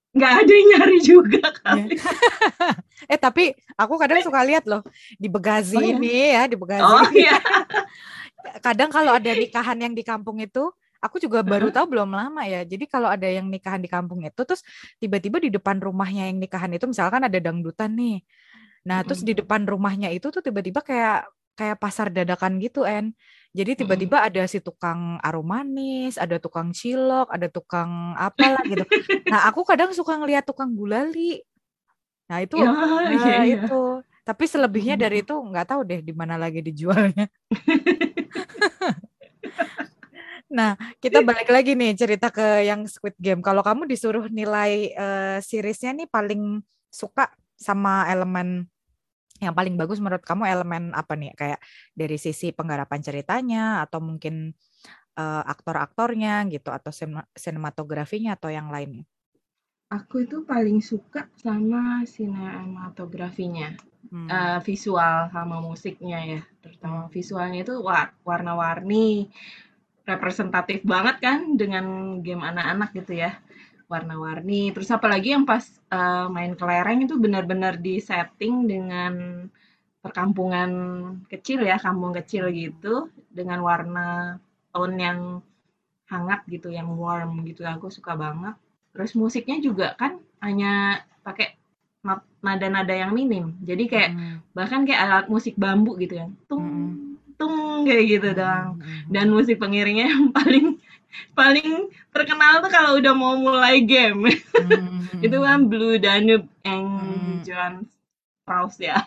nggak 0.09 0.33
ada 0.41 0.51
yang 0.51 0.67
nyari 0.73 0.99
juga 1.05 1.43
kali. 1.61 1.93
eh 3.13 3.19
tapi 3.19 3.53
aku 3.77 3.93
kadang 4.01 4.19
suka 4.25 4.41
lihat 4.41 4.65
loh 4.65 4.81
di 5.15 5.29
Begazi 5.29 5.77
oh, 5.77 5.81
ya? 5.81 5.89
ini 5.93 6.15
ya 6.33 6.43
di 6.49 6.57
Begazi. 6.57 6.85
Oh 6.85 7.05
iya. 7.13 7.37
kadang 8.65 8.89
kalau 8.89 9.13
ada 9.13 9.29
nikahan 9.29 9.77
yang 9.77 9.93
di 9.93 10.01
kampung 10.01 10.41
itu, 10.41 10.71
aku 10.97 11.21
juga 11.21 11.45
baru 11.45 11.69
tahu 11.69 11.95
belum 11.95 12.09
lama 12.09 12.41
ya. 12.49 12.65
Jadi 12.65 12.89
kalau 12.89 13.07
ada 13.11 13.29
yang 13.29 13.45
nikahan 13.47 13.79
di 13.79 13.89
kampung 13.91 14.25
itu, 14.25 14.41
terus 14.41 14.65
tiba-tiba 14.97 15.37
di 15.37 15.53
depan 15.53 15.77
rumahnya 15.77 16.27
yang 16.31 16.41
nikahan 16.41 16.71
itu, 16.73 16.89
misalkan 16.89 17.21
ada 17.23 17.37
dangdutan 17.37 17.93
nih. 17.93 18.25
Nah 18.87 19.03
terus 19.05 19.21
di 19.21 19.37
depan 19.37 19.67
rumahnya 19.67 20.09
itu 20.09 20.33
tuh 20.33 20.41
tiba-tiba 20.41 20.81
kayak 20.81 21.27
kayak 21.59 21.77
pasar 21.77 22.07
dadakan 22.07 22.55
gitu 22.63 22.87
en 22.87 23.11
jadi 23.49 23.73
tiba-tiba 23.73 24.21
ada 24.21 24.45
si 24.45 24.61
tukang 24.61 25.17
arum 25.25 25.41
manis 25.41 26.21
ada 26.21 26.37
tukang 26.37 26.69
cilok 26.69 27.33
ada 27.33 27.49
tukang 27.49 28.13
apalah 28.13 28.61
gitu. 28.65 28.85
Nah 29.25 29.49
aku 29.49 29.65
kadang 29.65 29.89
suka 29.93 30.17
ngeliat 30.21 30.45
tukang 30.45 30.69
gulali. 30.77 31.41
Nah 32.29 32.45
itu 32.45 32.61
ya, 32.61 32.69
nah, 32.69 33.09
ya, 33.09 33.41
ya. 33.41 33.57
itu. 33.57 34.05
Tapi 34.21 34.43
selebihnya 34.45 34.93
dari 35.01 35.25
itu 35.25 35.33
nggak 35.33 35.65
tahu 35.65 35.81
deh 35.81 36.05
di 36.05 36.13
mana 36.13 36.37
lagi 36.37 36.61
dijualnya. 36.61 37.25
Nah, 40.49 40.73
kita 40.97 41.21
balik 41.21 41.45
lagi 41.53 41.77
nih 41.77 41.93
cerita 41.93 42.33
ke 42.33 42.65
yang 42.65 42.81
Squid 42.89 43.13
Game. 43.21 43.45
Kalau 43.45 43.61
kamu 43.61 43.85
disuruh 43.85 44.25
nilai 44.33 44.97
uh, 44.97 45.37
seriesnya 45.45 45.93
nih 45.93 46.09
paling 46.09 46.65
suka 46.89 47.29
sama 47.53 48.09
elemen 48.09 48.65
yang 49.39 49.55
paling 49.55 49.75
bagus 49.79 50.03
menurut 50.03 50.23
kamu 50.23 50.47
elemen 50.47 50.91
apa 50.91 51.15
nih 51.15 51.31
kayak 51.35 51.59
dari 51.95 52.19
sisi 52.19 52.51
penggarapan 52.51 52.99
ceritanya 52.99 53.83
atau 53.83 54.03
mungkin 54.03 54.51
uh, 55.15 55.43
aktor-aktornya 55.47 56.47
gitu 56.51 56.69
atau 56.69 56.91
sinematografinya 57.35 58.35
atau 58.35 58.51
yang 58.51 58.67
lainnya? 58.69 59.07
Aku 59.89 60.21
itu 60.21 60.45
paling 60.45 60.85
suka 60.85 61.25
sama 61.41 62.05
sinematografinya, 62.05 63.73
hmm. 64.13 64.29
uh, 64.29 64.59
visual 64.61 65.33
sama 65.33 65.57
musiknya 65.65 66.37
ya, 66.37 66.41
terutama 66.61 67.09
visualnya 67.09 67.65
itu 67.65 67.81
warna-warni, 68.21 69.33
representatif 70.05 70.85
banget 70.85 71.17
kan 71.21 71.57
dengan 71.57 72.17
game 72.21 72.45
anak-anak 72.45 72.89
gitu 73.01 73.17
ya 73.17 73.37
warna-warni. 73.89 74.69
Terus 74.71 74.93
apalagi 74.93 75.33
yang 75.33 75.43
pas 75.49 75.65
uh, 75.89 76.29
main 76.29 76.53
kelereng 76.53 77.03
itu 77.09 77.17
benar-benar 77.17 77.81
di 77.81 77.97
setting 77.97 78.69
dengan 78.69 79.43
perkampungan 79.99 80.71
kecil 81.27 81.65
ya, 81.65 81.81
kampung 81.81 82.13
kecil 82.15 82.47
gitu 82.53 83.09
dengan 83.33 83.59
warna 83.65 84.37
tone 84.71 84.95
yang 84.95 85.19
hangat 86.07 86.45
gitu, 86.47 86.69
yang 86.69 86.93
warm 86.95 87.43
gitu. 87.49 87.65
Aku 87.65 87.89
suka 87.89 88.13
banget. 88.13 88.55
Terus 88.93 89.17
musiknya 89.17 89.57
juga 89.59 89.97
kan 89.97 90.21
hanya 90.39 91.03
pakai 91.25 91.57
nada-nada 92.39 92.93
yang 92.95 93.11
minim. 93.11 93.57
Jadi 93.65 93.83
kayak 93.89 94.09
hmm. 94.15 94.37
bahkan 94.55 94.87
kayak 94.87 95.01
alat 95.03 95.27
musik 95.27 95.57
bambu 95.57 95.97
gitu 95.99 96.23
ya. 96.23 96.27
Tung 96.47 96.63
hmm. 96.63 97.35
tung 97.35 97.83
kayak 97.83 98.05
gitu 98.05 98.29
hmm. 98.31 98.37
dong. 98.37 98.69
Dan 99.09 99.33
musik 99.33 99.59
pengiringnya 99.59 100.07
yang 100.13 100.29
paling 100.31 100.79
paling 101.33 101.89
terkenal 102.13 102.61
tuh 102.63 102.71
kalau 102.71 102.97
udah 102.97 103.13
mau 103.13 103.35
mulai 103.37 103.81
game. 103.83 104.29
Mm-hmm. 104.29 105.21
itu 105.25 105.37
kan 105.39 105.59
Blue 105.65 105.97
Danube 105.97 106.47
yang 106.63 106.83
mm-hmm. 106.85 107.37
John 107.45 107.73
Strauss 108.43 108.75
ya. 108.81 108.97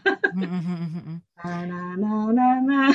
Nah, 1.42 1.66
nah, 1.98 2.30
nah, 2.30 2.54
nah. 2.62 2.90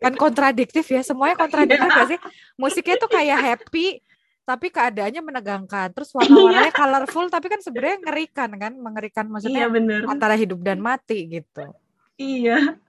Kan 0.00 0.16
kontradiktif 0.16 0.88
ya, 0.88 1.04
semuanya 1.04 1.36
kontradiktif 1.36 1.84
yeah. 1.84 1.98
gak 2.00 2.08
sih? 2.16 2.20
Musiknya 2.56 2.96
tuh 2.96 3.12
kayak 3.12 3.36
happy, 3.36 4.00
tapi 4.48 4.72
keadaannya 4.72 5.20
menegangkan. 5.20 5.92
Terus 5.92 6.08
warna-warnanya 6.16 6.72
iya. 6.72 6.78
colorful, 6.80 7.28
tapi 7.28 7.52
kan 7.52 7.60
sebenarnya 7.60 8.00
ngerikan 8.00 8.50
kan, 8.56 8.72
mengerikan 8.80 9.28
maksudnya 9.28 9.68
iya, 9.68 9.68
bener. 9.68 10.08
antara 10.08 10.40
hidup 10.40 10.64
dan 10.64 10.80
mati 10.80 11.28
gitu. 11.28 11.68
Iya. 12.16 12.80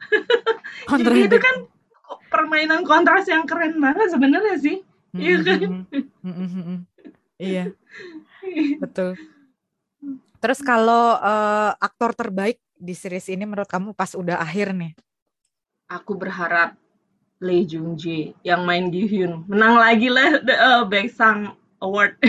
Jadi 0.88 1.20
itu 1.28 1.38
kan 1.38 1.68
permainan 2.32 2.88
kontras 2.88 3.28
yang 3.28 3.44
keren 3.44 3.78
banget 3.78 4.16
sebenarnya 4.16 4.56
sih. 4.56 4.80
Iya 5.16 5.38
kan? 5.42 5.88
Iya. 7.40 7.64
Betul. 8.84 9.16
Terus 10.40 10.60
kalau 10.64 11.18
uh, 11.20 11.72
aktor 11.80 12.16
terbaik 12.16 12.60
di 12.80 12.96
series 12.96 13.28
ini 13.28 13.44
menurut 13.44 13.68
kamu 13.68 13.92
pas 13.92 14.16
udah 14.16 14.40
akhir 14.40 14.72
nih? 14.72 14.96
Aku 15.92 16.16
berharap 16.16 16.78
Lee 17.42 17.66
Jung 17.66 17.96
Jae 17.96 18.36
yang 18.44 18.64
main 18.64 18.92
Gi 18.92 19.04
Hyun 19.08 19.44
menang 19.48 19.80
lagi 19.80 20.08
lah 20.12 20.40
the 20.44 20.56
uh, 20.56 20.84
Baek 20.86 21.12
Sang 21.12 21.56
Award. 21.80 22.20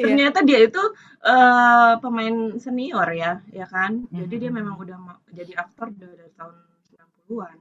Ternyata 0.00 0.46
dia 0.46 0.64
itu 0.64 0.80
uh, 1.26 1.98
pemain 1.98 2.54
senior 2.56 3.10
ya, 3.12 3.42
ya 3.50 3.66
kan? 3.66 4.06
Jadi 4.08 4.46
dia 4.46 4.50
memang 4.54 4.78
udah 4.78 4.96
jadi 5.34 5.52
aktor 5.58 5.90
dari 5.92 6.30
tahun 6.38 6.54
90-an. 7.26 7.56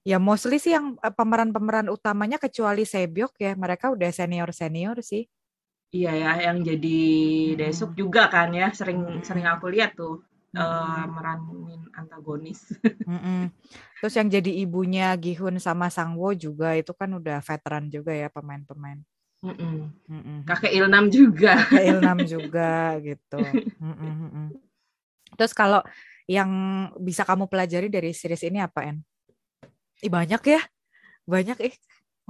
Ya 0.00 0.16
mostly 0.16 0.56
sih 0.56 0.72
yang 0.72 0.96
eh, 1.00 1.12
pemeran-pemeran 1.12 1.92
utamanya 1.92 2.40
kecuali 2.40 2.88
Sebyok 2.88 3.36
ya, 3.36 3.52
mereka 3.56 3.92
udah 3.92 4.08
senior-senior 4.08 5.04
sih. 5.04 5.28
Iya 5.90 6.14
ya, 6.14 6.32
yang 6.50 6.62
jadi 6.62 7.00
Desuk 7.58 7.98
juga 7.98 8.30
kan 8.30 8.54
ya, 8.54 8.70
sering 8.70 9.20
sering 9.26 9.42
aku 9.42 9.66
lihat 9.74 9.98
tuh 9.98 10.22
uh, 10.54 11.04
meranin 11.10 11.82
antagonis. 11.98 12.62
Terus 13.98 14.14
yang 14.14 14.30
jadi 14.30 14.50
ibunya 14.62 15.10
Gihun 15.18 15.58
sama 15.58 15.90
Sangwo 15.90 16.30
juga 16.32 16.78
itu 16.78 16.94
kan 16.94 17.10
udah 17.10 17.42
veteran 17.42 17.90
juga 17.90 18.14
ya 18.14 18.30
pemain-pemain. 18.30 19.02
Kakek 20.44 20.72
Ilnam 20.72 21.08
juga. 21.08 21.58
Kakek 21.58 21.84
Ilnam 21.90 22.18
juga 22.38 22.96
gitu. 23.02 23.40
Terus 25.38 25.52
kalau 25.56 25.80
yang 26.30 26.50
bisa 27.02 27.26
kamu 27.26 27.50
pelajari 27.50 27.90
dari 27.90 28.14
series 28.14 28.46
ini 28.46 28.62
apa, 28.62 28.86
En? 28.86 29.02
Ih, 30.00 30.10
banyak 30.12 30.42
ya. 30.44 30.60
Banyak 31.28 31.58
eh. 31.60 31.74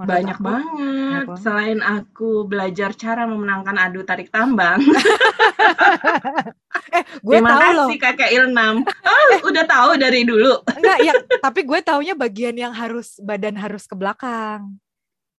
banyak 0.01 0.37
aku. 0.41 0.45
banget. 0.45 1.23
Apa? 1.29 1.33
Selain 1.37 1.79
aku 1.85 2.49
belajar 2.49 2.91
cara 2.97 3.29
memenangkan 3.29 3.77
adu 3.77 4.01
tarik 4.01 4.33
tambang. 4.33 4.81
eh, 6.95 7.03
gue 7.21 7.37
Terima 7.37 7.49
tahu 7.53 7.61
kasih 7.61 7.77
loh. 7.77 7.87
Kakak 8.01 8.29
Ilnam. 8.33 8.75
Oh, 8.85 9.25
eh. 9.31 9.39
udah 9.45 9.65
tahu 9.65 9.91
dari 10.01 10.21
dulu. 10.25 10.61
Enggak, 10.67 10.97
ya, 11.05 11.13
tapi 11.45 11.61
gue 11.63 11.79
taunya 11.85 12.13
bagian 12.17 12.55
yang 12.57 12.73
harus 12.73 13.17
badan 13.21 13.55
harus 13.57 13.85
ke 13.87 13.95
belakang. 13.95 14.77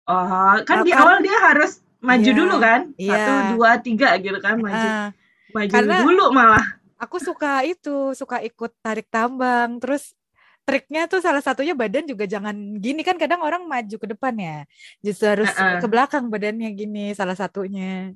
Oh, 0.09 0.55
kan 0.65 0.83
di 0.83 0.91
awal 0.91 1.21
dia 1.23 1.37
harus 1.39 1.79
maju 2.01 2.25
yeah, 2.25 2.37
dulu 2.37 2.55
kan? 2.57 2.81
Yeah. 2.97 3.15
Satu, 3.15 3.31
dua, 3.55 3.69
tiga 3.79 4.09
gitu 4.17 4.39
kan 4.41 4.59
maju. 4.59 4.75
Uh, 4.75 5.07
maju 5.53 5.71
karena 5.71 5.95
dulu 6.03 6.25
malah. 6.33 6.65
Aku 7.01 7.17
suka 7.17 7.65
itu, 7.65 8.13
suka 8.13 8.41
ikut 8.45 8.77
tarik 8.85 9.09
tambang. 9.09 9.81
Terus 9.81 10.13
triknya 10.63 11.09
tuh 11.09 11.19
salah 11.19 11.41
satunya 11.43 11.73
badan 11.73 12.05
juga 12.05 12.29
jangan 12.29 12.53
gini 12.77 13.01
kan 13.01 13.17
kadang 13.17 13.41
orang 13.41 13.65
maju 13.65 13.95
ke 13.97 14.07
depan 14.07 14.33
ya. 14.37 14.57
Justru 15.01 15.25
harus 15.27 15.49
uh 15.55 15.77
-uh. 15.77 15.79
ke 15.81 15.87
belakang 15.89 16.29
badannya 16.29 16.69
gini 16.73 17.11
salah 17.17 17.35
satunya. 17.35 18.13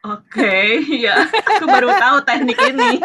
Oke 0.00 0.40
okay, 0.40 1.04
ya 1.04 1.28
aku 1.28 1.68
baru 1.68 1.92
tahu 1.92 2.16
teknik 2.24 2.56
ini. 2.72 2.96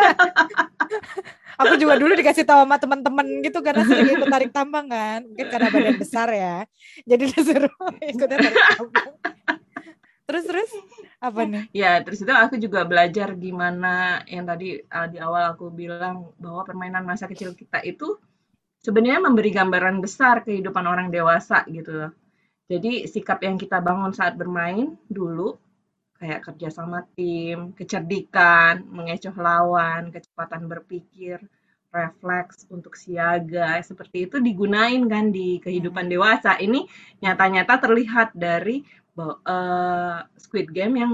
Aku 1.56 1.80
juga 1.80 1.96
dulu 1.96 2.20
dikasih 2.20 2.44
tahu 2.44 2.68
sama 2.68 2.76
teman-teman 2.76 3.24
gitu 3.40 3.64
karena 3.64 3.88
sering 3.88 4.12
ikut 4.12 4.28
tarik 4.28 4.52
tambang 4.52 4.92
kan. 4.92 5.24
Mungkin 5.24 5.48
karena 5.48 5.68
badan 5.72 5.96
besar 5.96 6.28
ya. 6.36 6.68
Jadi 7.08 7.32
disuruh 7.32 7.72
ikut 8.12 8.28
tarik 8.28 8.52
tambang. 8.52 9.12
Terus 10.26 10.44
terus? 10.50 10.72
Apa 11.22 11.48
nih? 11.48 11.64
Ya 11.72 12.04
terus 12.04 12.20
itu 12.20 12.34
aku 12.34 12.60
juga 12.60 12.84
belajar 12.84 13.32
gimana 13.40 14.26
yang 14.28 14.44
tadi 14.44 14.84
uh, 14.84 15.08
di 15.08 15.18
awal 15.22 15.56
aku 15.56 15.72
bilang 15.72 16.36
bahwa 16.36 16.68
permainan 16.68 17.08
masa 17.08 17.30
kecil 17.30 17.56
kita 17.56 17.80
itu 17.88 18.20
sebenarnya 18.86 19.26
memberi 19.26 19.50
gambaran 19.50 19.98
besar 19.98 20.46
kehidupan 20.46 20.86
orang 20.86 21.10
dewasa 21.10 21.66
gitu 21.66 22.06
loh. 22.06 22.12
Jadi 22.70 23.10
sikap 23.10 23.42
yang 23.42 23.58
kita 23.58 23.82
bangun 23.82 24.14
saat 24.14 24.38
bermain 24.38 24.94
dulu 25.10 25.58
kayak 26.22 26.46
kerja 26.46 26.70
sama 26.72 27.06
tim, 27.18 27.74
kecerdikan, 27.74 28.86
mengecoh 28.88 29.36
lawan, 29.36 30.10
kecepatan 30.10 30.66
berpikir, 30.66 31.42
refleks, 31.92 32.66
untuk 32.72 32.96
siaga, 32.96 33.84
seperti 33.84 34.26
itu 34.30 34.40
digunain 34.40 35.06
kan 35.06 35.30
di 35.30 35.60
kehidupan 35.60 36.08
dewasa. 36.08 36.56
Ini 36.58 36.88
nyata-nyata 37.22 37.78
terlihat 37.84 38.34
dari 38.34 38.82
uh, 39.20 40.20
Squid 40.40 40.72
Game 40.72 40.96
yang 40.98 41.14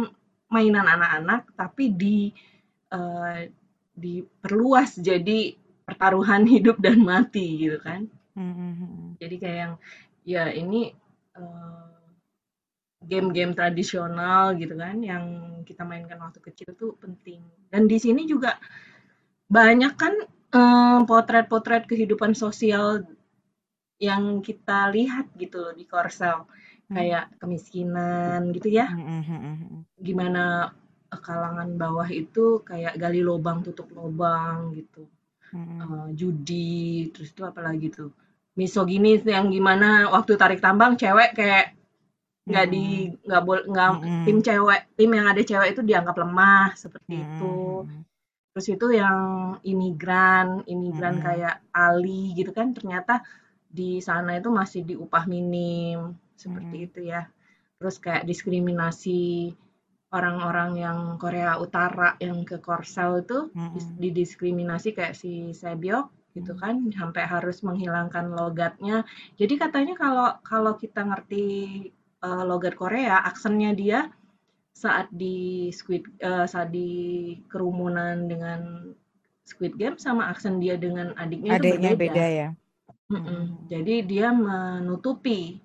mainan 0.54 0.86
anak-anak, 0.86 1.50
tapi 1.58 1.92
di 1.92 2.30
uh, 2.94 3.42
diperluas 3.92 4.98
jadi 5.02 5.54
pertaruhan 5.92 6.48
hidup 6.48 6.80
dan 6.80 7.04
mati 7.04 7.68
gitu 7.68 7.78
kan. 7.84 8.08
Mm-hmm. 8.40 9.20
Jadi 9.20 9.36
kayak 9.36 9.58
yang 9.60 9.74
ya 10.24 10.44
ini 10.56 10.96
uh, 11.36 11.92
game-game 13.04 13.52
tradisional 13.52 14.56
gitu 14.56 14.78
kan 14.80 15.04
yang 15.04 15.24
kita 15.68 15.84
mainkan 15.84 16.22
waktu 16.24 16.40
kecil 16.40 16.72
tuh 16.80 16.96
penting. 16.96 17.44
Dan 17.68 17.92
di 17.92 18.00
sini 18.00 18.24
juga 18.24 18.56
banyak 19.52 19.94
kan 20.00 20.16
potret-potret 21.08 21.88
kehidupan 21.88 22.36
sosial 22.36 23.08
yang 24.02 24.44
kita 24.44 24.92
lihat 24.92 25.32
gitu 25.36 25.60
loh 25.60 25.74
di 25.76 25.84
Korsel. 25.88 26.48
Hmm. 26.92 26.96
Kayak 26.96 27.26
kemiskinan 27.40 28.52
gitu 28.52 28.68
ya. 28.68 28.92
Hmm, 28.92 29.24
hmm, 29.24 29.88
Gimana 29.96 30.76
eh, 31.08 31.22
kalangan 31.24 31.72
bawah 31.80 32.10
itu 32.12 32.60
kayak 32.68 33.00
gali 33.00 33.24
lubang 33.24 33.64
tutup 33.64 33.88
lubang 33.96 34.76
gitu. 34.76 35.08
Uh, 35.52 36.08
judi, 36.16 37.12
terus 37.12 37.36
itu 37.36 37.44
apalagi 37.44 37.92
tuh. 37.92 38.12
Misoginis 38.56 39.24
yang 39.24 39.52
gimana 39.52 40.12
waktu 40.12 40.36
tarik 40.36 40.60
tambang 40.64 40.96
cewek 41.00 41.36
kayak 41.36 41.76
nggak 42.42 42.68
di 42.74 43.14
nggak 43.22 43.44
boleh 43.46 43.64
nggak 43.70 43.90
tim 44.26 44.38
cewek 44.42 44.82
tim 44.98 45.12
yang 45.14 45.28
ada 45.30 45.42
cewek 45.46 45.78
itu 45.78 45.82
dianggap 45.86 46.16
lemah 46.20 46.74
seperti 46.74 47.22
itu 47.22 47.86
Terus 48.52 48.68
itu 48.68 48.88
yang 48.92 49.20
imigran, 49.64 50.68
imigran 50.68 51.20
hmm. 51.20 51.24
kayak 51.24 51.56
Ali 51.72 52.36
gitu 52.36 52.52
kan 52.52 52.76
ternyata 52.76 53.24
di 53.72 54.04
sana 54.04 54.36
itu 54.36 54.52
masih 54.52 54.84
diupah 54.84 55.24
minim 55.24 56.20
seperti 56.36 56.76
hmm. 56.84 56.88
itu 56.92 57.00
ya. 57.08 57.32
Terus 57.80 57.96
kayak 58.04 58.28
diskriminasi 58.28 59.56
orang-orang 60.12 60.76
yang 60.76 61.00
Korea 61.16 61.56
Utara 61.56 62.20
yang 62.20 62.44
ke 62.44 62.60
Korsel 62.60 63.24
itu 63.24 63.48
hmm. 63.56 63.98
didiskriminasi 63.98 64.92
kayak 64.92 65.16
si 65.16 65.56
Sebyok 65.56 66.12
gitu 66.36 66.56
kan 66.56 66.88
sampai 66.92 67.28
harus 67.28 67.64
menghilangkan 67.64 68.32
logatnya. 68.32 69.04
Jadi 69.36 69.60
katanya 69.60 69.96
kalau 69.96 70.30
kalau 70.44 70.74
kita 70.80 71.04
ngerti 71.04 71.46
uh, 72.24 72.44
logat 72.48 72.76
Korea, 72.76 73.24
aksennya 73.24 73.72
dia 73.76 74.00
saat 74.72 75.12
di 75.12 75.68
Squid 75.76 76.08
uh, 76.24 76.48
saat 76.48 76.72
di 76.72 77.36
kerumunan 77.52 78.32
dengan 78.32 78.92
Squid 79.44 79.76
Game 79.76 80.00
sama 80.00 80.32
aksen 80.32 80.64
dia 80.64 80.80
dengan 80.80 81.12
adiknya, 81.20 81.60
adiknya 81.60 81.92
itu 81.92 82.00
berbeda. 82.00 82.14
beda 82.16 82.28
ya. 82.32 82.50
Mm 83.12 83.22
-mm. 83.28 83.44
Jadi 83.68 83.96
dia 84.08 84.32
menutupi 84.32 85.60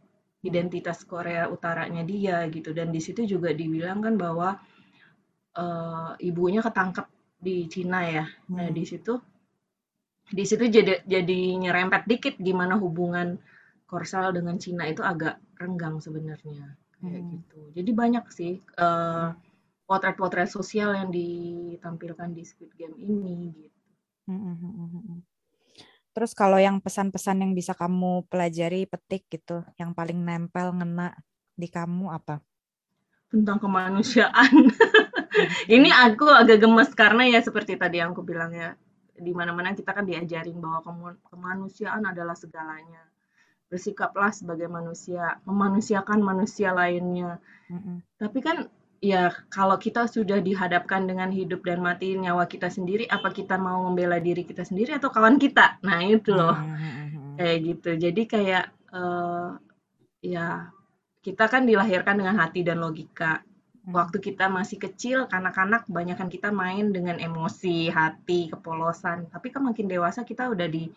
identitas 0.44 1.02
Korea 1.08 1.48
Utaranya 1.48 2.04
dia 2.04 2.44
gitu 2.52 2.74
dan 2.76 2.92
di 2.92 3.00
situ 3.00 3.24
juga 3.24 3.50
dibilang 3.52 4.04
kan 4.04 4.14
bahwa 4.18 4.60
uh, 5.56 6.12
ibunya 6.20 6.60
ketangkep 6.60 7.06
di 7.40 7.66
Cina 7.70 8.04
ya. 8.04 8.24
Hmm. 8.24 8.56
Nah 8.60 8.68
di 8.72 8.84
situ 8.84 9.16
di 10.26 10.42
situ 10.42 10.66
jadi 10.66 11.06
jadi 11.06 11.40
nyerempet 11.62 12.04
dikit 12.10 12.34
gimana 12.42 12.74
hubungan 12.76 13.38
Korsel 13.86 14.34
dengan 14.34 14.58
Cina 14.58 14.90
itu 14.90 15.00
agak 15.00 15.38
renggang 15.56 16.02
sebenarnya 16.02 16.74
kayak 16.98 17.22
hmm. 17.22 17.30
gitu. 17.38 17.60
Jadi 17.76 17.90
banyak 17.94 18.24
sih 18.34 18.58
uh, 18.80 19.30
potret-potret 19.86 20.50
sosial 20.50 20.98
yang 20.98 21.10
ditampilkan 21.14 22.34
di 22.34 22.42
Squid 22.42 22.74
Game 22.74 22.98
ini 22.98 23.54
gitu. 23.54 23.78
Hmm, 24.26 24.42
hmm, 24.42 24.56
hmm, 24.58 24.88
hmm. 24.90 25.20
Terus 26.16 26.32
kalau 26.32 26.56
yang 26.56 26.80
pesan-pesan 26.80 27.44
yang 27.44 27.52
bisa 27.52 27.76
kamu 27.76 28.24
pelajari, 28.32 28.88
petik 28.88 29.28
gitu, 29.28 29.60
yang 29.76 29.92
paling 29.92 30.16
nempel 30.16 30.72
ngena 30.72 31.12
di 31.52 31.68
kamu 31.68 32.08
apa? 32.08 32.40
Tentang 33.28 33.60
kemanusiaan. 33.60 34.72
ini 35.76 35.92
aku 35.92 36.24
agak 36.32 36.64
gemes 36.64 36.88
karena 36.96 37.28
ya 37.28 37.44
seperti 37.44 37.76
tadi 37.76 38.00
yang 38.00 38.16
aku 38.16 38.24
bilang 38.24 38.56
ya, 38.56 38.72
di 39.12 39.36
mana-mana 39.36 39.76
kita 39.76 39.92
kan 39.92 40.08
diajarin 40.08 40.56
bahwa 40.56 40.80
kemanusiaan 41.28 42.00
adalah 42.08 42.32
segalanya 42.32 43.04
bersikaplah 43.66 44.30
sebagai 44.30 44.70
manusia, 44.70 45.42
memanusiakan 45.42 46.22
manusia 46.22 46.70
lainnya. 46.70 47.42
Mm-hmm. 47.66 47.96
Tapi 48.18 48.38
kan 48.38 48.70
ya 49.06 49.30
kalau 49.46 49.78
kita 49.78 50.10
sudah 50.10 50.42
dihadapkan 50.42 51.06
dengan 51.06 51.30
hidup 51.30 51.62
dan 51.62 51.78
mati 51.78 52.18
nyawa 52.18 52.50
kita 52.50 52.66
sendiri, 52.66 53.06
apa 53.06 53.30
kita 53.30 53.54
mau 53.54 53.86
membela 53.86 54.18
diri 54.18 54.42
kita 54.42 54.66
sendiri 54.66 54.98
atau 54.98 55.14
kawan 55.14 55.38
kita? 55.38 55.78
Nah 55.86 56.02
itu 56.02 56.34
loh, 56.34 56.58
mm-hmm. 56.58 57.38
kayak 57.38 57.58
gitu. 57.62 57.90
Jadi 57.94 58.22
kayak 58.26 58.64
uh, 58.90 59.54
ya 60.18 60.74
kita 61.22 61.46
kan 61.46 61.62
dilahirkan 61.70 62.18
dengan 62.18 62.34
hati 62.42 62.66
dan 62.66 62.82
logika. 62.82 63.46
Waktu 63.86 64.18
kita 64.18 64.50
masih 64.50 64.82
kecil, 64.82 65.30
kanak-kanak, 65.30 65.86
kebanyakan 65.86 66.26
kita 66.26 66.50
main 66.50 66.90
dengan 66.90 67.22
emosi, 67.22 67.86
hati, 67.86 68.50
kepolosan. 68.50 69.30
Tapi 69.30 69.54
kan 69.54 69.62
makin 69.62 69.86
dewasa 69.86 70.26
kita 70.26 70.50
udah 70.50 70.66
di 70.66 70.90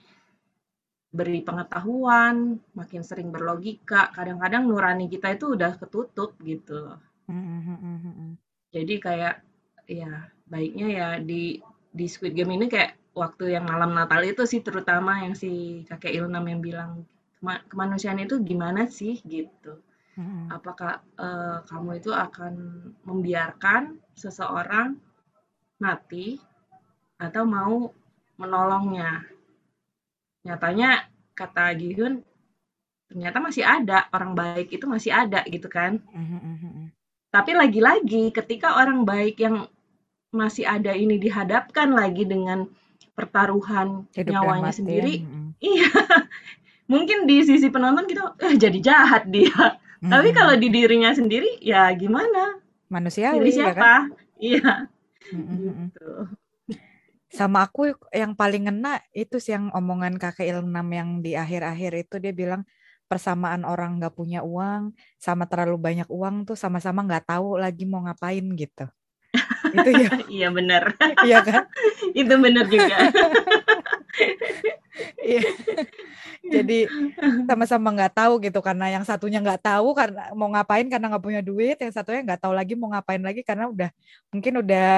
beri 1.13 1.45
pengetahuan, 1.45 2.57
makin 2.73 3.01
sering 3.05 3.29
berlogika. 3.29 4.09
Kadang-kadang 4.09 4.65
nurani 4.65 5.05
kita 5.05 5.37
itu 5.37 5.53
udah 5.53 5.77
ketutup 5.77 6.33
gitu. 6.41 6.97
Mm-hmm. 7.29 8.29
Jadi 8.73 8.95
kayak 8.97 9.35
ya 9.85 10.27
baiknya 10.49 10.87
ya 10.89 11.07
di 11.21 11.61
di 11.93 12.05
Squid 12.09 12.33
Game 12.33 12.53
ini 12.53 12.65
kayak 12.65 12.97
waktu 13.13 13.57
yang 13.57 13.65
malam 13.69 13.93
Natal 13.93 14.21
itu 14.25 14.45
sih 14.49 14.65
terutama 14.65 15.21
yang 15.21 15.33
si 15.37 15.83
kakek 15.85 16.17
Ilnam 16.17 16.45
yang 16.49 16.61
bilang 16.61 16.91
kemanusiaan 17.41 18.19
itu 18.21 18.41
gimana 18.41 18.89
sih 18.89 19.21
gitu. 19.23 19.79
Apakah 20.51 20.99
uh, 21.15 21.63
kamu 21.63 22.03
itu 22.03 22.11
akan 22.11 22.53
membiarkan 23.07 23.95
seseorang 24.19 24.99
mati 25.79 26.35
atau 27.15 27.47
mau 27.47 27.95
menolongnya 28.35 29.23
nyatanya 30.43 31.07
kata 31.35 31.75
Gihun 31.75 32.23
ternyata 33.07 33.37
masih 33.41 33.63
ada 33.63 34.07
orang 34.11 34.35
baik 34.35 34.69
itu 34.71 34.85
masih 34.87 35.11
ada 35.11 35.43
gitu 35.47 35.67
kan 35.71 35.99
mm-hmm. 35.99 36.91
Tapi 37.29 37.53
lagi-lagi 37.53 38.33
ketika 38.33 38.77
orang 38.77 39.05
baik 39.05 39.37
yang 39.37 39.69
masih 40.29 40.65
ada 40.65 40.93
ini 40.93 41.17
dihadapkan 41.17 41.89
lagi 41.93 42.25
dengan 42.25 42.69
pertaruhan 43.17 44.05
Hidup 44.13 44.33
nyawanya 44.33 44.73
sendiri 44.73 45.25
mm-hmm. 45.25 45.47
iya 45.61 45.89
mungkin 46.91 47.25
di 47.25 47.41
sisi 47.45 47.69
penonton 47.69 48.05
kita 48.05 48.37
eh, 48.45 48.55
jadi 48.57 48.79
jahat 48.81 49.23
dia 49.29 49.49
mm-hmm. 49.49 50.09
tapi 50.09 50.29
kalau 50.33 50.53
di 50.57 50.67
dirinya 50.69 51.13
sendiri 51.13 51.57
ya 51.61 51.89
gimana 51.97 52.61
manusiawi 52.89 53.49
siapa 53.49 53.73
ya 53.73 53.73
kan? 53.73 54.01
iya 54.53 54.73
mm-hmm. 55.33 55.57
gitu 55.89 56.11
sama 57.29 57.69
aku 57.69 57.93
yang 58.09 58.33
paling 58.33 58.65
ngena 58.65 59.05
itu 59.13 59.37
sih 59.37 59.53
yang 59.53 59.69
omongan 59.69 60.17
kakek 60.17 60.49
Ilnam 60.49 60.89
yang 60.89 61.09
di 61.21 61.37
akhir-akhir 61.37 62.09
itu 62.09 62.15
dia 62.17 62.33
bilang 62.33 62.65
persamaan 63.09 63.65
orang 63.65 63.97
nggak 63.97 64.13
punya 64.13 64.45
uang 64.45 64.93
sama 65.17 65.49
terlalu 65.49 65.81
banyak 65.81 66.05
uang 66.13 66.45
tuh 66.45 66.53
sama-sama 66.53 67.01
nggak 67.01 67.25
tahu 67.25 67.57
lagi 67.57 67.89
mau 67.89 68.05
ngapain 68.05 68.45
gitu. 68.53 68.85
itu 69.77 69.89
ya. 69.89 70.09
iya 70.29 70.47
benar. 70.53 70.93
Iya 71.25 71.37
kan? 71.41 71.63
itu 72.19 72.33
benar 72.37 72.65
juga. 72.69 72.97
Iya. 75.19 75.45
Jadi 76.43 76.89
sama-sama 77.47 77.93
nggak 77.95 78.19
tahu 78.19 78.33
gitu 78.43 78.59
karena 78.59 78.91
yang 78.91 79.05
satunya 79.07 79.39
nggak 79.39 79.63
tahu 79.63 79.95
karena 79.95 80.27
mau 80.35 80.51
ngapain 80.51 80.87
karena 80.91 81.07
nggak 81.07 81.23
punya 81.23 81.41
duit, 81.45 81.79
yang 81.79 81.93
satunya 81.93 82.19
nggak 82.25 82.41
tahu 82.43 82.51
lagi 82.51 82.75
mau 82.75 82.91
ngapain 82.91 83.23
lagi 83.23 83.39
karena 83.45 83.71
udah 83.71 83.87
mungkin 84.33 84.59
udah 84.59 84.89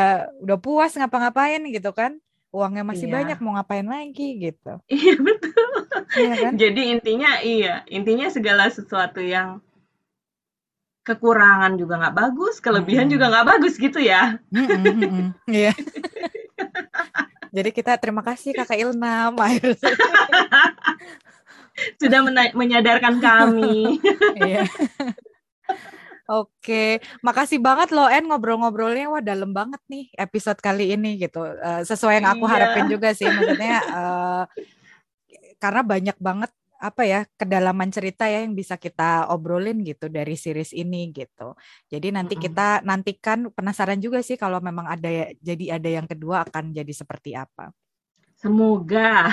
udah 0.41 0.57
puas 0.57 0.97
ngapa-ngapain 0.97 1.61
gitu 1.69 1.91
kan. 1.93 2.17
Uangnya 2.51 2.83
masih 2.83 3.07
iya. 3.07 3.15
banyak 3.15 3.37
mau 3.39 3.55
ngapain 3.55 3.87
lagi 3.87 4.37
gitu. 4.39 4.73
Iya 4.91 5.15
betul. 5.19 5.71
Iya 6.19 6.33
kan? 6.35 6.53
Jadi 6.59 6.81
intinya 6.91 7.31
iya, 7.39 7.87
intinya 7.87 8.27
segala 8.27 8.67
sesuatu 8.67 9.23
yang 9.23 9.63
kekurangan 11.01 11.79
juga 11.81 11.97
nggak 11.97 12.15
bagus, 12.15 12.61
kelebihan 12.61 13.09
hmm. 13.09 13.13
juga 13.17 13.25
nggak 13.31 13.47
bagus 13.57 13.73
gitu 13.79 13.99
ya. 13.99 14.37
Iya. 15.49 15.73
Jadi 17.51 17.69
kita 17.75 17.99
terima 17.99 18.23
kasih 18.23 18.55
Kakak 18.55 18.79
Ilna, 18.79 19.35
Sudah 21.99 22.19
menyadarkan 22.55 23.19
kami. 23.19 23.99
Iya. 24.39 24.63
Oke, 26.31 27.03
makasih 27.19 27.59
banget 27.59 27.91
loh 27.91 28.07
En 28.07 28.23
ngobrol-ngobrolnya 28.23 29.11
wah 29.11 29.19
dalam 29.19 29.51
banget 29.51 29.83
nih 29.91 30.07
episode 30.15 30.63
kali 30.63 30.95
ini 30.95 31.19
gitu. 31.19 31.43
Uh, 31.43 31.83
sesuai 31.83 32.23
yang 32.23 32.31
aku 32.31 32.47
iya. 32.47 32.51
harapin 32.55 32.87
juga 32.87 33.11
sih 33.11 33.27
maksudnya 33.27 33.75
uh, 33.91 34.43
karena 35.59 35.81
banyak 35.83 36.17
banget 36.23 36.51
apa 36.81 37.05
ya 37.05 37.21
kedalaman 37.37 37.93
cerita 37.93 38.25
ya 38.25 38.41
yang 38.41 38.57
bisa 38.57 38.73
kita 38.79 39.29
obrolin 39.29 39.83
gitu 39.83 40.07
dari 40.07 40.39
series 40.39 40.71
ini 40.71 41.11
gitu. 41.11 41.53
Jadi 41.91 42.15
nanti 42.15 42.39
kita 42.39 42.79
nantikan 42.81 43.51
penasaran 43.51 43.99
juga 43.99 44.23
sih 44.23 44.39
kalau 44.39 44.63
memang 44.63 44.87
ada 44.87 45.35
jadi 45.43 45.77
ada 45.77 45.89
yang 45.91 46.07
kedua 46.07 46.47
akan 46.47 46.71
jadi 46.71 46.93
seperti 46.95 47.35
apa. 47.35 47.75
Semoga. 48.41 49.29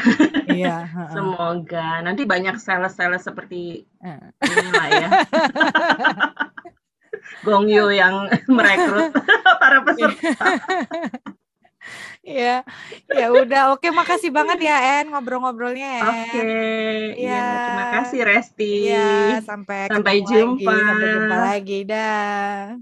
Iya. 0.52 0.84
Semoga 1.16 2.04
nanti 2.04 2.28
banyak 2.28 2.60
sales-sales 2.60 3.24
seperti 3.24 3.88
ini 4.44 4.68
lah 4.68 4.88
ya. 4.92 5.08
Gong 7.46 7.66
Yu 7.70 7.90
yang 7.94 8.28
merekrut 8.56 9.14
para 9.62 9.78
peserta. 9.86 10.30
Ya, 12.28 12.60
ya 13.08 13.32
udah. 13.32 13.72
Oke, 13.72 13.88
makasih 13.88 14.28
banget 14.28 14.68
ya 14.68 15.00
En 15.00 15.08
ngobrol-ngobrolnya 15.08 15.88
ya. 15.96 16.04
Oke. 16.12 16.44
Ya. 17.16 17.40
ya, 17.40 17.44
terima 17.64 17.86
kasih 17.96 18.20
Resti. 18.20 18.72
Ya, 18.92 19.40
sampai 19.40 19.88
sampai 19.88 20.20
jumpa. 20.20 20.68
Lagi. 20.68 20.84
Sampai 20.84 21.08
jumpa 21.08 21.36
lagi. 21.40 21.78
Dah. 21.88 22.76